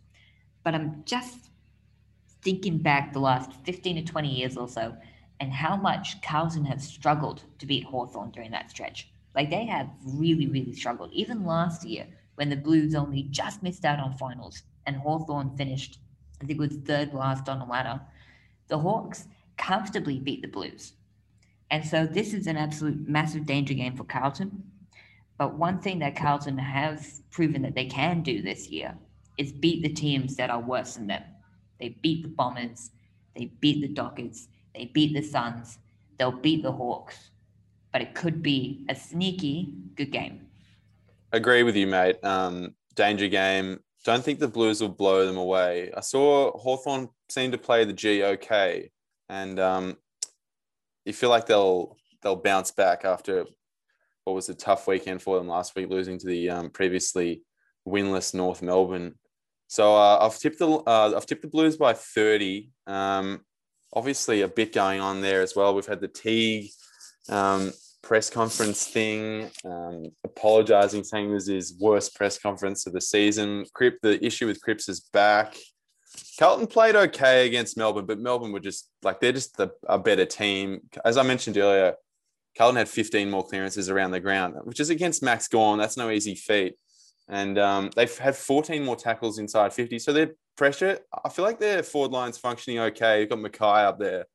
but 0.63 0.73
I'm 0.73 1.03
just 1.05 1.49
thinking 2.43 2.77
back 2.77 3.13
the 3.13 3.19
last 3.19 3.51
15 3.63 3.97
to 3.97 4.11
20 4.11 4.27
years 4.29 4.57
or 4.57 4.67
so 4.67 4.95
and 5.39 5.51
how 5.51 5.75
much 5.75 6.21
Carlton 6.21 6.65
have 6.65 6.81
struggled 6.81 7.43
to 7.59 7.65
beat 7.65 7.83
Hawthorn 7.83 8.31
during 8.31 8.51
that 8.51 8.69
stretch. 8.69 9.09
Like 9.35 9.49
they 9.49 9.65
have 9.65 9.89
really, 10.05 10.47
really 10.47 10.73
struggled. 10.73 11.11
Even 11.11 11.45
last 11.45 11.85
year, 11.85 12.07
when 12.35 12.49
the 12.49 12.55
Blues 12.55 12.95
only 12.95 13.23
just 13.23 13.63
missed 13.63 13.85
out 13.85 13.99
on 13.99 14.17
finals 14.17 14.63
and 14.85 14.95
Hawthorn 14.95 15.55
finished, 15.57 15.99
I 16.41 16.45
think 16.45 16.59
it 16.59 16.61
was 16.61 16.77
third 16.77 17.13
last 17.13 17.49
on 17.49 17.59
the 17.59 17.65
ladder, 17.65 18.01
the 18.67 18.79
Hawks 18.79 19.27
comfortably 19.57 20.19
beat 20.19 20.41
the 20.41 20.47
Blues. 20.47 20.93
And 21.71 21.85
so 21.85 22.05
this 22.05 22.33
is 22.33 22.47
an 22.47 22.57
absolute 22.57 23.07
massive 23.07 23.45
danger 23.45 23.73
game 23.73 23.95
for 23.95 24.03
Carlton. 24.03 24.63
But 25.37 25.55
one 25.55 25.79
thing 25.79 25.99
that 25.99 26.15
Carlton 26.15 26.57
have 26.57 27.05
proven 27.31 27.63
that 27.63 27.75
they 27.75 27.85
can 27.85 28.21
do 28.21 28.41
this 28.41 28.69
year 28.69 28.95
is 29.37 29.51
beat 29.51 29.81
the 29.81 29.89
teams 29.89 30.35
that 30.35 30.49
are 30.49 30.61
worse 30.61 30.95
than 30.95 31.07
them. 31.07 31.23
They 31.79 31.89
beat 32.01 32.23
the 32.23 32.29
Bombers. 32.29 32.91
They 33.35 33.45
beat 33.59 33.81
the 33.81 33.87
Dockers. 33.87 34.47
They 34.75 34.85
beat 34.85 35.13
the 35.13 35.21
Suns. 35.21 35.79
They'll 36.17 36.31
beat 36.31 36.63
the 36.63 36.71
Hawks. 36.71 37.31
But 37.91 38.01
it 38.01 38.15
could 38.15 38.41
be 38.41 38.85
a 38.89 38.95
sneaky 38.95 39.73
good 39.95 40.11
game. 40.11 40.47
Agree 41.31 41.63
with 41.63 41.75
you, 41.75 41.87
mate. 41.87 42.23
Um, 42.23 42.75
danger 42.95 43.27
game. 43.27 43.79
Don't 44.05 44.23
think 44.23 44.39
the 44.39 44.47
Blues 44.47 44.81
will 44.81 44.89
blow 44.89 45.25
them 45.25 45.37
away. 45.37 45.91
I 45.95 46.01
saw 46.01 46.57
Hawthorn 46.57 47.09
seem 47.29 47.51
to 47.51 47.57
play 47.57 47.85
the 47.85 47.93
G 47.93 48.23
okay. 48.23 48.91
And 49.29 49.59
um, 49.59 49.97
you 51.05 51.13
feel 51.13 51.29
like 51.29 51.45
they'll 51.45 51.97
they'll 52.21 52.35
bounce 52.35 52.71
back 52.71 53.05
after 53.05 53.45
what 54.23 54.33
was 54.33 54.49
a 54.49 54.53
tough 54.53 54.87
weekend 54.87 55.21
for 55.21 55.37
them 55.37 55.47
last 55.47 55.75
week, 55.75 55.89
losing 55.89 56.17
to 56.19 56.27
the 56.27 56.49
um, 56.49 56.69
previously 56.69 57.41
winless 57.87 58.33
North 58.33 58.61
Melbourne 58.61 59.15
so 59.67 59.95
uh, 59.95 60.19
I've 60.21 60.37
tipped 60.37 60.59
the 60.59 60.69
uh, 60.69 61.13
I've 61.15 61.25
tipped 61.25 61.41
the 61.41 61.47
Blues 61.47 61.77
by 61.77 61.93
thirty. 61.93 62.69
Um, 62.87 63.41
obviously, 63.91 64.41
a 64.41 64.47
bit 64.47 64.73
going 64.73 64.99
on 64.99 65.21
there 65.21 65.41
as 65.41 65.55
well. 65.55 65.73
We've 65.73 65.85
had 65.85 66.01
the 66.01 66.07
Teague 66.07 66.69
um, 67.29 67.71
press 68.01 68.29
conference 68.29 68.85
thing, 68.87 69.49
um, 69.65 70.11
apologising, 70.23 71.03
saying 71.03 71.33
this 71.33 71.47
is 71.47 71.77
worst 71.79 72.15
press 72.15 72.37
conference 72.37 72.85
of 72.85 72.93
the 72.93 73.01
season. 73.01 73.65
Crip, 73.73 73.97
the 74.01 74.23
issue 74.23 74.47
with 74.47 74.61
Cripps 74.61 74.89
is 74.89 74.99
back. 74.99 75.55
Carlton 76.37 76.67
played 76.67 76.95
okay 76.95 77.47
against 77.47 77.77
Melbourne, 77.77 78.05
but 78.05 78.19
Melbourne 78.19 78.51
were 78.51 78.59
just 78.59 78.89
like 79.01 79.19
they're 79.19 79.31
just 79.31 79.57
the, 79.57 79.71
a 79.87 79.97
better 79.97 80.25
team. 80.25 80.81
As 81.03 81.17
I 81.17 81.23
mentioned 81.23 81.57
earlier, 81.57 81.95
Carlton 82.57 82.77
had 82.77 82.89
15 82.89 83.29
more 83.31 83.45
clearances 83.45 83.89
around 83.89 84.11
the 84.11 84.19
ground, 84.19 84.55
which 84.63 84.79
is 84.79 84.91
against 84.91 85.23
Max 85.23 85.47
Gawn. 85.47 85.79
That's 85.79 85.97
no 85.97 86.11
easy 86.11 86.35
feat 86.35 86.75
and 87.29 87.57
um, 87.57 87.89
they've 87.95 88.17
had 88.17 88.35
14 88.35 88.83
more 88.83 88.95
tackles 88.95 89.39
inside 89.39 89.73
50. 89.73 89.99
So 89.99 90.13
their 90.13 90.31
pressure, 90.57 90.99
I 91.23 91.29
feel 91.29 91.45
like 91.45 91.59
their 91.59 91.83
forward 91.83 92.11
line's 92.11 92.37
functioning 92.37 92.79
okay. 92.79 93.21
You've 93.21 93.29
got 93.29 93.39
McKay 93.39 93.85
up 93.85 93.99
there, 93.99 94.25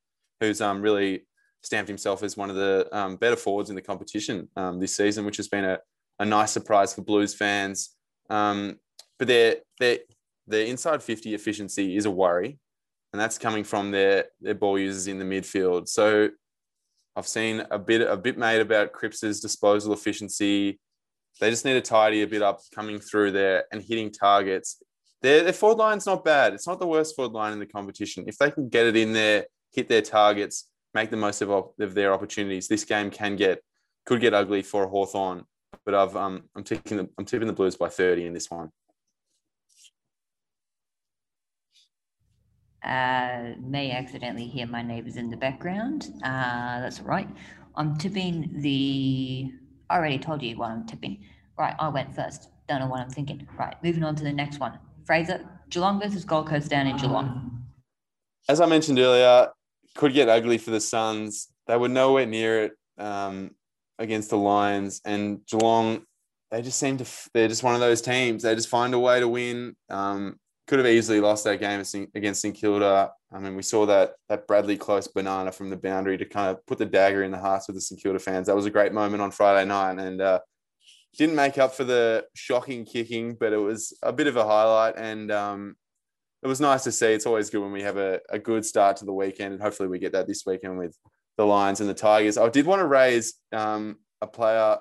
who's 0.40 0.60
um, 0.60 0.80
really 0.80 1.26
stamped 1.62 1.88
himself 1.88 2.22
as 2.22 2.36
one 2.36 2.50
of 2.50 2.56
the 2.56 2.88
um, 2.92 3.16
better 3.16 3.36
forwards 3.36 3.70
in 3.70 3.76
the 3.76 3.82
competition 3.82 4.48
um, 4.56 4.80
this 4.80 4.96
season, 4.96 5.24
which 5.24 5.36
has 5.36 5.48
been 5.48 5.64
a, 5.64 5.78
a 6.18 6.24
nice 6.24 6.50
surprise 6.50 6.94
for 6.94 7.02
Blues 7.02 7.34
fans. 7.34 7.94
Um, 8.30 8.78
but 9.18 9.28
their 9.28 9.56
their 9.80 9.98
their 10.46 10.64
inside 10.64 11.02
50 11.02 11.34
efficiency 11.34 11.96
is 11.96 12.06
a 12.06 12.10
worry, 12.10 12.58
and 13.12 13.20
that's 13.20 13.38
coming 13.38 13.64
from 13.64 13.90
their 13.90 14.26
their 14.40 14.54
ball 14.54 14.78
users 14.78 15.08
in 15.08 15.18
the 15.18 15.24
midfield. 15.24 15.88
So 15.88 16.30
I've 17.16 17.26
seen 17.26 17.64
a 17.70 17.78
bit 17.78 18.00
a 18.00 18.16
bit 18.16 18.38
made 18.38 18.60
about 18.60 18.92
Cripps's 18.92 19.40
disposal 19.40 19.92
efficiency 19.92 20.78
they 21.40 21.50
just 21.50 21.64
need 21.64 21.74
to 21.74 21.80
tidy 21.80 22.22
a 22.22 22.26
bit 22.26 22.42
up 22.42 22.60
coming 22.74 22.98
through 22.98 23.32
there 23.32 23.64
and 23.72 23.82
hitting 23.82 24.10
targets. 24.10 24.82
Their, 25.22 25.44
their 25.44 25.52
forward 25.52 25.78
line's 25.78 26.06
not 26.06 26.24
bad. 26.24 26.54
It's 26.54 26.66
not 26.66 26.80
the 26.80 26.86
worst 26.86 27.16
forward 27.16 27.32
line 27.32 27.52
in 27.52 27.58
the 27.58 27.66
competition. 27.66 28.24
If 28.26 28.38
they 28.38 28.50
can 28.50 28.68
get 28.68 28.86
it 28.86 28.96
in 28.96 29.12
there, 29.12 29.46
hit 29.72 29.88
their 29.88 30.02
targets, 30.02 30.68
make 30.94 31.10
the 31.10 31.16
most 31.16 31.42
of, 31.42 31.50
of 31.50 31.94
their 31.94 32.12
opportunities, 32.12 32.68
this 32.68 32.84
game 32.84 33.10
can 33.10 33.36
get 33.36 33.62
could 34.06 34.20
get 34.20 34.32
ugly 34.32 34.62
for 34.62 34.86
Hawthorn. 34.86 35.44
But 35.84 35.94
I've 35.94 36.16
um, 36.16 36.44
I'm 36.56 36.64
taking 36.64 36.96
the, 36.96 37.08
I'm 37.18 37.24
tipping 37.24 37.46
the 37.46 37.52
Blues 37.52 37.76
by 37.76 37.88
30 37.88 38.26
in 38.26 38.32
this 38.32 38.50
one. 38.50 38.70
Uh, 42.82 43.54
may 43.60 43.90
accidentally 43.90 44.46
hear 44.46 44.66
my 44.66 44.82
neighbors 44.82 45.16
in 45.16 45.30
the 45.30 45.36
background. 45.36 46.08
Uh, 46.22 46.80
that's 46.80 47.00
right. 47.00 47.28
I'm 47.74 47.98
tipping 47.98 48.50
the 48.62 49.52
I 49.90 49.96
already 49.96 50.18
told 50.18 50.42
you 50.42 50.56
what 50.56 50.70
I'm 50.70 50.86
tipping. 50.86 51.24
Right, 51.58 51.74
I 51.78 51.88
went 51.88 52.14
first. 52.14 52.50
Don't 52.68 52.80
know 52.80 52.86
what 52.86 53.00
I'm 53.00 53.10
thinking. 53.10 53.48
Right, 53.58 53.74
moving 53.82 54.04
on 54.04 54.14
to 54.16 54.24
the 54.24 54.32
next 54.32 54.60
one. 54.60 54.78
Fraser, 55.04 55.48
Geelong 55.70 56.00
versus 56.00 56.24
Gold 56.24 56.48
Coast 56.48 56.68
down 56.68 56.86
in 56.86 56.96
Geelong. 56.96 57.62
As 58.48 58.60
I 58.60 58.66
mentioned 58.66 58.98
earlier, 58.98 59.48
could 59.94 60.12
get 60.12 60.28
ugly 60.28 60.58
for 60.58 60.70
the 60.70 60.80
Suns. 60.80 61.48
They 61.66 61.76
were 61.76 61.88
nowhere 61.88 62.26
near 62.26 62.64
it 62.64 62.72
um, 62.98 63.52
against 63.98 64.30
the 64.30 64.36
Lions, 64.36 65.00
and 65.04 65.44
Geelong. 65.46 66.02
They 66.50 66.62
just 66.62 66.78
seem 66.78 66.96
to. 66.98 67.06
They're 67.34 67.48
just 67.48 67.62
one 67.62 67.74
of 67.74 67.80
those 67.80 68.00
teams. 68.00 68.42
They 68.42 68.54
just 68.54 68.68
find 68.68 68.94
a 68.94 68.98
way 68.98 69.20
to 69.20 69.28
win. 69.28 69.76
Um, 69.90 70.38
could 70.68 70.78
have 70.78 70.86
easily 70.86 71.18
lost 71.18 71.44
that 71.44 71.60
game 71.60 71.82
against 72.14 72.42
St 72.42 72.54
Kilda. 72.54 73.10
I 73.32 73.38
mean, 73.38 73.56
we 73.56 73.62
saw 73.62 73.86
that 73.86 74.12
that 74.28 74.46
Bradley 74.46 74.76
Close 74.76 75.08
banana 75.08 75.50
from 75.50 75.70
the 75.70 75.76
boundary 75.76 76.18
to 76.18 76.26
kind 76.26 76.50
of 76.50 76.64
put 76.66 76.78
the 76.78 76.86
dagger 76.86 77.24
in 77.24 77.30
the 77.30 77.38
hearts 77.38 77.68
of 77.68 77.74
the 77.74 77.80
St 77.80 78.00
Kilda 78.00 78.18
fans. 78.18 78.46
That 78.46 78.56
was 78.56 78.66
a 78.66 78.70
great 78.70 78.92
moment 78.92 79.22
on 79.22 79.30
Friday 79.30 79.66
night, 79.66 79.98
and 79.98 80.20
uh, 80.20 80.40
didn't 81.16 81.36
make 81.36 81.56
up 81.58 81.74
for 81.74 81.84
the 81.84 82.26
shocking 82.34 82.84
kicking, 82.84 83.34
but 83.34 83.52
it 83.52 83.56
was 83.56 83.96
a 84.02 84.12
bit 84.12 84.26
of 84.26 84.36
a 84.36 84.44
highlight, 84.44 84.96
and 84.96 85.32
um, 85.32 85.76
it 86.42 86.46
was 86.46 86.60
nice 86.60 86.84
to 86.84 86.92
see. 86.92 87.12
It's 87.12 87.26
always 87.26 87.50
good 87.50 87.62
when 87.62 87.72
we 87.72 87.82
have 87.82 87.96
a, 87.96 88.20
a 88.28 88.38
good 88.38 88.64
start 88.64 88.98
to 88.98 89.06
the 89.06 89.12
weekend, 89.12 89.54
and 89.54 89.62
hopefully 89.62 89.88
we 89.88 89.98
get 89.98 90.12
that 90.12 90.28
this 90.28 90.44
weekend 90.46 90.78
with 90.78 90.94
the 91.38 91.46
Lions 91.46 91.80
and 91.80 91.88
the 91.88 91.94
Tigers. 91.94 92.36
I 92.36 92.48
did 92.50 92.66
want 92.66 92.80
to 92.80 92.86
raise 92.86 93.34
um, 93.52 93.96
a 94.20 94.26
player 94.26 94.78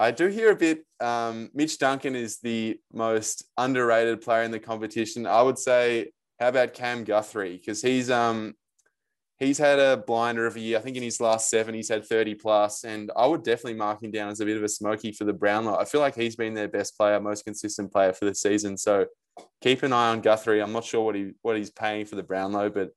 I 0.00 0.12
do 0.12 0.28
hear 0.28 0.50
a 0.50 0.56
bit. 0.56 0.86
Um, 0.98 1.50
Mitch 1.52 1.78
Duncan 1.78 2.16
is 2.16 2.38
the 2.38 2.80
most 2.90 3.44
underrated 3.58 4.22
player 4.22 4.44
in 4.44 4.50
the 4.50 4.58
competition. 4.58 5.26
I 5.26 5.42
would 5.42 5.58
say, 5.58 6.10
how 6.40 6.48
about 6.48 6.72
Cam 6.72 7.04
Guthrie? 7.04 7.58
Because 7.58 7.82
he's 7.82 8.10
um 8.10 8.54
he's 9.38 9.58
had 9.58 9.78
a 9.78 9.98
blinder 9.98 10.46
of 10.46 10.56
a 10.56 10.60
year. 10.60 10.78
I 10.78 10.80
think 10.80 10.96
in 10.96 11.02
his 11.02 11.20
last 11.20 11.50
seven, 11.50 11.74
he's 11.74 11.90
had 11.90 12.06
30 12.06 12.34
plus, 12.36 12.84
and 12.84 13.12
I 13.14 13.26
would 13.26 13.44
definitely 13.44 13.74
mark 13.74 14.02
him 14.02 14.10
down 14.10 14.30
as 14.30 14.40
a 14.40 14.46
bit 14.46 14.56
of 14.56 14.62
a 14.62 14.68
smoky 14.70 15.12
for 15.12 15.24
the 15.24 15.34
Brownlow. 15.34 15.76
I 15.76 15.84
feel 15.84 16.00
like 16.00 16.14
he's 16.14 16.34
been 16.34 16.54
their 16.54 16.68
best 16.68 16.96
player, 16.96 17.20
most 17.20 17.44
consistent 17.44 17.92
player 17.92 18.14
for 18.14 18.24
the 18.24 18.34
season. 18.34 18.78
So 18.78 19.04
keep 19.60 19.82
an 19.82 19.92
eye 19.92 20.12
on 20.12 20.22
Guthrie. 20.22 20.62
I'm 20.62 20.72
not 20.72 20.84
sure 20.84 21.04
what 21.04 21.14
he 21.14 21.32
what 21.42 21.58
he's 21.58 21.70
paying 21.70 22.06
for 22.06 22.16
the 22.16 22.22
Brownlow, 22.22 22.70
but 22.70 22.88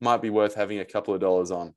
might 0.00 0.20
be 0.20 0.30
worth 0.30 0.56
having 0.56 0.80
a 0.80 0.84
couple 0.84 1.14
of 1.14 1.20
dollars 1.20 1.52
on. 1.52 1.74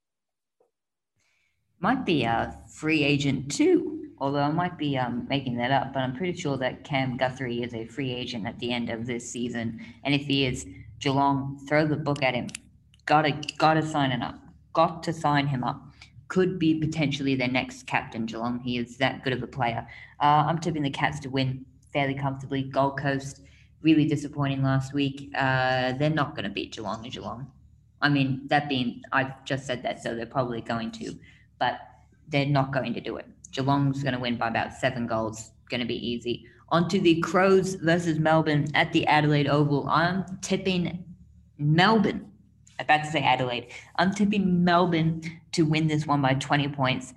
Might 1.83 2.05
be 2.05 2.23
a 2.23 2.57
free 2.69 3.03
agent 3.03 3.51
too, 3.51 4.07
although 4.17 4.39
I 4.39 4.51
might 4.51 4.77
be 4.77 4.97
um, 4.97 5.27
making 5.29 5.57
that 5.57 5.69
up, 5.69 5.91
but 5.91 5.99
I'm 5.99 6.15
pretty 6.15 6.39
sure 6.39 6.55
that 6.55 6.85
Cam 6.85 7.17
Guthrie 7.17 7.61
is 7.61 7.73
a 7.73 7.85
free 7.85 8.13
agent 8.13 8.47
at 8.47 8.57
the 8.59 8.71
end 8.71 8.89
of 8.89 9.05
this 9.05 9.29
season. 9.29 9.81
And 10.05 10.15
if 10.15 10.21
he 10.21 10.45
is, 10.45 10.65
Geelong, 10.99 11.59
throw 11.67 11.85
the 11.85 11.97
book 11.97 12.23
at 12.23 12.35
him 12.35 12.47
Gotta 13.05 13.33
gotta 13.57 13.81
sign 13.85 14.11
him 14.11 14.21
up. 14.21 14.39
Got 14.71 15.03
to 15.03 15.11
sign 15.11 15.45
him 15.45 15.65
up. 15.65 15.81
Could 16.29 16.57
be 16.57 16.79
potentially 16.79 17.35
their 17.35 17.49
next 17.49 17.85
captain, 17.85 18.25
Geelong. 18.27 18.61
He 18.61 18.77
is 18.77 18.95
that 18.99 19.25
good 19.25 19.33
of 19.33 19.43
a 19.43 19.47
player. 19.47 19.85
Uh, 20.21 20.45
I'm 20.47 20.59
tipping 20.59 20.83
the 20.83 20.89
Cats 20.89 21.19
to 21.19 21.29
win 21.29 21.65
fairly 21.91 22.13
comfortably. 22.13 22.63
Gold 22.63 22.97
Coast, 22.97 23.41
really 23.81 24.05
disappointing 24.05 24.63
last 24.63 24.93
week. 24.93 25.31
Uh, 25.35 25.91
they're 25.99 26.09
not 26.09 26.33
going 26.33 26.45
to 26.45 26.49
beat 26.49 26.73
Geelong 26.73 27.03
and 27.03 27.11
Geelong. 27.11 27.51
I 28.01 28.07
mean, 28.07 28.47
that 28.47 28.69
being, 28.69 29.01
I've 29.11 29.43
just 29.43 29.65
said 29.67 29.83
that, 29.83 30.01
so 30.01 30.15
they're 30.15 30.25
probably 30.25 30.61
going 30.61 30.91
to, 30.91 31.13
but 31.63 31.79
they're 32.27 32.53
not 32.59 32.73
going 32.73 32.93
to 32.93 33.01
do 33.09 33.15
it. 33.15 33.27
Geelong's 33.51 34.03
going 34.03 34.15
to 34.15 34.19
win 34.19 34.35
by 34.35 34.49
about 34.49 34.73
seven 34.73 35.07
goals. 35.07 35.51
Going 35.69 35.79
to 35.79 35.87
be 35.87 36.01
easy. 36.11 36.45
On 36.69 36.89
to 36.89 36.99
the 36.99 37.21
Crows 37.21 37.75
versus 37.75 38.19
Melbourne 38.19 38.67
at 38.73 38.91
the 38.91 39.05
Adelaide 39.07 39.47
Oval. 39.47 39.87
I'm 39.87 40.25
tipping 40.41 40.83
Melbourne 41.57 42.23
about 42.79 43.03
to 43.05 43.11
say 43.11 43.21
Adelaide. 43.21 43.67
I'm 43.95 44.13
tipping 44.13 44.63
Melbourne 44.63 45.21
to 45.53 45.63
win 45.63 45.87
this 45.87 46.05
one 46.05 46.21
by 46.21 46.33
20 46.33 46.67
points. 46.69 47.13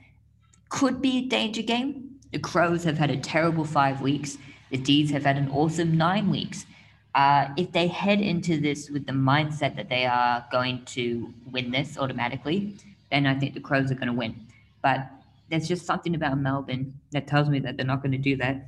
Could 0.68 1.00
be 1.00 1.18
a 1.18 1.22
danger 1.22 1.62
game. 1.62 2.16
The 2.32 2.38
Crows 2.38 2.84
have 2.84 2.98
had 2.98 3.10
a 3.10 3.16
terrible 3.16 3.64
five 3.64 4.00
weeks. 4.00 4.38
The 4.70 4.78
D's 4.78 5.10
have 5.10 5.24
had 5.24 5.36
an 5.36 5.48
awesome 5.50 5.96
nine 5.96 6.30
weeks. 6.30 6.66
Uh, 7.14 7.48
if 7.56 7.72
they 7.72 7.86
head 7.86 8.20
into 8.20 8.60
this 8.60 8.90
with 8.90 9.06
the 9.06 9.12
mindset 9.12 9.74
that 9.76 9.88
they 9.88 10.04
are 10.04 10.44
going 10.52 10.84
to 10.84 11.32
win 11.50 11.70
this 11.70 11.96
automatically, 11.96 12.76
then 13.10 13.26
I 13.26 13.34
think 13.34 13.54
the 13.54 13.60
Crows 13.60 13.90
are 13.90 13.94
going 13.94 14.08
to 14.08 14.12
win. 14.12 14.46
But 14.82 15.08
there's 15.48 15.68
just 15.68 15.86
something 15.86 16.14
about 16.14 16.38
Melbourne 16.38 16.94
that 17.12 17.26
tells 17.26 17.48
me 17.48 17.58
that 17.60 17.76
they're 17.76 17.86
not 17.86 18.02
going 18.02 18.12
to 18.12 18.18
do 18.18 18.36
that. 18.36 18.66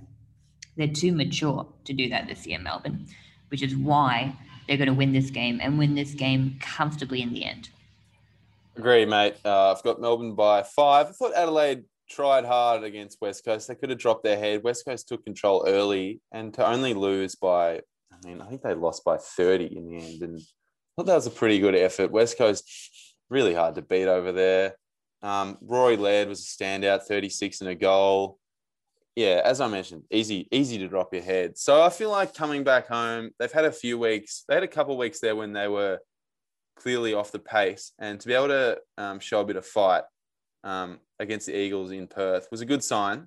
They're 0.77 0.89
too 0.89 1.13
mature 1.13 1.67
to 1.85 1.93
do 1.93 2.09
that 2.11 2.29
this 2.29 2.47
year, 2.47 2.59
Melbourne, 2.59 3.07
which 3.49 3.63
is 3.63 3.75
why 3.75 4.37
they're 4.67 4.77
going 4.77 4.89
to 4.89 4.95
win 4.95 5.13
this 5.13 5.31
game 5.31 5.59
and 5.61 5.79
win 5.79 5.95
this 5.95 6.15
game 6.15 6.57
comfortably 6.61 7.23
in 7.23 7.33
the 7.33 7.45
end. 7.45 7.71
Agree, 8.77 9.07
mate. 9.07 9.35
Uh, 9.45 9.73
I've 9.73 9.83
got 9.83 10.01
Melbourne 10.01 10.35
by 10.35 10.63
five. 10.63 11.09
I 11.09 11.11
thought 11.11 11.35
Adelaide 11.35 11.85
tried 12.09 12.45
hard 12.45 12.85
against 12.85 13.21
West 13.21 13.45
Coast. 13.45 13.67
They 13.67 13.75
could 13.75 13.91
have 13.91 13.99
dropped 13.99 14.23
their 14.23 14.39
head. 14.39 14.63
West 14.63 14.85
Coast 14.87 15.09
took 15.09 15.25
control 15.25 15.65
early, 15.67 16.21
and 16.33 16.55
to 16.55 16.67
only 16.67 16.95
lose 16.95 17.35
by, 17.35 17.81
I 18.13 18.27
mean, 18.27 18.41
I 18.41 18.47
think 18.47 18.63
they 18.63 18.75
lost 18.75 19.05
by 19.05 19.17
30 19.17 19.77
in 19.77 19.89
the 19.89 19.97
end. 19.97 20.23
And 20.23 20.39
I 20.39 20.43
thought 20.97 21.07
that 21.07 21.15
was 21.15 21.27
a 21.27 21.31
pretty 21.31 21.59
good 21.59 21.75
effort. 21.75 22.13
West 22.13 22.39
Coast, 22.39 22.65
really 23.31 23.55
hard 23.55 23.75
to 23.77 23.83
beat 23.83 24.09
over 24.09 24.33
there. 24.33 24.77
Um, 25.23 25.59
Rory 25.61 25.97
Laird 25.97 26.29
was 26.29 26.41
a 26.41 26.65
standout, 26.65 27.03
36 27.03 27.61
and 27.61 27.71
a 27.71 27.75
goal 27.75 28.39
yeah, 29.19 29.43
as 29.45 29.61
I 29.61 29.67
mentioned, 29.67 30.05
easy, 30.13 30.47
easy 30.53 30.79
to 30.79 30.87
drop 30.87 31.13
your 31.13 31.25
head. 31.25 31.59
So 31.59 31.83
I 31.83 31.91
feel 31.91 32.09
like 32.09 32.35
coming 32.35 32.63
back 32.63 32.87
home, 32.87 33.31
they've 33.37 33.51
had 33.51 33.65
a 33.65 33.73
few 33.73 33.99
weeks. 33.99 34.45
They 34.47 34.55
had 34.55 34.63
a 34.63 34.69
couple 34.69 34.97
weeks 34.97 35.19
there 35.19 35.35
when 35.35 35.53
they 35.53 35.67
were 35.67 35.99
clearly 36.77 37.15
off 37.15 37.33
the 37.33 37.41
pace, 37.41 37.91
and 37.99 38.21
to 38.21 38.29
be 38.29 38.35
able 38.35 38.47
to 38.47 38.79
um, 38.97 39.19
show 39.19 39.41
a 39.41 39.45
bit 39.45 39.57
of 39.57 39.67
fight 39.67 40.05
um, 40.63 41.01
against 41.19 41.47
the 41.47 41.59
Eagles 41.59 41.91
in 41.91 42.07
Perth 42.07 42.47
was 42.53 42.61
a 42.61 42.65
good 42.65 42.85
sign 42.85 43.27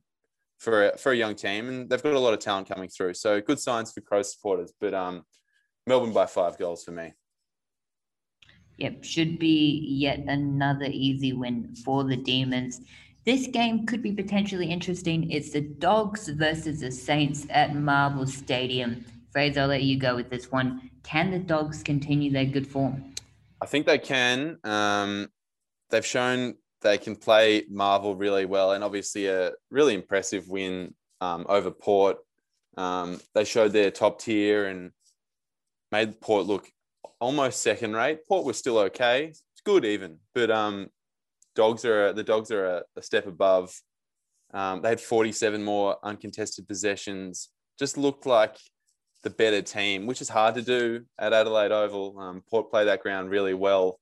for 0.60 0.92
a, 0.92 0.98
for 0.98 1.12
a 1.12 1.18
young 1.18 1.36
team, 1.36 1.68
and 1.68 1.90
they've 1.90 2.02
got 2.02 2.14
a 2.14 2.20
lot 2.20 2.34
of 2.34 2.40
talent 2.40 2.70
coming 2.70 2.88
through. 2.88 3.14
So 3.16 3.42
good 3.42 3.60
signs 3.60 3.92
for 3.92 4.00
Crows 4.00 4.34
supporters. 4.34 4.72
But 4.80 4.94
um, 4.94 5.24
Melbourne 5.86 6.14
by 6.14 6.26
five 6.26 6.58
goals 6.58 6.86
for 6.86 6.92
me. 6.92 7.12
Yep, 8.82 9.04
should 9.04 9.38
be 9.38 9.86
yet 9.88 10.24
another 10.28 10.88
easy 10.90 11.34
win 11.34 11.76
for 11.86 12.04
the 12.04 12.18
Demons. 12.18 12.82
This 13.26 13.46
game 13.46 13.86
could 13.86 14.02
be 14.02 14.12
potentially 14.12 14.72
interesting. 14.72 15.30
It's 15.30 15.52
the 15.52 15.62
Dogs 15.62 16.30
versus 16.30 16.80
the 16.80 16.92
Saints 16.92 17.46
at 17.52 17.76
Marvel 17.76 18.26
Stadium. 18.26 19.06
Fraser, 19.32 19.62
I'll 19.62 19.68
let 19.68 19.84
you 19.84 20.00
go 20.00 20.16
with 20.16 20.32
this 20.32 20.52
one. 20.52 20.90
Can 21.04 21.30
the 21.30 21.38
Dogs 21.38 21.84
continue 21.84 22.32
their 22.32 22.46
good 22.46 22.66
form? 22.66 23.14
I 23.62 23.68
think 23.68 23.86
they 23.86 24.00
can. 24.00 24.58
Um, 24.64 25.30
they've 25.92 26.04
shown 26.04 26.56
they 26.82 26.98
can 26.98 27.16
play 27.16 27.66
Marvel 27.70 28.16
really 28.16 28.46
well, 28.46 28.72
and 28.72 28.84
obviously 28.84 29.28
a 29.28 29.52
really 29.70 29.94
impressive 29.94 30.50
win 30.50 30.96
um, 31.22 31.46
over 31.48 31.70
Port. 31.70 32.18
Um, 32.78 33.22
they 33.36 33.44
showed 33.44 33.74
their 33.74 33.92
top 33.92 34.20
tier 34.20 34.66
and 34.66 34.90
made 35.92 36.20
Port 36.20 36.48
look 36.48 36.68
almost 37.22 37.62
second 37.62 37.94
rate. 37.94 38.28
Port 38.28 38.46
was 38.46 38.58
still 38.58 38.80
okay. 38.80 39.28
It's 39.28 39.44
good 39.64 39.86
even, 39.86 40.18
but 40.34 40.52
um, 40.52 40.88
dogs 41.56 41.86
are 41.86 42.12
the 42.12 42.24
dogs 42.24 42.52
are 42.52 42.66
a, 42.66 42.84
a 42.98 43.02
step 43.02 43.28
above. 43.28 43.74
Um, 44.54 44.82
they 44.82 44.90
had 44.90 45.00
47 45.00 45.64
more 45.64 45.96
uncontested 46.04 46.68
possessions. 46.68 47.50
Just 47.80 47.98
looked 47.98 48.26
like 48.26 48.58
the 49.24 49.30
better 49.30 49.62
team, 49.62 50.08
which 50.08 50.20
is 50.20 50.28
hard 50.28 50.56
to 50.56 50.62
do 50.62 51.06
at 51.18 51.32
Adelaide 51.32 51.72
Oval. 51.72 52.20
Um, 52.20 52.44
Port 52.50 52.70
play 52.70 52.86
that 52.86 53.02
ground 53.02 53.30
really 53.30 53.54
well. 53.54 54.00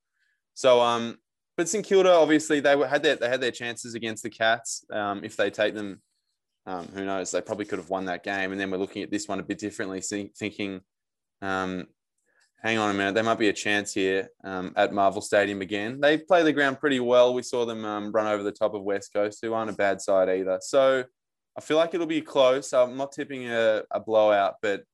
So, 0.54 0.80
um, 0.80 1.18
but 1.56 1.68
St 1.68 1.84
Kilda 1.84 2.10
obviously 2.10 2.60
they 2.60 2.76
had 2.76 3.02
their 3.02 3.16
they 3.16 3.28
had 3.28 3.40
their 3.40 3.50
chances 3.50 3.94
against 3.94 4.22
the 4.22 4.30
Cats. 4.30 4.84
Um, 4.90 5.22
if 5.22 5.36
they 5.36 5.50
take 5.50 5.74
them, 5.74 6.00
um, 6.66 6.88
who 6.94 7.04
knows? 7.04 7.30
They 7.30 7.42
probably 7.42 7.66
could 7.66 7.78
have 7.78 7.90
won 7.90 8.06
that 8.06 8.24
game. 8.24 8.50
And 8.50 8.60
then 8.60 8.70
we're 8.70 8.78
looking 8.78 9.02
at 9.02 9.10
this 9.10 9.28
one 9.28 9.40
a 9.40 9.44
bit 9.44 9.58
differently, 9.58 10.00
thinking 10.00 10.80
um, 11.42 11.86
hang 12.62 12.78
on 12.78 12.90
a 12.90 12.94
minute, 12.94 13.14
there 13.14 13.24
might 13.24 13.38
be 13.38 13.48
a 13.48 13.54
chance 13.54 13.94
here 13.94 14.28
um, 14.44 14.72
at 14.76 14.92
Marvel 14.92 15.22
Stadium 15.22 15.62
again. 15.62 16.00
They 16.00 16.18
play 16.18 16.42
the 16.42 16.52
ground 16.52 16.78
pretty 16.78 17.00
well. 17.00 17.32
We 17.32 17.42
saw 17.42 17.64
them 17.64 17.84
um, 17.84 18.12
run 18.12 18.26
over 18.26 18.42
the 18.42 18.52
top 18.52 18.74
of 18.74 18.82
West 18.82 19.12
Coast, 19.12 19.38
who 19.42 19.54
aren't 19.54 19.70
a 19.70 19.74
bad 19.74 20.00
side 20.00 20.28
either. 20.28 20.58
So 20.60 21.04
I 21.56 21.60
feel 21.60 21.78
like 21.78 21.94
it'll 21.94 22.06
be 22.06 22.20
close. 22.20 22.72
I'm 22.72 22.96
not 22.96 23.12
tipping 23.12 23.50
a, 23.50 23.82
a 23.90 23.98
blowout, 23.98 24.56
but 24.60 24.84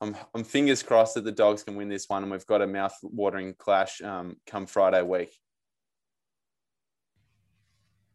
I'm, 0.00 0.16
I'm 0.34 0.44
fingers 0.44 0.82
crossed 0.82 1.14
that 1.14 1.24
the 1.24 1.32
Dogs 1.32 1.62
can 1.62 1.76
win 1.76 1.88
this 1.88 2.08
one, 2.08 2.22
and 2.22 2.30
we've 2.30 2.46
got 2.46 2.62
a 2.62 2.66
mouth-watering 2.66 3.54
clash 3.58 4.00
um, 4.00 4.36
come 4.46 4.66
Friday 4.66 5.02
week. 5.02 5.32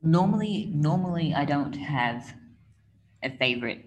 Normally, 0.01 0.71
normally 0.73 1.33
I 1.33 1.43
don't 1.43 1.73
have 1.73 2.33
a 3.21 3.29
favorite. 3.29 3.85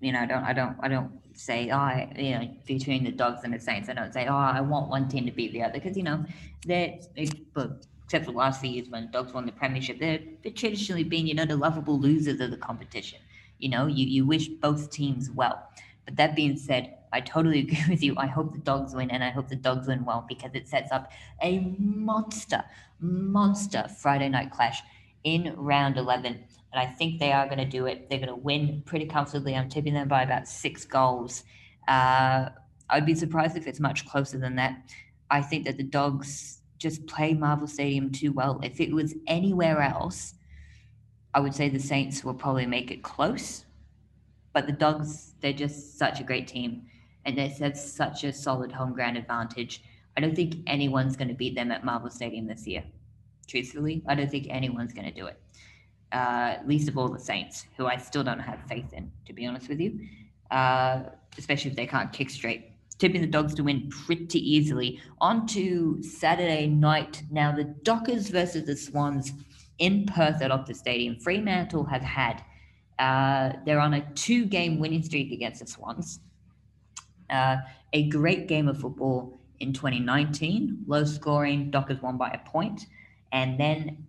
You 0.00 0.12
know, 0.12 0.20
I 0.20 0.26
don't, 0.26 0.44
I 0.44 0.52
don't, 0.52 0.76
I 0.82 0.88
don't 0.88 1.21
say, 1.34 1.70
oh, 1.70 2.06
you 2.16 2.30
know, 2.32 2.50
between 2.66 3.04
the 3.04 3.12
dogs 3.12 3.40
and 3.44 3.52
the 3.52 3.58
Saints, 3.58 3.88
I 3.88 3.94
don't 3.94 4.12
say, 4.12 4.26
oh, 4.26 4.34
I 4.36 4.60
want 4.60 4.88
one 4.88 5.08
team 5.08 5.26
to 5.26 5.32
beat 5.32 5.52
the 5.52 5.62
other 5.62 5.74
because 5.74 5.96
you 5.96 6.02
know 6.02 6.24
they're, 6.66 6.98
except 7.16 8.26
for 8.26 8.32
the 8.32 8.38
last 8.38 8.60
few 8.60 8.70
years 8.70 8.88
when 8.88 9.10
dogs 9.10 9.32
won 9.32 9.46
the 9.46 9.52
premiership, 9.52 9.98
they're, 9.98 10.20
they're 10.42 10.52
traditionally 10.52 11.04
been, 11.04 11.26
you 11.26 11.34
know, 11.34 11.44
the 11.46 11.56
lovable 11.56 11.98
losers 11.98 12.40
of 12.40 12.50
the 12.50 12.56
competition. 12.56 13.18
You 13.58 13.68
know, 13.70 13.86
you 13.86 14.06
you 14.06 14.26
wish 14.26 14.48
both 14.48 14.90
teams 14.90 15.30
well. 15.30 15.68
But 16.04 16.16
that 16.16 16.34
being 16.34 16.56
said, 16.56 16.94
I 17.12 17.20
totally 17.20 17.60
agree 17.66 17.84
with 17.88 18.02
you. 18.02 18.14
I 18.16 18.26
hope 18.26 18.52
the 18.52 18.58
dogs 18.58 18.94
win, 18.94 19.10
and 19.10 19.22
I 19.22 19.30
hope 19.30 19.48
the 19.48 19.56
dogs 19.56 19.86
win 19.86 20.04
well 20.04 20.24
because 20.28 20.50
it 20.54 20.68
sets 20.68 20.90
up 20.90 21.10
a 21.42 21.60
monster, 21.78 22.64
monster 23.00 23.88
Friday 23.98 24.28
night 24.28 24.50
clash 24.50 24.82
in 25.24 25.54
round 25.56 25.96
11 25.96 26.44
and 26.72 26.80
I 26.80 26.90
think 26.90 27.20
they 27.20 27.32
are 27.32 27.46
going 27.46 27.58
to 27.58 27.66
do 27.66 27.86
it. 27.86 28.08
They're 28.08 28.18
going 28.18 28.28
to 28.28 28.34
win 28.34 28.82
pretty 28.86 29.06
comfortably. 29.06 29.54
I'm 29.54 29.68
tipping 29.68 29.94
them 29.94 30.08
by 30.08 30.22
about 30.22 30.48
six 30.48 30.84
goals. 30.84 31.44
Uh, 31.86 32.48
I'd 32.88 33.06
be 33.06 33.14
surprised 33.14 33.56
if 33.56 33.66
it's 33.66 33.80
much 33.80 34.06
closer 34.06 34.38
than 34.38 34.56
that. 34.56 34.78
I 35.30 35.42
think 35.42 35.66
that 35.66 35.76
the 35.76 35.82
Dogs 35.82 36.60
just 36.78 37.06
play 37.06 37.34
Marvel 37.34 37.66
Stadium 37.66 38.10
too 38.10 38.32
well. 38.32 38.58
If 38.62 38.80
it 38.80 38.92
was 38.92 39.14
anywhere 39.26 39.82
else, 39.82 40.34
I 41.34 41.40
would 41.40 41.54
say 41.54 41.68
the 41.68 41.78
Saints 41.78 42.24
will 42.24 42.34
probably 42.34 42.66
make 42.66 42.90
it 42.90 43.02
close. 43.02 43.64
But 44.54 44.66
the 44.66 44.72
Dogs, 44.72 45.34
they're 45.40 45.52
just 45.52 45.98
such 45.98 46.20
a 46.20 46.24
great 46.24 46.48
team, 46.48 46.82
and 47.24 47.36
they 47.36 47.48
have 47.48 47.76
such 47.76 48.24
a 48.24 48.32
solid 48.32 48.72
home 48.72 48.92
ground 48.94 49.16
advantage. 49.16 49.82
I 50.16 50.20
don't 50.20 50.36
think 50.36 50.56
anyone's 50.66 51.16
going 51.16 51.28
to 51.28 51.34
beat 51.34 51.54
them 51.54 51.70
at 51.70 51.84
Marvel 51.84 52.10
Stadium 52.10 52.46
this 52.46 52.66
year. 52.66 52.84
Truthfully, 53.46 54.02
I 54.06 54.14
don't 54.14 54.30
think 54.30 54.46
anyone's 54.50 54.92
going 54.92 55.06
to 55.06 55.14
do 55.14 55.26
it 55.26 55.41
uh, 56.12 56.56
least 56.66 56.88
of 56.88 56.98
all 56.98 57.08
the 57.08 57.18
Saints, 57.18 57.66
who 57.76 57.86
I 57.86 57.96
still 57.96 58.22
don't 58.22 58.38
have 58.38 58.60
faith 58.68 58.92
in, 58.92 59.10
to 59.26 59.32
be 59.32 59.46
honest 59.46 59.68
with 59.68 59.80
you, 59.80 60.00
uh, 60.50 61.04
especially 61.38 61.70
if 61.70 61.76
they 61.76 61.86
can't 61.86 62.12
kick 62.12 62.30
straight. 62.30 62.68
Tipping 62.98 63.20
the 63.20 63.26
Dogs 63.26 63.54
to 63.54 63.64
win 63.64 63.88
pretty 63.88 64.38
easily. 64.38 65.00
On 65.20 65.46
to 65.48 66.02
Saturday 66.02 66.68
night. 66.68 67.22
Now, 67.30 67.50
the 67.50 67.64
Dockers 67.64 68.28
versus 68.28 68.64
the 68.64 68.76
Swans 68.76 69.32
in 69.78 70.06
Perth 70.06 70.40
at 70.42 70.50
Optus 70.50 70.76
Stadium. 70.76 71.18
Fremantle 71.18 71.84
have 71.84 72.02
had, 72.02 72.44
uh, 72.98 73.54
they're 73.64 73.80
on 73.80 73.94
a 73.94 74.08
two 74.12 74.44
game 74.44 74.78
winning 74.78 75.02
streak 75.02 75.32
against 75.32 75.60
the 75.60 75.66
Swans. 75.66 76.20
Uh, 77.30 77.56
a 77.92 78.08
great 78.08 78.46
game 78.46 78.68
of 78.68 78.78
football 78.78 79.40
in 79.58 79.72
2019, 79.72 80.84
low 80.86 81.04
scoring. 81.04 81.70
Dockers 81.70 82.00
won 82.02 82.18
by 82.18 82.28
a 82.30 82.38
point, 82.48 82.86
and 83.32 83.58
then 83.58 84.06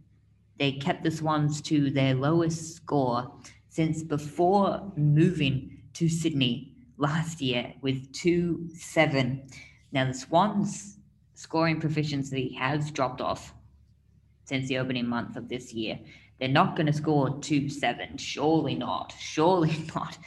they 0.59 0.73
kept 0.73 1.03
the 1.03 1.11
Swans 1.11 1.61
to 1.63 1.89
their 1.89 2.13
lowest 2.13 2.75
score 2.75 3.31
since 3.69 4.03
before 4.03 4.91
moving 4.95 5.79
to 5.93 6.07
Sydney 6.07 6.73
last 6.97 7.41
year 7.41 7.73
with 7.81 8.11
2 8.13 8.69
7. 8.73 9.47
Now, 9.91 10.05
the 10.05 10.13
Swans' 10.13 10.97
scoring 11.33 11.79
proficiency 11.79 12.53
has 12.59 12.91
dropped 12.91 13.21
off 13.21 13.53
since 14.45 14.67
the 14.67 14.77
opening 14.77 15.07
month 15.07 15.35
of 15.35 15.49
this 15.49 15.73
year. 15.73 15.99
They're 16.39 16.49
not 16.49 16.75
going 16.75 16.87
to 16.87 16.93
score 16.93 17.39
2 17.39 17.69
7. 17.69 18.17
Surely 18.17 18.75
not. 18.75 19.13
Surely 19.19 19.75
not. 19.95 20.17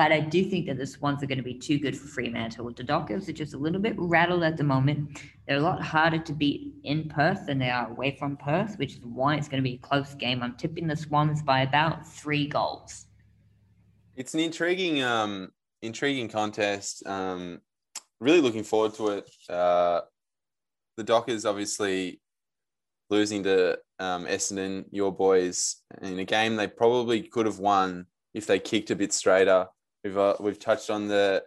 But 0.00 0.12
I 0.12 0.20
do 0.20 0.42
think 0.46 0.64
that 0.64 0.78
the 0.78 0.86
Swans 0.86 1.22
are 1.22 1.26
going 1.26 1.36
to 1.36 1.44
be 1.44 1.52
too 1.52 1.78
good 1.78 1.94
for 1.94 2.08
Fremantle. 2.08 2.72
The 2.72 2.82
Dockers 2.82 3.28
are 3.28 3.34
just 3.34 3.52
a 3.52 3.58
little 3.58 3.82
bit 3.82 3.92
rattled 3.98 4.42
at 4.42 4.56
the 4.56 4.64
moment. 4.64 5.20
They're 5.46 5.58
a 5.58 5.60
lot 5.60 5.82
harder 5.82 6.18
to 6.18 6.32
beat 6.32 6.72
in 6.84 7.10
Perth 7.10 7.44
than 7.44 7.58
they 7.58 7.68
are 7.68 7.90
away 7.90 8.16
from 8.18 8.38
Perth, 8.38 8.78
which 8.78 8.94
is 8.94 9.04
why 9.04 9.36
it's 9.36 9.46
going 9.46 9.62
to 9.62 9.68
be 9.68 9.74
a 9.74 9.86
close 9.86 10.14
game. 10.14 10.42
I'm 10.42 10.56
tipping 10.56 10.86
the 10.86 10.96
Swans 10.96 11.42
by 11.42 11.60
about 11.60 12.08
three 12.08 12.48
goals. 12.48 13.08
It's 14.16 14.32
an 14.32 14.40
intriguing, 14.40 15.02
um, 15.02 15.50
intriguing 15.82 16.30
contest. 16.30 17.06
Um, 17.06 17.60
really 18.22 18.40
looking 18.40 18.64
forward 18.64 18.94
to 18.94 19.08
it. 19.08 19.30
Uh, 19.50 20.00
the 20.96 21.04
Dockers 21.04 21.44
obviously 21.44 22.22
losing 23.10 23.42
to 23.42 23.78
um, 23.98 24.24
Essendon, 24.24 24.86
your 24.92 25.12
boys, 25.12 25.76
in 26.00 26.18
a 26.18 26.24
game 26.24 26.56
they 26.56 26.68
probably 26.68 27.20
could 27.20 27.44
have 27.44 27.58
won 27.58 28.06
if 28.32 28.46
they 28.46 28.58
kicked 28.58 28.90
a 28.90 28.96
bit 28.96 29.12
straighter. 29.12 29.66
We've 30.04 30.16
uh, 30.16 30.36
we've 30.40 30.58
touched 30.58 30.90
on 30.90 31.08
the 31.08 31.42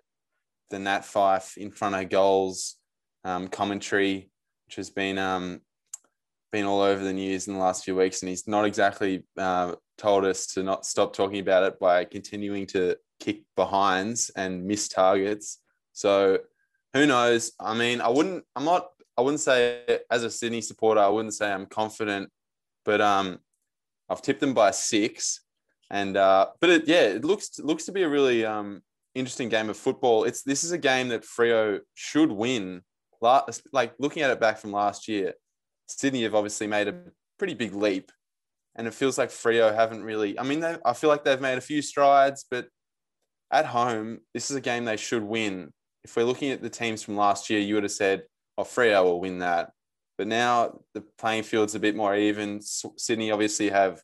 the 0.69 0.79
Nat 0.79 1.01
Fyfe 1.05 1.57
in 1.57 1.71
front 1.71 1.95
of 1.95 2.09
goals 2.09 2.75
um, 3.23 3.47
commentary, 3.47 4.29
which 4.67 4.75
has 4.75 4.89
been 4.89 5.17
um, 5.17 5.61
been 6.51 6.65
all 6.65 6.81
over 6.81 7.03
the 7.03 7.13
news 7.13 7.47
in 7.47 7.53
the 7.53 7.59
last 7.59 7.83
few 7.83 7.95
weeks, 7.95 8.21
and 8.21 8.29
he's 8.29 8.47
not 8.47 8.65
exactly 8.65 9.25
uh, 9.37 9.75
told 9.97 10.25
us 10.25 10.47
to 10.47 10.63
not 10.63 10.85
stop 10.85 11.13
talking 11.13 11.39
about 11.39 11.63
it 11.63 11.79
by 11.79 12.05
continuing 12.05 12.67
to 12.67 12.95
kick 13.19 13.41
behinds 13.55 14.29
and 14.35 14.65
miss 14.65 14.87
targets. 14.87 15.59
So 15.93 16.39
who 16.93 17.07
knows? 17.07 17.53
I 17.59 17.73
mean, 17.73 18.01
I 18.01 18.09
wouldn't. 18.09 18.43
I'm 18.55 18.65
not. 18.65 18.87
I 19.17 19.21
wouldn't 19.21 19.41
say 19.41 19.99
as 20.09 20.23
a 20.23 20.29
Sydney 20.29 20.61
supporter. 20.61 21.01
I 21.01 21.09
wouldn't 21.09 21.33
say 21.33 21.51
I'm 21.51 21.65
confident, 21.65 22.29
but 22.85 23.01
um, 23.01 23.39
I've 24.09 24.21
tipped 24.21 24.39
them 24.39 24.53
by 24.53 24.71
six. 24.71 25.41
And 25.93 26.17
uh, 26.17 26.47
but 26.59 26.71
it, 26.71 26.87
yeah, 26.87 27.03
it 27.03 27.23
looks 27.23 27.59
looks 27.59 27.85
to 27.85 27.91
be 27.91 28.01
a 28.01 28.09
really 28.09 28.43
um, 28.43 28.81
interesting 29.13 29.47
game 29.47 29.69
of 29.69 29.77
football. 29.77 30.23
It's 30.23 30.41
this 30.41 30.63
is 30.63 30.71
a 30.71 30.77
game 30.79 31.09
that 31.09 31.21
Freo 31.21 31.81
should 31.93 32.31
win. 32.31 32.81
Like 33.21 33.93
looking 33.99 34.23
at 34.23 34.31
it 34.31 34.39
back 34.39 34.57
from 34.57 34.71
last 34.71 35.07
year, 35.07 35.35
Sydney 35.87 36.23
have 36.23 36.33
obviously 36.33 36.65
made 36.65 36.87
a 36.87 36.95
pretty 37.37 37.53
big 37.53 37.75
leap, 37.75 38.11
and 38.75 38.87
it 38.87 38.93
feels 38.95 39.19
like 39.19 39.29
Freo 39.29 39.73
haven't 39.73 40.03
really. 40.03 40.37
I 40.39 40.41
mean, 40.43 40.63
I 40.63 40.93
feel 40.93 41.11
like 41.11 41.23
they've 41.23 41.39
made 41.39 41.59
a 41.59 41.61
few 41.61 41.83
strides, 41.83 42.43
but 42.49 42.69
at 43.51 43.67
home, 43.67 44.21
this 44.33 44.49
is 44.49 44.57
a 44.57 44.61
game 44.61 44.85
they 44.85 44.97
should 44.97 45.23
win. 45.23 45.71
If 46.03 46.17
we're 46.17 46.23
looking 46.23 46.49
at 46.49 46.63
the 46.63 46.71
teams 46.71 47.03
from 47.03 47.17
last 47.17 47.51
year, 47.51 47.59
you 47.59 47.75
would 47.75 47.83
have 47.83 47.91
said, 47.91 48.23
"Oh, 48.57 48.63
Freo 48.63 49.03
will 49.03 49.21
win 49.21 49.37
that." 49.39 49.71
But 50.17 50.25
now 50.25 50.79
the 50.95 51.03
playing 51.19 51.43
field's 51.43 51.75
a 51.75 51.79
bit 51.79 51.95
more 51.95 52.15
even. 52.15 52.61
Sydney 52.61 53.29
obviously 53.29 53.69
have 53.69 54.01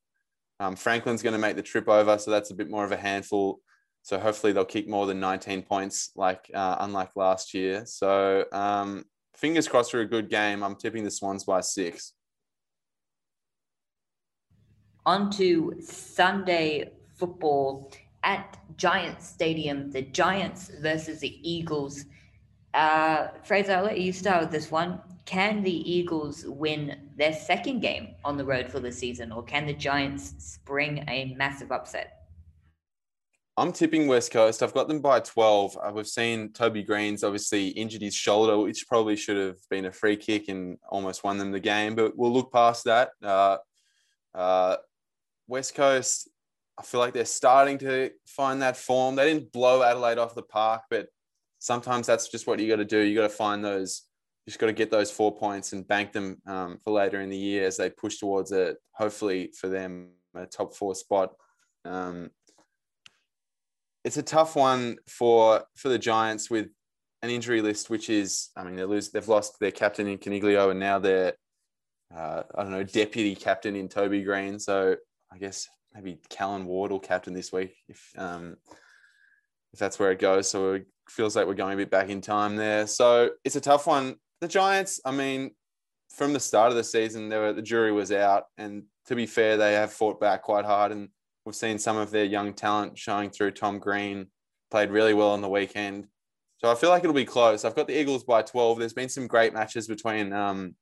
um, 0.59 0.75
Franklin's 0.75 1.21
going 1.21 1.33
to 1.33 1.39
make 1.39 1.55
the 1.55 1.63
trip 1.63 1.87
over, 1.87 2.17
so 2.17 2.31
that's 2.31 2.51
a 2.51 2.55
bit 2.55 2.69
more 2.69 2.83
of 2.83 2.91
a 2.91 2.97
handful. 2.97 3.61
So 4.01 4.17
hopefully 4.17 4.53
they'll 4.53 4.65
kick 4.65 4.87
more 4.87 5.05
than 5.05 5.19
19 5.19 5.63
points, 5.63 6.11
like 6.15 6.49
uh, 6.53 6.77
unlike 6.79 7.15
last 7.15 7.53
year. 7.53 7.85
So 7.85 8.45
um, 8.51 9.05
fingers 9.35 9.67
crossed 9.67 9.91
for 9.91 10.01
a 10.01 10.05
good 10.05 10.29
game. 10.29 10.63
I'm 10.63 10.75
tipping 10.75 11.03
the 11.03 11.11
Swans 11.11 11.43
by 11.43 11.61
six. 11.61 12.13
On 15.05 15.29
to 15.31 15.75
Sunday 15.81 16.91
football 17.17 17.91
at 18.23 18.57
Giants 18.77 19.27
Stadium. 19.27 19.91
The 19.91 20.01
Giants 20.03 20.71
versus 20.81 21.19
the 21.19 21.39
Eagles. 21.49 22.05
Uh, 22.73 23.29
Fraser, 23.43 23.73
I'll 23.73 23.83
let 23.83 23.99
you 23.99 24.13
start 24.13 24.41
with 24.41 24.51
this 24.51 24.69
one 24.69 25.01
can 25.29 25.61
the 25.61 25.91
Eagles 25.91 26.43
win 26.47 26.97
their 27.15 27.33
second 27.33 27.81
game 27.81 28.15
on 28.25 28.35
the 28.35 28.43
road 28.43 28.67
for 28.71 28.79
the 28.79 28.91
season, 28.91 29.31
or 29.31 29.43
can 29.43 29.67
the 29.67 29.73
Giants 29.73 30.33
spring 30.39 31.05
a 31.07 31.35
massive 31.37 31.71
upset? 31.71 32.23
I'm 33.55 33.71
tipping 33.71 34.07
West 34.07 34.31
Coast. 34.31 34.63
I've 34.63 34.73
got 34.73 34.87
them 34.87 35.01
by 35.01 35.19
12. 35.19 35.77
Uh, 35.77 35.91
we've 35.93 36.07
seen 36.07 36.51
Toby 36.51 36.81
Greene's 36.81 37.23
obviously 37.23 37.67
injured 37.67 38.01
his 38.01 38.15
shoulder, 38.15 38.57
which 38.57 38.87
probably 38.87 39.15
should 39.15 39.37
have 39.37 39.57
been 39.69 39.85
a 39.85 39.91
free 39.91 40.17
kick 40.17 40.47
and 40.47 40.79
almost 40.89 41.23
won 41.23 41.37
them 41.37 41.51
the 41.51 41.59
game, 41.59 41.93
but 41.93 42.17
we'll 42.17 42.33
look 42.33 42.51
past 42.51 42.85
that. 42.85 43.11
Uh, 43.21 43.57
uh, 44.33 44.77
West 45.47 45.75
Coast, 45.75 46.27
I 46.75 46.81
feel 46.81 47.01
like 47.01 47.13
they're 47.13 47.25
starting 47.25 47.77
to 47.79 48.09
find 48.25 48.63
that 48.63 48.77
form. 48.77 49.15
They 49.15 49.31
didn't 49.31 49.51
blow 49.51 49.83
Adelaide 49.83 50.17
off 50.17 50.33
the 50.33 50.41
park, 50.41 50.81
but 50.89 51.07
sometimes 51.59 52.07
that's 52.07 52.29
just 52.29 52.47
what 52.47 52.59
you 52.59 52.67
got 52.67 52.77
to 52.77 52.85
do. 52.85 52.99
You 52.99 53.15
got 53.15 53.23
to 53.23 53.29
find 53.29 53.63
those 53.63 54.03
you 54.45 54.51
just 54.51 54.59
got 54.59 54.67
to 54.67 54.73
get 54.73 54.89
those 54.89 55.11
four 55.11 55.35
points 55.35 55.73
and 55.73 55.87
bank 55.87 56.11
them 56.11 56.41
um, 56.47 56.79
for 56.83 56.91
later 56.91 57.21
in 57.21 57.29
the 57.29 57.37
year 57.37 57.67
as 57.67 57.77
they 57.77 57.89
push 57.89 58.17
towards 58.17 58.51
it. 58.51 58.77
Hopefully 58.93 59.51
for 59.55 59.67
them 59.67 60.09
a 60.33 60.45
top 60.45 60.75
four 60.75 60.95
spot. 60.95 61.33
Um, 61.85 62.31
it's 64.03 64.17
a 64.17 64.23
tough 64.23 64.55
one 64.55 64.97
for 65.07 65.63
for 65.75 65.89
the 65.89 65.99
Giants 65.99 66.49
with 66.49 66.69
an 67.21 67.29
injury 67.29 67.61
list, 67.61 67.89
which 67.89 68.09
is 68.09 68.49
I 68.55 68.63
mean 68.63 68.75
they 68.75 68.85
lose 68.85 69.09
they've 69.09 69.27
lost 69.27 69.59
their 69.59 69.71
captain 69.71 70.07
in 70.07 70.17
Coniglio 70.17 70.71
and 70.71 70.79
now 70.79 70.99
they're 70.99 71.33
uh, 72.15 72.43
I 72.55 72.63
don't 72.63 72.71
know 72.71 72.83
deputy 72.83 73.35
captain 73.35 73.75
in 73.75 73.87
Toby 73.87 74.23
Greene. 74.23 74.57
So 74.57 74.95
I 75.31 75.37
guess 75.37 75.67
maybe 75.93 76.19
Callan 76.29 76.65
Ward 76.65 76.91
will 76.91 76.99
captain 76.99 77.33
this 77.33 77.51
week 77.51 77.75
if 77.87 78.11
um, 78.17 78.55
if 79.73 79.79
that's 79.79 79.99
where 79.99 80.11
it 80.11 80.19
goes. 80.19 80.49
So 80.49 80.79
feels 81.09 81.35
like 81.35 81.47
we're 81.47 81.53
going 81.53 81.73
a 81.73 81.77
bit 81.77 81.91
back 81.91 82.09
in 82.09 82.21
time 82.21 82.55
there. 82.55 82.87
So 82.87 83.31
it's 83.43 83.55
a 83.55 83.61
tough 83.61 83.87
one 83.87 84.15
the 84.41 84.47
Giants, 84.47 84.99
I 85.05 85.11
mean, 85.11 85.51
from 86.09 86.33
the 86.33 86.39
start 86.39 86.71
of 86.71 86.77
the 86.77 86.83
season, 86.83 87.29
were, 87.29 87.53
the 87.53 87.61
jury 87.61 87.91
was 87.91 88.11
out. 88.11 88.45
And 88.57 88.83
to 89.07 89.15
be 89.15 89.25
fair, 89.25 89.57
they 89.57 89.73
have 89.73 89.91
fought 89.91 90.19
back 90.19 90.43
quite 90.43 90.65
hard. 90.65 90.91
And 90.91 91.09
we've 91.45 91.55
seen 91.55 91.77
some 91.77 91.97
of 91.97 92.11
their 92.11 92.25
young 92.25 92.53
talent 92.53 92.97
showing 92.97 93.29
through. 93.29 93.51
Tom 93.51 93.79
Green 93.79 94.27
played 94.71 94.91
really 94.91 95.13
well 95.13 95.31
on 95.31 95.41
the 95.41 95.49
weekend. 95.49 96.07
So 96.57 96.71
I 96.71 96.75
feel 96.75 96.89
like 96.89 97.03
it'll 97.03 97.13
be 97.13 97.25
close. 97.25 97.63
I've 97.63 97.75
got 97.75 97.87
the 97.87 97.99
Eagles 97.99 98.23
by 98.23 98.41
12. 98.41 98.79
There's 98.79 98.93
been 98.93 99.09
some 99.09 99.27
great 99.27 99.53
matches 99.53 99.87
between 99.87 100.33
um, 100.33 100.75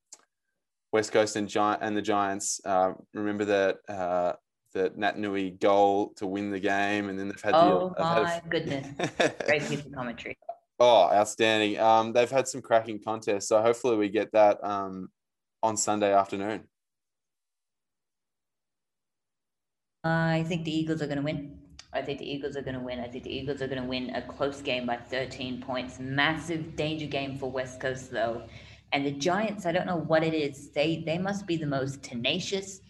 West 0.91 1.11
Coast 1.11 1.35
and 1.35 1.47
Giant 1.47 1.81
and 1.83 1.95
the 1.95 2.01
Giants. 2.01 2.59
Uh, 2.65 2.93
remember 3.13 3.45
that 3.45 3.77
uh, 3.87 4.33
the 4.77 4.89
Naitanui 4.91 5.59
goal 5.59 6.13
to 6.17 6.27
win 6.27 6.51
the 6.51 6.59
game, 6.59 7.09
and 7.09 7.17
then 7.17 7.27
they've 7.27 7.41
had 7.41 7.53
oh 7.55 7.93
the. 7.97 8.03
Oh 8.03 8.23
my 8.23 8.41
goodness! 8.49 8.87
Great 9.45 9.67
piece 9.67 9.85
of 9.85 9.91
commentary. 9.93 10.37
Oh, 10.79 11.09
outstanding. 11.11 11.79
Um, 11.79 12.13
they've 12.13 12.29
had 12.29 12.47
some 12.47 12.61
cracking 12.61 13.01
contests, 13.03 13.47
so 13.47 13.61
hopefully 13.61 13.97
we 13.97 14.09
get 14.09 14.31
that 14.33 14.63
um, 14.63 15.09
on 15.63 15.75
Sunday 15.75 16.13
afternoon. 16.13 16.63
I 20.03 20.43
think 20.47 20.65
the 20.65 20.75
Eagles 20.75 21.01
are 21.01 21.07
going 21.07 21.17
to 21.17 21.23
win. 21.23 21.57
I 21.93 22.01
think 22.01 22.19
the 22.19 22.31
Eagles 22.31 22.55
are 22.55 22.61
going 22.61 22.75
to 22.75 22.81
win. 22.81 22.99
I 22.99 23.07
think 23.07 23.23
the 23.23 23.35
Eagles 23.35 23.61
are 23.61 23.67
going 23.67 23.81
to 23.81 23.87
win 23.87 24.11
a 24.11 24.21
close 24.21 24.61
game 24.61 24.85
by 24.85 24.97
13 24.97 25.61
points. 25.61 25.99
Massive 25.99 26.75
danger 26.75 27.07
game 27.07 27.37
for 27.37 27.49
West 27.49 27.79
Coast, 27.79 28.11
though. 28.11 28.43
And 28.93 29.05
the 29.05 29.11
Giants, 29.11 29.65
I 29.65 29.71
don't 29.71 29.87
know 29.87 29.97
what 29.97 30.23
it 30.23 30.33
is. 30.33 30.69
They 30.69 31.03
they 31.05 31.17
must 31.17 31.47
be 31.47 31.57
the 31.57 31.65
most 31.65 32.03
tenacious 32.03 32.81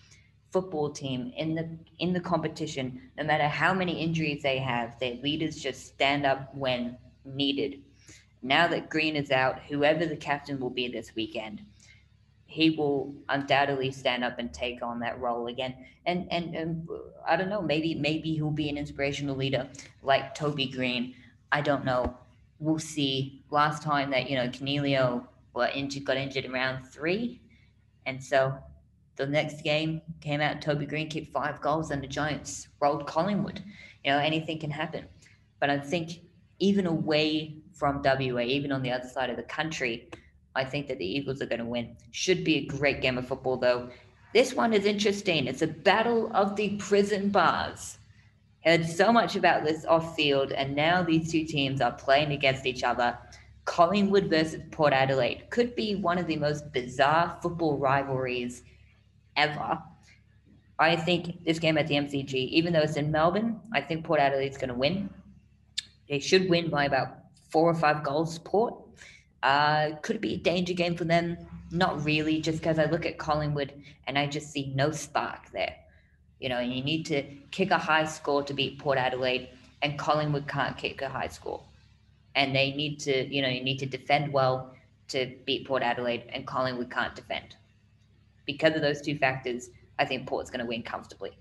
football 0.52 0.90
team 0.90 1.34
in 1.36 1.56
the 1.56 1.70
in 2.00 2.14
the 2.14 2.20
competition. 2.20 3.02
No 3.18 3.24
matter 3.24 3.48
how 3.48 3.74
many 3.74 4.02
injuries 4.02 4.44
they 4.44 4.58
have, 4.60 5.00
their 5.00 5.16
leaders 5.16 5.58
just 5.62 5.86
stand 5.88 6.26
up 6.26 6.54
when 6.56 6.98
needed. 7.26 7.82
Now 8.42 8.68
that 8.68 8.90
Greene 8.90 9.16
is 9.16 9.32
out, 9.32 9.60
whoever 9.60 10.06
the 10.06 10.16
captain 10.16 10.60
will 10.60 10.70
be 10.70 10.88
this 10.88 11.16
weekend, 11.16 11.62
he 12.46 12.70
will 12.72 13.14
undoubtedly 13.30 13.92
stand 13.92 14.24
up 14.24 14.40
and 14.40 14.54
take 14.54 14.82
on 14.82 15.00
that 15.00 15.20
role 15.20 15.48
again. 15.48 15.76
And, 16.06 16.28
and 16.32 16.56
and 16.56 16.88
I 17.28 17.36
don't 17.36 17.50
know, 17.50 17.62
maybe 17.62 17.96
maybe 17.96 18.34
he'll 18.34 18.52
be 18.52 18.70
an 18.70 18.78
inspirational 18.78 19.36
leader 19.36 19.68
like 20.02 20.34
Toby 20.34 20.68
Greene. 20.68 21.16
I 21.52 21.62
don't 21.62 21.86
know. 21.86 22.16
We'll 22.60 22.80
see. 22.80 23.44
Last 23.52 23.84
time 23.84 24.12
that 24.12 24.30
you 24.30 24.36
know 24.36 24.48
got 25.54 25.76
injured, 25.76 26.06
got 26.06 26.18
injured 26.18 26.46
in 26.46 26.52
round 26.52 26.88
three, 26.88 27.42
and 28.06 28.24
so 28.24 28.58
the 29.18 29.26
next 29.26 29.64
game 29.64 30.02
came 30.22 30.42
out. 30.42 30.62
Toby 30.62 30.86
Greene 30.86 31.10
kicked 31.10 31.34
five 31.34 31.60
goals, 31.60 31.92
and 31.92 32.02
the 32.02 32.08
Giants 32.08 32.68
rolled 32.80 33.08
Collingwood. 33.08 33.64
You 34.06 34.12
know 34.12 34.20
anything 34.20 34.60
can 34.60 34.72
happen, 34.72 35.06
but 35.60 35.70
I 35.70 35.80
think 35.80 36.22
even 36.60 36.88
away 36.88 37.58
from 37.74 38.02
WA, 38.04 38.42
even 38.42 38.72
on 38.72 38.82
the 38.82 38.92
other 38.92 39.08
side 39.08 39.30
of 39.30 39.38
the 39.38 39.44
country, 39.44 40.10
I 40.56 40.64
think 40.64 40.88
that 40.88 40.98
the 40.98 41.06
Eagles 41.06 41.42
are 41.42 41.46
going 41.46 41.60
to 41.60 41.66
win. 41.66 41.96
Should 42.12 42.44
be 42.44 42.58
a 42.58 42.66
great 42.66 43.02
game 43.02 43.18
of 43.18 43.28
football, 43.28 43.58
though. 43.58 43.90
This 44.34 44.54
one 44.54 44.74
is 44.74 44.86
interesting. 44.86 45.48
It's 45.48 45.62
a 45.62 45.68
battle 45.68 46.32
of 46.34 46.56
the 46.56 46.78
prison 46.78 47.30
bars. 47.30 47.98
Heard 48.64 48.86
so 48.86 49.14
much 49.14 49.36
about 49.36 49.64
this 49.64 49.86
off 49.86 50.16
field, 50.16 50.52
and 50.52 50.76
now 50.76 51.02
these 51.04 51.32
two 51.32 51.46
teams 51.46 51.82
are 51.82 51.92
playing 51.92 52.32
against 52.32 52.66
each 52.66 52.84
other. 52.84 53.18
Collingwood 53.66 54.30
versus 54.30 54.62
Port 54.72 54.94
Adelaide 54.94 55.50
could 55.50 55.76
be 55.76 55.96
one 55.96 56.18
of 56.18 56.28
the 56.28 56.38
most 56.38 56.72
bizarre 56.72 57.38
football 57.42 57.78
rivalries 57.78 58.64
ever. 59.38 59.80
I 60.80 60.96
think 60.96 61.44
this 61.46 61.60
game 61.60 61.78
at 61.78 61.88
the 61.88 61.96
MCG, 61.96 62.34
even 62.34 62.74
though 62.74 62.82
it's 62.82 62.98
in 62.98 63.12
Melbourne, 63.12 63.60
I 63.74 63.82
think 63.82 64.06
Port 64.06 64.20
Adelaide's 64.20 64.58
going 64.58 64.70
to 64.70 64.76
win. 64.76 65.10
They 66.10 66.20
should 66.20 66.50
win 66.50 66.70
by 66.70 66.86
about 66.86 67.18
four 67.50 67.70
or 67.70 67.76
five 67.76 68.04
goals, 68.04 68.40
Port. 68.40 68.76
Uh, 69.42 69.92
could 70.02 70.18
it 70.18 70.22
be 70.22 70.34
a 70.36 70.38
danger 70.38 70.74
game 70.74 70.96
for 70.96 71.06
them? 71.06 71.38
Not 71.72 72.04
really, 72.04 72.42
just 72.42 72.60
because 72.60 72.80
I 72.80 72.86
look 72.86 73.06
at 73.06 73.18
Collingwood 73.18 73.74
and 74.08 74.18
I 74.18 74.28
just 74.28 74.52
see 74.52 74.72
no 74.76 74.92
spark 74.92 75.52
there. 75.52 75.76
You 76.40 76.50
know, 76.50 76.60
you 76.60 76.84
need 76.84 77.06
to 77.08 77.24
kick 77.52 77.72
a 77.72 77.78
high 77.78 78.06
score 78.06 78.44
to 78.44 78.54
beat 78.54 78.80
Port 78.80 78.98
Adelaide, 78.98 79.50
and 79.82 79.98
Collingwood 79.98 80.48
can't 80.48 80.78
kick 80.78 81.02
a 81.02 81.10
high 81.10 81.28
score. 81.28 81.64
And 82.36 82.56
they 82.56 82.72
need 82.72 83.00
to, 83.02 83.34
you 83.34 83.42
know, 83.42 83.48
you 83.48 83.64
need 83.64 83.80
to 83.80 83.86
defend 83.86 84.32
well 84.32 84.76
to 85.10 85.36
beat 85.46 85.68
Port 85.68 85.82
Adelaide, 85.82 86.26
and 86.30 86.46
Collingwood 86.46 86.92
can't 86.92 87.16
defend. 87.16 87.56
Because 88.48 88.76
of 88.76 88.82
those 88.82 89.02
two 89.02 89.18
factors, 89.18 89.70
I 90.00 90.06
think 90.06 90.28
Port's 90.28 90.50
going 90.50 90.62
to 90.62 90.66
win 90.66 90.82
comfortably. 90.82 91.38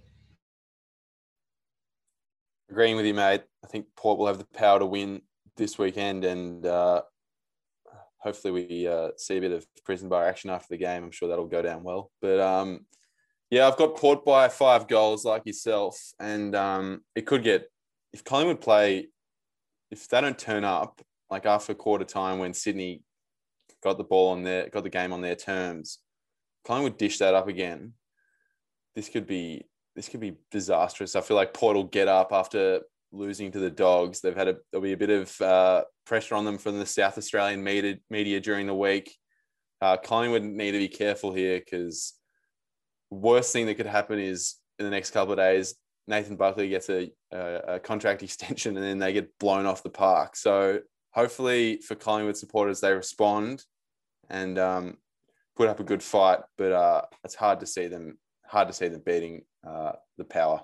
Agreeing 2.68 2.96
with 2.96 3.06
you, 3.06 3.14
mate. 3.14 3.42
I 3.64 3.68
think 3.68 3.86
Port 3.96 4.18
will 4.18 4.26
have 4.26 4.38
the 4.38 4.46
power 4.54 4.78
to 4.78 4.86
win 4.86 5.22
this 5.56 5.78
weekend, 5.78 6.24
and 6.24 6.66
uh, 6.66 7.02
hopefully 8.18 8.66
we 8.66 8.88
uh, 8.88 9.10
see 9.16 9.36
a 9.36 9.40
bit 9.40 9.52
of 9.52 9.64
prison 9.84 10.08
bar 10.08 10.26
action 10.26 10.50
after 10.50 10.66
the 10.70 10.76
game. 10.76 11.04
I'm 11.04 11.10
sure 11.10 11.28
that'll 11.28 11.46
go 11.46 11.62
down 11.62 11.84
well. 11.84 12.10
But 12.20 12.40
um, 12.40 12.86
yeah, 13.50 13.68
I've 13.68 13.76
got 13.76 13.96
Port 13.96 14.24
by 14.24 14.48
five 14.48 14.88
goals, 14.88 15.24
like 15.24 15.46
yourself, 15.46 15.96
and 16.18 16.54
um, 16.54 17.02
it 17.14 17.26
could 17.26 17.44
get 17.44 17.70
if 18.12 18.24
Collingwood 18.24 18.60
play 18.60 19.08
if 19.90 20.08
they 20.08 20.20
don't 20.20 20.38
turn 20.38 20.64
up 20.64 21.00
like 21.30 21.46
after 21.46 21.74
quarter 21.74 22.04
time 22.04 22.38
when 22.38 22.54
Sydney 22.54 23.02
got 23.82 23.98
the 23.98 24.04
ball 24.04 24.32
on 24.32 24.42
their 24.42 24.68
got 24.68 24.82
the 24.82 24.90
game 24.90 25.12
on 25.12 25.20
their 25.20 25.36
terms, 25.36 25.98
Collingwood 26.66 26.98
dish 26.98 27.18
that 27.18 27.34
up 27.34 27.48
again. 27.48 27.92
This 28.94 29.08
could 29.08 29.26
be 29.26 29.66
this 29.94 30.08
could 30.08 30.20
be 30.20 30.36
disastrous. 30.50 31.16
I 31.16 31.20
feel 31.22 31.36
like 31.36 31.54
Port 31.54 31.76
will 31.76 31.84
get 31.84 32.08
up 32.08 32.32
after 32.32 32.80
losing 33.12 33.50
to 33.52 33.58
the 33.58 33.70
Dogs. 33.70 34.20
They've 34.20 34.36
had 34.36 34.48
a 34.48 34.56
there'll 34.70 34.82
be 34.82 34.92
a 34.92 34.96
bit 34.96 35.10
of 35.10 35.40
uh, 35.40 35.84
pressure 36.04 36.34
on 36.34 36.44
them 36.44 36.58
from 36.58 36.78
the 36.78 36.86
South 36.86 37.16
Australian 37.16 37.62
media 37.62 37.96
media 38.10 38.40
during 38.40 38.66
the 38.66 38.74
week. 38.74 39.16
Uh, 39.80 39.96
Collingwood 39.96 40.42
need 40.42 40.72
to 40.72 40.78
be 40.78 40.88
careful 40.88 41.32
here 41.32 41.60
because 41.60 42.14
worst 43.10 43.52
thing 43.52 43.66
that 43.66 43.76
could 43.76 43.86
happen 43.86 44.18
is 44.18 44.56
in 44.78 44.84
the 44.84 44.90
next 44.90 45.10
couple 45.10 45.32
of 45.32 45.38
days, 45.38 45.74
Nathan 46.08 46.36
Buckley 46.36 46.68
gets 46.68 46.88
a, 46.88 47.10
a, 47.32 47.60
a, 47.74 47.80
contract 47.80 48.22
extension 48.22 48.76
and 48.76 48.84
then 48.84 48.98
they 48.98 49.12
get 49.12 49.38
blown 49.38 49.66
off 49.66 49.82
the 49.82 49.90
park. 49.90 50.36
So 50.36 50.80
hopefully 51.12 51.78
for 51.78 51.94
Collingwood 51.94 52.36
supporters, 52.36 52.80
they 52.80 52.92
respond 52.92 53.64
and 54.30 54.58
um, 54.58 54.96
put 55.56 55.68
up 55.68 55.80
a 55.80 55.84
good 55.84 56.02
fight. 56.02 56.40
But 56.56 56.72
uh, 56.72 57.02
it's 57.24 57.34
hard 57.34 57.60
to 57.60 57.66
see 57.66 57.86
them 57.88 58.18
hard 58.44 58.68
to 58.68 58.74
see 58.74 58.88
them 58.88 59.02
beating 59.04 59.42
uh, 59.66 59.92
the 60.18 60.24
power. 60.24 60.60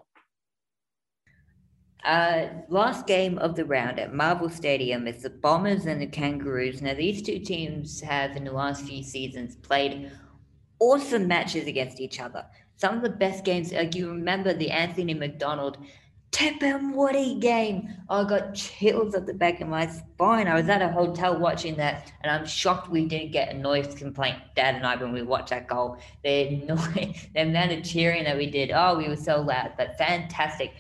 Uh, 2.05 2.49
last 2.69 3.07
game 3.07 3.39
of 3.39 3.55
the 3.55 3.65
round 3.65 3.99
at 4.01 4.13
Marvel 4.13 4.49
Stadium 4.49 5.07
is 5.07 5.23
the 5.23 5.31
Bombers 5.31 5.87
and 5.87 6.01
the 6.01 6.07
Kangaroos. 6.07 6.83
Now, 6.83 6.95
these 6.95 7.23
two 7.23 7.39
teams 7.39 8.01
have, 8.01 8.37
in 8.37 8.45
the 8.45 8.53
last 8.53 8.85
few 8.85 9.05
seasons, 9.05 9.55
played 9.55 10.11
awesome 10.81 11.29
matches 11.29 11.69
against 11.69 12.01
each 12.01 12.19
other. 12.19 12.45
Some 12.77 12.97
of 12.97 13.03
the 13.03 13.11
best 13.11 13.45
games, 13.45 13.73
like 13.73 13.95
you 13.95 14.11
remember 14.11 14.53
the 14.53 14.71
Anthony 14.71 15.15
McDonald 15.15 15.79
Tipungwuti 16.33 17.39
game. 17.41 17.89
I 18.09 18.25
got 18.25 18.55
chills 18.55 19.15
at 19.15 19.27
the 19.27 19.35
back 19.35 19.61
of 19.61 19.69
my 19.69 19.87
spine. 19.87 20.49
I 20.49 20.55
was 20.55 20.69
at 20.69 20.81
a 20.81 20.89
hotel 20.89 21.39
watching 21.39 21.77
that, 21.77 22.11
and 22.23 22.33
I'm 22.33 22.47
shocked 22.47 22.91
we 22.91 23.07
didn't 23.07 23.33
get 23.33 23.55
a 23.55 23.59
noise 23.59 23.95
complaint, 23.95 24.39
Dad 24.57 24.75
and 24.75 24.87
I, 24.87 24.97
when 24.97 25.13
we 25.13 25.23
watched 25.23 25.51
that 25.51 25.69
goal. 25.69 25.99
The 26.25 26.57
noise, 26.67 27.27
the 27.35 27.43
amount 27.43 27.73
of 27.73 27.85
cheering 27.85 28.25
that 28.25 28.37
we 28.37 28.51
did. 28.51 28.71
Oh, 28.73 28.97
we 28.97 29.09
were 29.09 29.17
so 29.17 29.41
loud, 29.41 29.73
but 29.77 29.99
fantastic. 29.99 30.73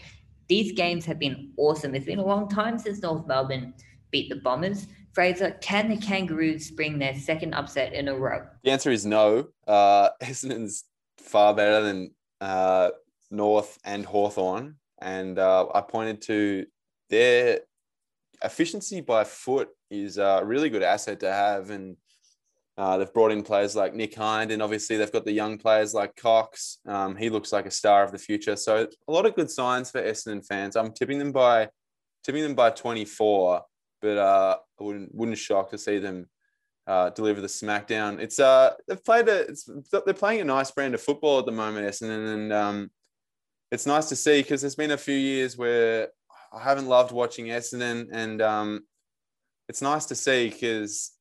These 0.48 0.72
games 0.72 1.04
have 1.04 1.18
been 1.18 1.52
awesome. 1.56 1.94
It's 1.94 2.06
been 2.06 2.18
a 2.18 2.24
long 2.24 2.48
time 2.48 2.78
since 2.78 3.02
North 3.02 3.26
Melbourne 3.26 3.74
beat 4.10 4.28
the 4.28 4.36
Bombers. 4.36 4.86
Fraser, 5.12 5.50
can 5.60 5.88
the 5.90 5.96
Kangaroos 5.96 6.70
bring 6.70 6.98
their 6.98 7.14
second 7.14 7.54
upset 7.54 7.92
in 7.92 8.08
a 8.08 8.14
row? 8.14 8.46
The 8.62 8.70
answer 8.70 8.90
is 8.90 9.04
no. 9.04 9.48
Uh, 9.66 10.10
Essendon's 10.22 10.84
far 11.18 11.54
better 11.54 11.82
than 11.82 12.14
uh, 12.40 12.90
North 13.30 13.78
and 13.84 14.06
Hawthorn, 14.06 14.76
And 15.02 15.38
uh, 15.38 15.66
I 15.74 15.80
pointed 15.80 16.22
to 16.22 16.66
their 17.10 17.60
efficiency 18.42 19.00
by 19.00 19.24
foot 19.24 19.68
is 19.90 20.18
a 20.18 20.42
really 20.44 20.70
good 20.70 20.82
asset 20.82 21.20
to 21.20 21.32
have. 21.32 21.70
And 21.70 21.96
uh, 22.78 22.96
they've 22.96 23.12
brought 23.12 23.32
in 23.32 23.42
players 23.42 23.76
like 23.76 23.94
Nick 23.94 24.14
Hind, 24.14 24.50
and 24.50 24.62
obviously 24.62 24.96
they've 24.96 25.12
got 25.12 25.26
the 25.26 25.32
young 25.32 25.58
players 25.58 25.92
like 25.92 26.16
Cox. 26.16 26.78
Um, 26.86 27.16
he 27.16 27.28
looks 27.28 27.52
like 27.52 27.66
a 27.66 27.70
star 27.70 28.02
of 28.02 28.12
the 28.12 28.18
future. 28.18 28.56
So 28.56 28.88
a 29.08 29.12
lot 29.12 29.26
of 29.26 29.34
good 29.34 29.50
signs 29.50 29.90
for 29.90 30.00
Essendon 30.00 30.46
fans. 30.46 30.76
I'm 30.76 30.92
tipping 30.92 31.18
them 31.18 31.32
by 31.32 31.68
tipping 32.24 32.42
them 32.42 32.54
by 32.54 32.70
24 32.70 33.62
but 34.02 34.18
uh, 34.18 34.58
I 34.78 34.84
wouldn't 34.84 35.14
wouldn't 35.14 35.38
shock 35.38 35.70
to 35.70 35.78
see 35.78 35.98
them 35.98 36.28
uh, 36.86 37.10
deliver 37.10 37.40
the 37.40 37.46
smackdown. 37.46 38.18
It's 38.18 38.40
uh 38.40 38.74
they've 38.86 39.02
played 39.02 39.28
a 39.28 39.46
they're 40.04 40.12
playing 40.12 40.40
a 40.40 40.44
nice 40.44 40.70
brand 40.72 40.94
of 40.94 41.00
football 41.00 41.38
at 41.38 41.46
the 41.46 41.52
moment, 41.52 41.86
Essendon, 41.86 42.34
and 42.34 42.52
um, 42.52 42.90
it's 43.72 43.86
nice 43.86 44.08
to 44.10 44.16
see 44.16 44.42
because 44.42 44.60
there's 44.60 44.76
been 44.76 44.90
a 44.90 44.98
few 44.98 45.16
years 45.16 45.56
where 45.56 46.08
I 46.52 46.62
haven't 46.62 46.86
loved 46.86 47.10
watching 47.10 47.46
Essendon, 47.46 48.08
and 48.12 48.40
um, 48.40 48.84
it's 49.68 49.82
nice 49.82 50.06
to 50.06 50.14
see 50.14 50.50
because 50.50 51.12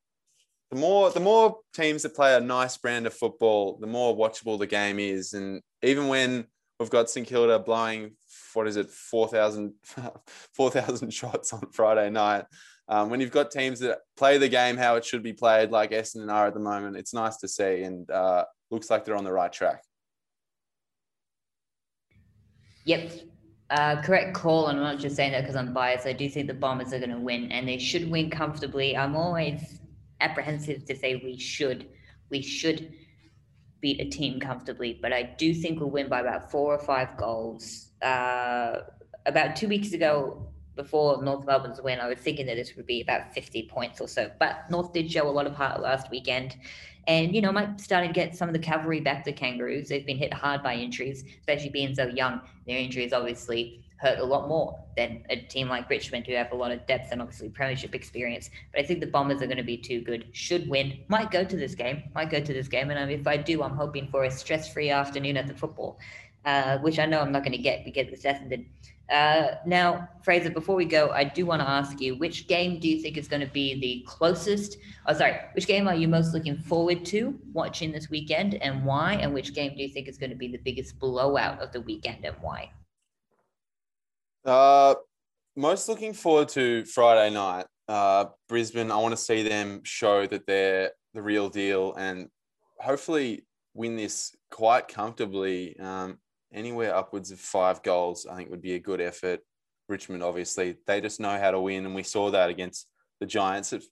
the 0.69 0.77
more 0.77 1.09
the 1.09 1.19
more 1.19 1.57
teams 1.73 2.03
that 2.03 2.13
play 2.13 2.35
a 2.35 2.41
nice 2.41 2.77
brand 2.77 3.07
of 3.07 3.13
football, 3.13 3.77
the 3.79 3.87
more 3.87 4.15
watchable 4.15 4.59
the 4.59 4.67
game 4.67 4.99
is, 4.99 5.33
and 5.33 5.61
even 5.81 6.09
when 6.09 6.45
we've 6.79 6.89
got 6.89 7.09
St 7.09 7.25
Kilda 7.25 7.57
blowing 7.59 8.17
what 8.53 8.67
is 8.67 8.75
it 8.75 8.89
4,000 8.89 9.73
4, 10.53 10.71
shots 11.09 11.53
on 11.53 11.61
Friday 11.71 12.09
night 12.09 12.45
um, 12.87 13.09
when 13.09 13.21
you've 13.21 13.31
got 13.31 13.51
teams 13.51 13.79
that 13.79 13.99
play 14.17 14.37
the 14.37 14.49
game 14.49 14.75
how 14.75 14.95
it 14.97 15.05
should 15.05 15.23
be 15.23 15.31
played, 15.31 15.71
like 15.71 15.91
Essendon 15.91 16.31
are 16.31 16.47
at 16.47 16.53
the 16.53 16.59
moment, 16.59 16.97
it's 16.97 17.13
nice 17.13 17.37
to 17.37 17.47
see 17.47 17.83
and 17.83 18.09
uh, 18.11 18.43
looks 18.69 18.89
like 18.89 19.05
they're 19.05 19.15
on 19.15 19.23
the 19.23 19.31
right 19.31 19.53
track. 19.53 19.83
Yep. 22.85 23.11
Uh, 23.69 24.01
correct 24.01 24.35
call. 24.35 24.67
And 24.67 24.77
I'm 24.77 24.83
not 24.83 24.99
just 24.99 25.15
saying 25.15 25.31
that 25.31 25.41
because 25.41 25.55
I'm 25.55 25.73
biased. 25.73 26.05
I 26.05 26.13
do 26.13 26.29
think 26.29 26.47
the 26.47 26.53
Bombers 26.53 26.93
are 26.93 26.99
going 26.99 27.11
to 27.11 27.19
win 27.19 27.51
and 27.51 27.67
they 27.67 27.77
should 27.77 28.09
win 28.09 28.29
comfortably. 28.29 28.97
I'm 28.97 29.15
always 29.15 29.79
apprehensive 30.19 30.85
to 30.85 30.95
say 30.95 31.21
we 31.23 31.37
should. 31.37 31.87
We 32.29 32.41
should 32.41 32.93
beat 33.81 33.99
a 33.99 34.05
team 34.09 34.39
comfortably, 34.39 34.99
but 35.01 35.11
I 35.11 35.23
do 35.23 35.53
think 35.53 35.79
we'll 35.79 35.89
win 35.89 36.07
by 36.07 36.19
about 36.21 36.51
four 36.51 36.73
or 36.73 36.79
five 36.79 37.17
goals. 37.17 37.89
Uh, 38.01 38.81
about 39.25 39.55
two 39.55 39.67
weeks 39.67 39.93
ago, 39.93 40.47
before 40.75 41.21
North 41.23 41.45
Melbourne's 41.45 41.81
win, 41.81 41.99
I 41.99 42.07
was 42.07 42.19
thinking 42.19 42.45
that 42.45 42.55
this 42.55 42.75
would 42.75 42.85
be 42.85 43.01
about 43.01 43.33
50 43.33 43.67
points 43.67 43.99
or 43.99 44.07
so. 44.07 44.31
But 44.39 44.69
North 44.69 44.93
did 44.93 45.11
show 45.11 45.27
a 45.27 45.31
lot 45.31 45.45
of 45.45 45.53
heart 45.53 45.81
last 45.81 46.09
weekend. 46.09 46.55
And, 47.07 47.33
you 47.33 47.41
know, 47.41 47.51
might 47.51 47.81
starting 47.81 48.09
to 48.09 48.13
get 48.13 48.35
some 48.35 48.47
of 48.47 48.53
the 48.53 48.59
cavalry 48.59 48.99
back 48.99 49.23
to 49.25 49.31
Kangaroos. 49.31 49.89
They've 49.89 50.05
been 50.05 50.17
hit 50.17 50.33
hard 50.33 50.61
by 50.61 50.75
injuries, 50.75 51.23
especially 51.39 51.69
being 51.69 51.95
so 51.95 52.07
young. 52.07 52.41
Their 52.67 52.77
injuries 52.77 53.11
obviously 53.11 53.83
hurt 53.97 54.19
a 54.19 54.23
lot 54.23 54.47
more 54.47 54.79
than 54.97 55.23
a 55.29 55.35
team 55.35 55.69
like 55.69 55.89
Richmond, 55.89 56.25
who 56.25 56.33
have 56.33 56.51
a 56.51 56.55
lot 56.55 56.71
of 56.71 56.85
depth 56.87 57.11
and 57.11 57.21
obviously 57.21 57.49
premiership 57.49 57.93
experience. 57.93 58.49
But 58.73 58.81
I 58.81 58.85
think 58.85 58.99
the 58.99 59.07
Bombers 59.07 59.41
are 59.41 59.45
going 59.45 59.57
to 59.57 59.63
be 59.63 59.77
too 59.77 60.01
good. 60.01 60.25
Should 60.31 60.67
win. 60.67 60.99
Might 61.07 61.31
go 61.31 61.43
to 61.43 61.55
this 61.55 61.75
game. 61.75 62.03
Might 62.15 62.29
go 62.29 62.39
to 62.39 62.53
this 62.53 62.67
game. 62.67 62.89
And 62.89 63.11
if 63.11 63.27
I 63.27 63.37
do, 63.37 63.61
I'm 63.61 63.75
hoping 63.75 64.07
for 64.07 64.23
a 64.23 64.31
stress-free 64.31 64.89
afternoon 64.89 65.37
at 65.37 65.47
the 65.47 65.53
football, 65.53 65.99
uh, 66.45 66.79
which 66.79 66.97
I 66.97 67.05
know 67.05 67.21
I'm 67.21 67.31
not 67.31 67.43
going 67.43 67.51
to 67.51 67.59
get 67.61 67.85
because 67.85 68.07
the 68.09 68.27
Essendon 68.27 68.65
uh, 69.11 69.55
now, 69.65 70.07
Fraser, 70.23 70.49
before 70.49 70.75
we 70.75 70.85
go, 70.85 71.09
I 71.09 71.25
do 71.25 71.45
want 71.45 71.61
to 71.61 71.69
ask 71.69 71.99
you 71.99 72.15
which 72.15 72.47
game 72.47 72.79
do 72.79 72.87
you 72.87 73.01
think 73.01 73.17
is 73.17 73.27
going 73.27 73.41
to 73.41 73.51
be 73.51 73.79
the 73.79 74.05
closest? 74.07 74.77
Oh, 75.05 75.13
sorry, 75.13 75.35
which 75.53 75.67
game 75.67 75.87
are 75.87 75.95
you 75.95 76.07
most 76.07 76.33
looking 76.33 76.57
forward 76.57 77.03
to 77.07 77.37
watching 77.51 77.91
this 77.91 78.09
weekend 78.09 78.55
and 78.55 78.85
why? 78.85 79.15
And 79.15 79.33
which 79.33 79.53
game 79.53 79.75
do 79.75 79.83
you 79.83 79.89
think 79.89 80.07
is 80.07 80.17
going 80.17 80.29
to 80.29 80.35
be 80.37 80.47
the 80.47 80.59
biggest 80.59 80.97
blowout 80.97 81.61
of 81.61 81.73
the 81.73 81.81
weekend 81.81 82.23
and 82.23 82.35
why? 82.39 82.71
Uh, 84.45 84.95
most 85.57 85.89
looking 85.89 86.13
forward 86.13 86.47
to 86.49 86.85
Friday 86.85 87.33
night. 87.33 87.65
Uh, 87.89 88.25
Brisbane, 88.47 88.91
I 88.91 88.97
want 88.97 89.11
to 89.11 89.21
see 89.21 89.43
them 89.43 89.81
show 89.83 90.25
that 90.25 90.47
they're 90.47 90.91
the 91.13 91.21
real 91.21 91.49
deal 91.49 91.93
and 91.95 92.29
hopefully 92.79 93.45
win 93.73 93.97
this 93.97 94.33
quite 94.49 94.87
comfortably. 94.87 95.77
Um, 95.77 96.19
anywhere 96.53 96.95
upwards 96.95 97.31
of 97.31 97.39
five 97.39 97.81
goals, 97.83 98.25
I 98.25 98.35
think 98.35 98.49
would 98.49 98.61
be 98.61 98.75
a 98.75 98.79
good 98.79 99.01
effort. 99.01 99.41
Richmond, 99.89 100.23
obviously, 100.23 100.77
they 100.87 101.01
just 101.01 101.19
know 101.19 101.37
how 101.37 101.51
to 101.51 101.59
win, 101.59 101.85
and 101.85 101.95
we 101.95 102.03
saw 102.03 102.31
that 102.31 102.49
against 102.49 102.87
the 103.19 103.25
Giants. 103.25 103.73
It, 103.73 103.83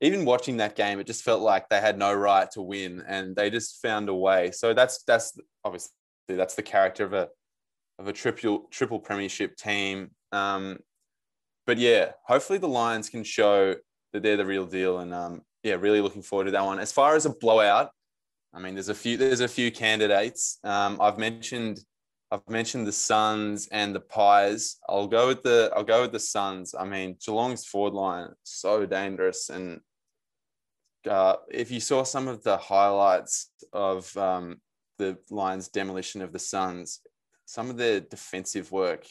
even 0.00 0.24
watching 0.24 0.58
that 0.58 0.76
game, 0.76 1.00
it 1.00 1.06
just 1.06 1.24
felt 1.24 1.42
like 1.42 1.68
they 1.68 1.80
had 1.80 1.98
no 1.98 2.14
right 2.14 2.48
to 2.52 2.62
win, 2.62 3.02
and 3.06 3.34
they 3.34 3.50
just 3.50 3.82
found 3.82 4.08
a 4.08 4.14
way. 4.14 4.50
So 4.52 4.74
that's 4.74 5.02
that's 5.04 5.36
obviously 5.64 5.90
that's 6.28 6.54
the 6.54 6.62
character 6.62 7.04
of 7.04 7.12
a 7.12 7.28
of 7.98 8.06
a 8.06 8.12
triple 8.12 8.68
triple 8.70 9.00
premiership 9.00 9.56
team. 9.56 10.10
Um, 10.32 10.78
but 11.66 11.78
yeah, 11.78 12.12
hopefully 12.24 12.58
the 12.58 12.68
Lions 12.68 13.10
can 13.10 13.24
show 13.24 13.74
that 14.12 14.22
they're 14.22 14.36
the 14.36 14.46
real 14.46 14.66
deal. 14.66 14.98
And 15.00 15.12
um, 15.12 15.42
yeah, 15.62 15.74
really 15.74 16.00
looking 16.00 16.22
forward 16.22 16.44
to 16.44 16.50
that 16.52 16.64
one. 16.64 16.78
As 16.78 16.92
far 16.92 17.16
as 17.16 17.26
a 17.26 17.30
blowout, 17.30 17.90
I 18.54 18.60
mean, 18.60 18.74
there's 18.74 18.88
a 18.88 18.94
few 18.94 19.16
there's 19.16 19.40
a 19.40 19.48
few 19.48 19.70
candidates. 19.70 20.58
Um, 20.64 20.98
I've 21.00 21.18
mentioned 21.18 21.80
I've 22.30 22.48
mentioned 22.48 22.86
the 22.86 22.92
Suns 22.92 23.68
and 23.72 23.94
the 23.94 24.00
Pies. 24.00 24.76
I'll 24.88 25.06
go 25.06 25.28
with 25.28 25.42
the 25.42 25.72
I'll 25.74 25.84
go 25.84 26.02
with 26.02 26.12
the 26.12 26.18
Suns. 26.18 26.74
I 26.78 26.84
mean, 26.84 27.16
Geelong's 27.24 27.64
forward 27.64 27.94
line 27.94 28.28
so 28.42 28.84
dangerous, 28.84 29.48
and 29.48 29.80
uh, 31.08 31.36
if 31.50 31.70
you 31.70 31.80
saw 31.80 32.02
some 32.02 32.28
of 32.28 32.42
the 32.42 32.56
highlights 32.56 33.50
of 33.72 34.14
um, 34.16 34.60
the 34.98 35.16
Lions' 35.30 35.68
demolition 35.68 36.20
of 36.20 36.32
the 36.32 36.38
Suns, 36.38 37.00
some 37.46 37.70
of 37.70 37.78
their 37.78 38.00
defensive 38.00 38.70
work 38.72 39.06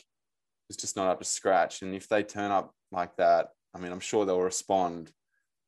was 0.67 0.77
just 0.77 0.95
not 0.95 1.07
up 1.07 1.19
to 1.19 1.25
scratch. 1.25 1.81
And 1.81 1.95
if 1.95 2.07
they 2.07 2.23
turn 2.23 2.51
up 2.51 2.73
like 2.91 3.15
that, 3.17 3.47
I 3.73 3.79
mean, 3.79 3.91
I'm 3.91 3.99
sure 3.99 4.25
they'll 4.25 4.41
respond. 4.41 5.11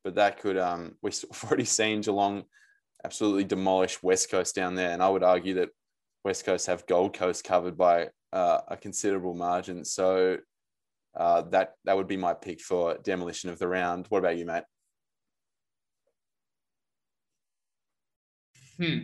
But 0.04 0.14
that 0.14 0.40
could 0.40 0.56
um, 0.56 0.94
we've 1.02 1.18
already 1.44 1.64
seen 1.64 2.00
Geelong 2.00 2.44
absolutely 3.04 3.44
demolish 3.44 4.02
West 4.02 4.30
Coast 4.30 4.54
down 4.54 4.76
there, 4.76 4.90
and 4.90 5.02
I 5.02 5.08
would 5.08 5.24
argue 5.24 5.54
that 5.54 5.70
West 6.24 6.44
Coast 6.44 6.66
have 6.66 6.86
Gold 6.86 7.14
Coast 7.14 7.44
covered 7.44 7.76
by 7.76 8.08
uh, 8.32 8.60
a 8.68 8.76
considerable 8.76 9.34
margin. 9.34 9.84
So 9.84 10.38
uh, 11.16 11.42
that 11.50 11.74
that 11.84 11.96
would 11.96 12.06
be 12.06 12.16
my 12.16 12.34
pick 12.34 12.60
for 12.60 12.98
demolition 13.02 13.50
of 13.50 13.58
the 13.58 13.68
round. 13.68 14.06
What 14.08 14.18
about 14.18 14.38
you, 14.38 14.46
mate? 14.46 14.64
Hmm. 18.78 18.98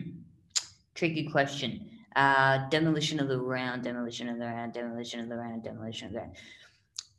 Tricky 0.95 1.29
question. 1.29 1.89
Uh, 2.15 2.67
demolition 2.69 3.19
of 3.19 3.27
the 3.27 3.37
round, 3.37 3.83
demolition 3.83 4.27
of 4.27 4.39
the 4.39 4.45
round, 4.45 4.73
demolition 4.73 5.19
of 5.19 5.29
the 5.29 5.35
round, 5.35 5.63
demolition 5.63 6.07
of 6.07 6.13
the 6.13 6.19
round. 6.19 6.35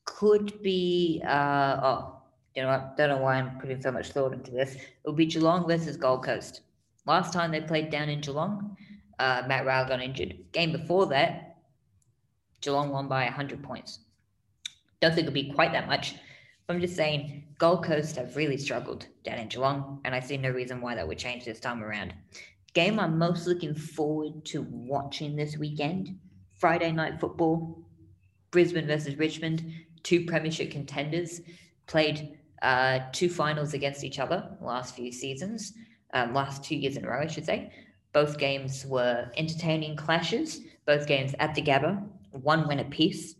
Could 0.04 0.60
be. 0.62 1.22
Uh, 1.24 1.80
oh, 1.82 2.22
you 2.56 2.62
know 2.62 2.68
what? 2.68 2.96
Don't 2.96 3.10
know 3.10 3.18
why 3.18 3.34
I'm 3.34 3.60
putting 3.60 3.80
so 3.80 3.92
much 3.92 4.10
thought 4.10 4.32
into 4.32 4.50
this. 4.50 4.74
It 4.74 5.06
would 5.06 5.16
be 5.16 5.26
Geelong 5.26 5.68
versus 5.68 5.96
Gold 5.96 6.24
Coast. 6.24 6.62
Last 7.06 7.32
time 7.32 7.52
they 7.52 7.60
played 7.60 7.90
down 7.90 8.08
in 8.08 8.20
Geelong, 8.20 8.76
uh, 9.18 9.42
Matt 9.46 9.66
Rowell 9.66 9.88
got 9.88 10.02
injured. 10.02 10.36
Game 10.52 10.72
before 10.72 11.06
that, 11.06 11.56
Geelong 12.60 12.90
won 12.90 13.08
by 13.08 13.24
100 13.24 13.62
points. 13.62 14.00
Don't 15.00 15.14
think 15.14 15.26
it'll 15.26 15.34
be 15.34 15.52
quite 15.52 15.72
that 15.72 15.86
much. 15.86 16.14
But 16.66 16.74
I'm 16.74 16.80
just 16.80 16.96
saying, 16.96 17.44
Gold 17.58 17.84
Coast 17.84 18.16
have 18.16 18.36
really 18.36 18.58
struggled 18.58 19.06
down 19.24 19.38
in 19.38 19.48
Geelong, 19.48 20.00
and 20.04 20.14
I 20.14 20.20
see 20.20 20.36
no 20.36 20.50
reason 20.50 20.80
why 20.80 20.94
that 20.94 21.06
would 21.06 21.18
change 21.18 21.44
this 21.44 21.60
time 21.60 21.82
around. 21.82 22.12
Game 22.74 23.00
I'm 23.00 23.18
most 23.18 23.46
looking 23.46 23.74
forward 23.74 24.44
to 24.46 24.62
watching 24.70 25.34
this 25.34 25.56
weekend 25.56 26.18
Friday 26.58 26.92
night 26.92 27.20
football, 27.20 27.84
Brisbane 28.50 28.86
versus 28.86 29.16
Richmond, 29.16 29.72
two 30.02 30.26
premiership 30.26 30.70
contenders, 30.70 31.40
played 31.86 32.38
uh, 32.62 33.00
two 33.12 33.28
finals 33.28 33.74
against 33.74 34.04
each 34.04 34.18
other 34.18 34.56
last 34.60 34.94
few 34.94 35.12
seasons, 35.12 35.72
um, 36.12 36.34
last 36.34 36.64
two 36.64 36.76
years 36.76 36.96
in 36.96 37.04
a 37.04 37.08
row, 37.08 37.20
I 37.22 37.26
should 37.26 37.46
say. 37.46 37.72
Both 38.12 38.38
games 38.38 38.86
were 38.86 39.30
entertaining 39.36 39.96
clashes, 39.96 40.60
both 40.86 41.06
games 41.06 41.34
at 41.38 41.54
the 41.54 41.62
Gabba, 41.62 42.02
one 42.30 42.66
win 42.66 42.80
apiece. 42.80 43.34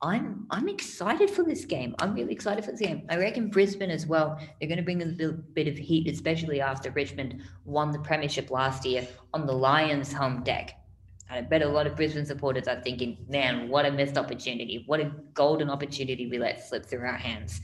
I'm 0.00 0.46
I'm 0.50 0.68
excited 0.68 1.30
for 1.30 1.44
this 1.44 1.64
game. 1.64 1.94
I'm 2.00 2.14
really 2.14 2.32
excited 2.32 2.64
for 2.64 2.72
this 2.72 2.80
game. 2.80 3.06
I 3.08 3.18
reckon 3.18 3.50
Brisbane 3.50 3.90
as 3.90 4.06
well. 4.06 4.36
They're 4.58 4.68
going 4.68 4.78
to 4.78 4.84
bring 4.84 5.02
a 5.02 5.06
little 5.06 5.36
bit 5.54 5.68
of 5.68 5.78
heat, 5.78 6.08
especially 6.08 6.60
after 6.60 6.90
Richmond 6.90 7.42
won 7.64 7.92
the 7.92 8.00
premiership 8.00 8.50
last 8.50 8.84
year 8.84 9.06
on 9.32 9.46
the 9.46 9.52
Lions' 9.52 10.12
home 10.12 10.42
deck. 10.42 10.74
And 11.30 11.38
I 11.38 11.48
bet 11.48 11.62
a 11.62 11.68
lot 11.68 11.86
of 11.86 11.94
Brisbane 11.94 12.26
supporters 12.26 12.66
are 12.66 12.80
thinking, 12.82 13.24
"Man, 13.28 13.68
what 13.68 13.86
a 13.86 13.92
missed 13.92 14.18
opportunity! 14.18 14.82
What 14.86 15.00
a 15.00 15.12
golden 15.34 15.70
opportunity 15.70 16.26
we 16.26 16.38
let 16.38 16.66
slip 16.66 16.84
through 16.84 17.06
our 17.06 17.16
hands." 17.16 17.60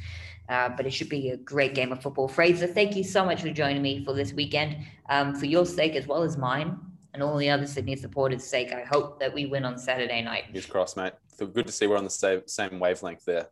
Uh, 0.49 0.71
but 0.71 0.87
it 0.87 0.91
should 0.91 1.09
be 1.09 1.31
a 1.31 1.37
great 1.37 1.75
game 1.75 1.93
of 1.93 2.03
football. 2.03 2.27
Fraser, 2.27 2.67
thank 2.67 2.97
you 2.97 3.05
so 3.05 3.25
much 3.25 3.43
for 3.43 3.51
joining 3.51 3.83
me 3.83 4.05
for 4.05 4.15
this 4.15 4.33
weekend. 4.33 4.77
Um, 5.11 5.35
for 5.35 5.47
your 5.47 5.67
sake 5.67 5.95
as 5.95 6.07
well 6.07 6.23
as 6.23 6.39
mine 6.39 6.79
and 7.13 7.23
all 7.23 7.37
the 7.37 7.51
other 7.51 7.67
Sydney 7.67 7.97
supporters' 7.97 8.45
sake, 8.45 8.73
I 8.73 8.83
hope 8.83 9.21
that 9.21 9.33
we 9.33 9.47
win 9.47 9.65
on 9.65 9.77
Saturday 9.77 10.23
night. 10.23 10.45
Fingers 10.47 10.67
crossed, 10.67 10.97
mate. 10.97 11.13
So 11.37 11.47
good 11.47 11.67
to 11.67 11.73
see 11.73 11.87
we're 11.87 11.99
on 11.99 12.05
the 12.05 12.11
same, 12.11 12.43
same 12.47 12.79
wavelength 12.79 13.25
there. 13.25 13.49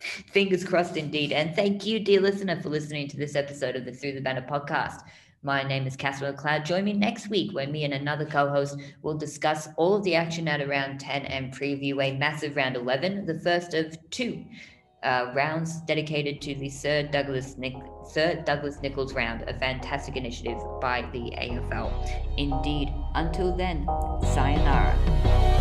Fingers 0.00 0.64
crossed 0.64 0.96
indeed. 0.96 1.32
And 1.32 1.54
thank 1.54 1.86
you, 1.86 2.00
dear 2.00 2.20
listener, 2.20 2.60
for 2.60 2.68
listening 2.68 3.08
to 3.08 3.16
this 3.16 3.34
episode 3.34 3.76
of 3.76 3.84
the 3.84 3.92
Through 3.92 4.12
the 4.12 4.20
Banner 4.20 4.46
podcast. 4.48 5.00
My 5.42 5.62
name 5.62 5.86
is 5.86 5.96
Casper 5.96 6.32
McLeod. 6.32 6.64
Join 6.64 6.84
me 6.84 6.92
next 6.92 7.28
week 7.28 7.54
where 7.54 7.66
me 7.66 7.84
and 7.84 7.94
another 7.94 8.24
co 8.24 8.48
host 8.48 8.78
will 9.02 9.16
discuss 9.16 9.68
all 9.76 9.94
of 9.94 10.02
the 10.02 10.14
action 10.14 10.48
at 10.48 10.60
around 10.60 10.98
10 10.98 11.26
and 11.26 11.52
preview 11.52 12.02
a 12.02 12.16
massive 12.16 12.56
round 12.56 12.76
11, 12.76 13.26
the 13.26 13.38
first 13.40 13.74
of 13.74 13.96
two 14.10 14.44
uh, 15.02 15.30
rounds 15.34 15.80
dedicated 15.82 16.40
to 16.42 16.54
the 16.56 16.68
Sir 16.68 17.04
Douglas, 17.04 17.56
Nic- 17.56 17.74
Sir 18.10 18.42
Douglas 18.44 18.80
Nicholls 18.82 19.14
round, 19.14 19.42
a 19.42 19.58
fantastic 19.58 20.16
initiative 20.16 20.58
by 20.80 21.02
the 21.12 21.30
AFL. 21.38 21.92
Indeed, 22.36 22.92
until 23.14 23.56
then, 23.56 23.86
sayonara. 24.34 25.55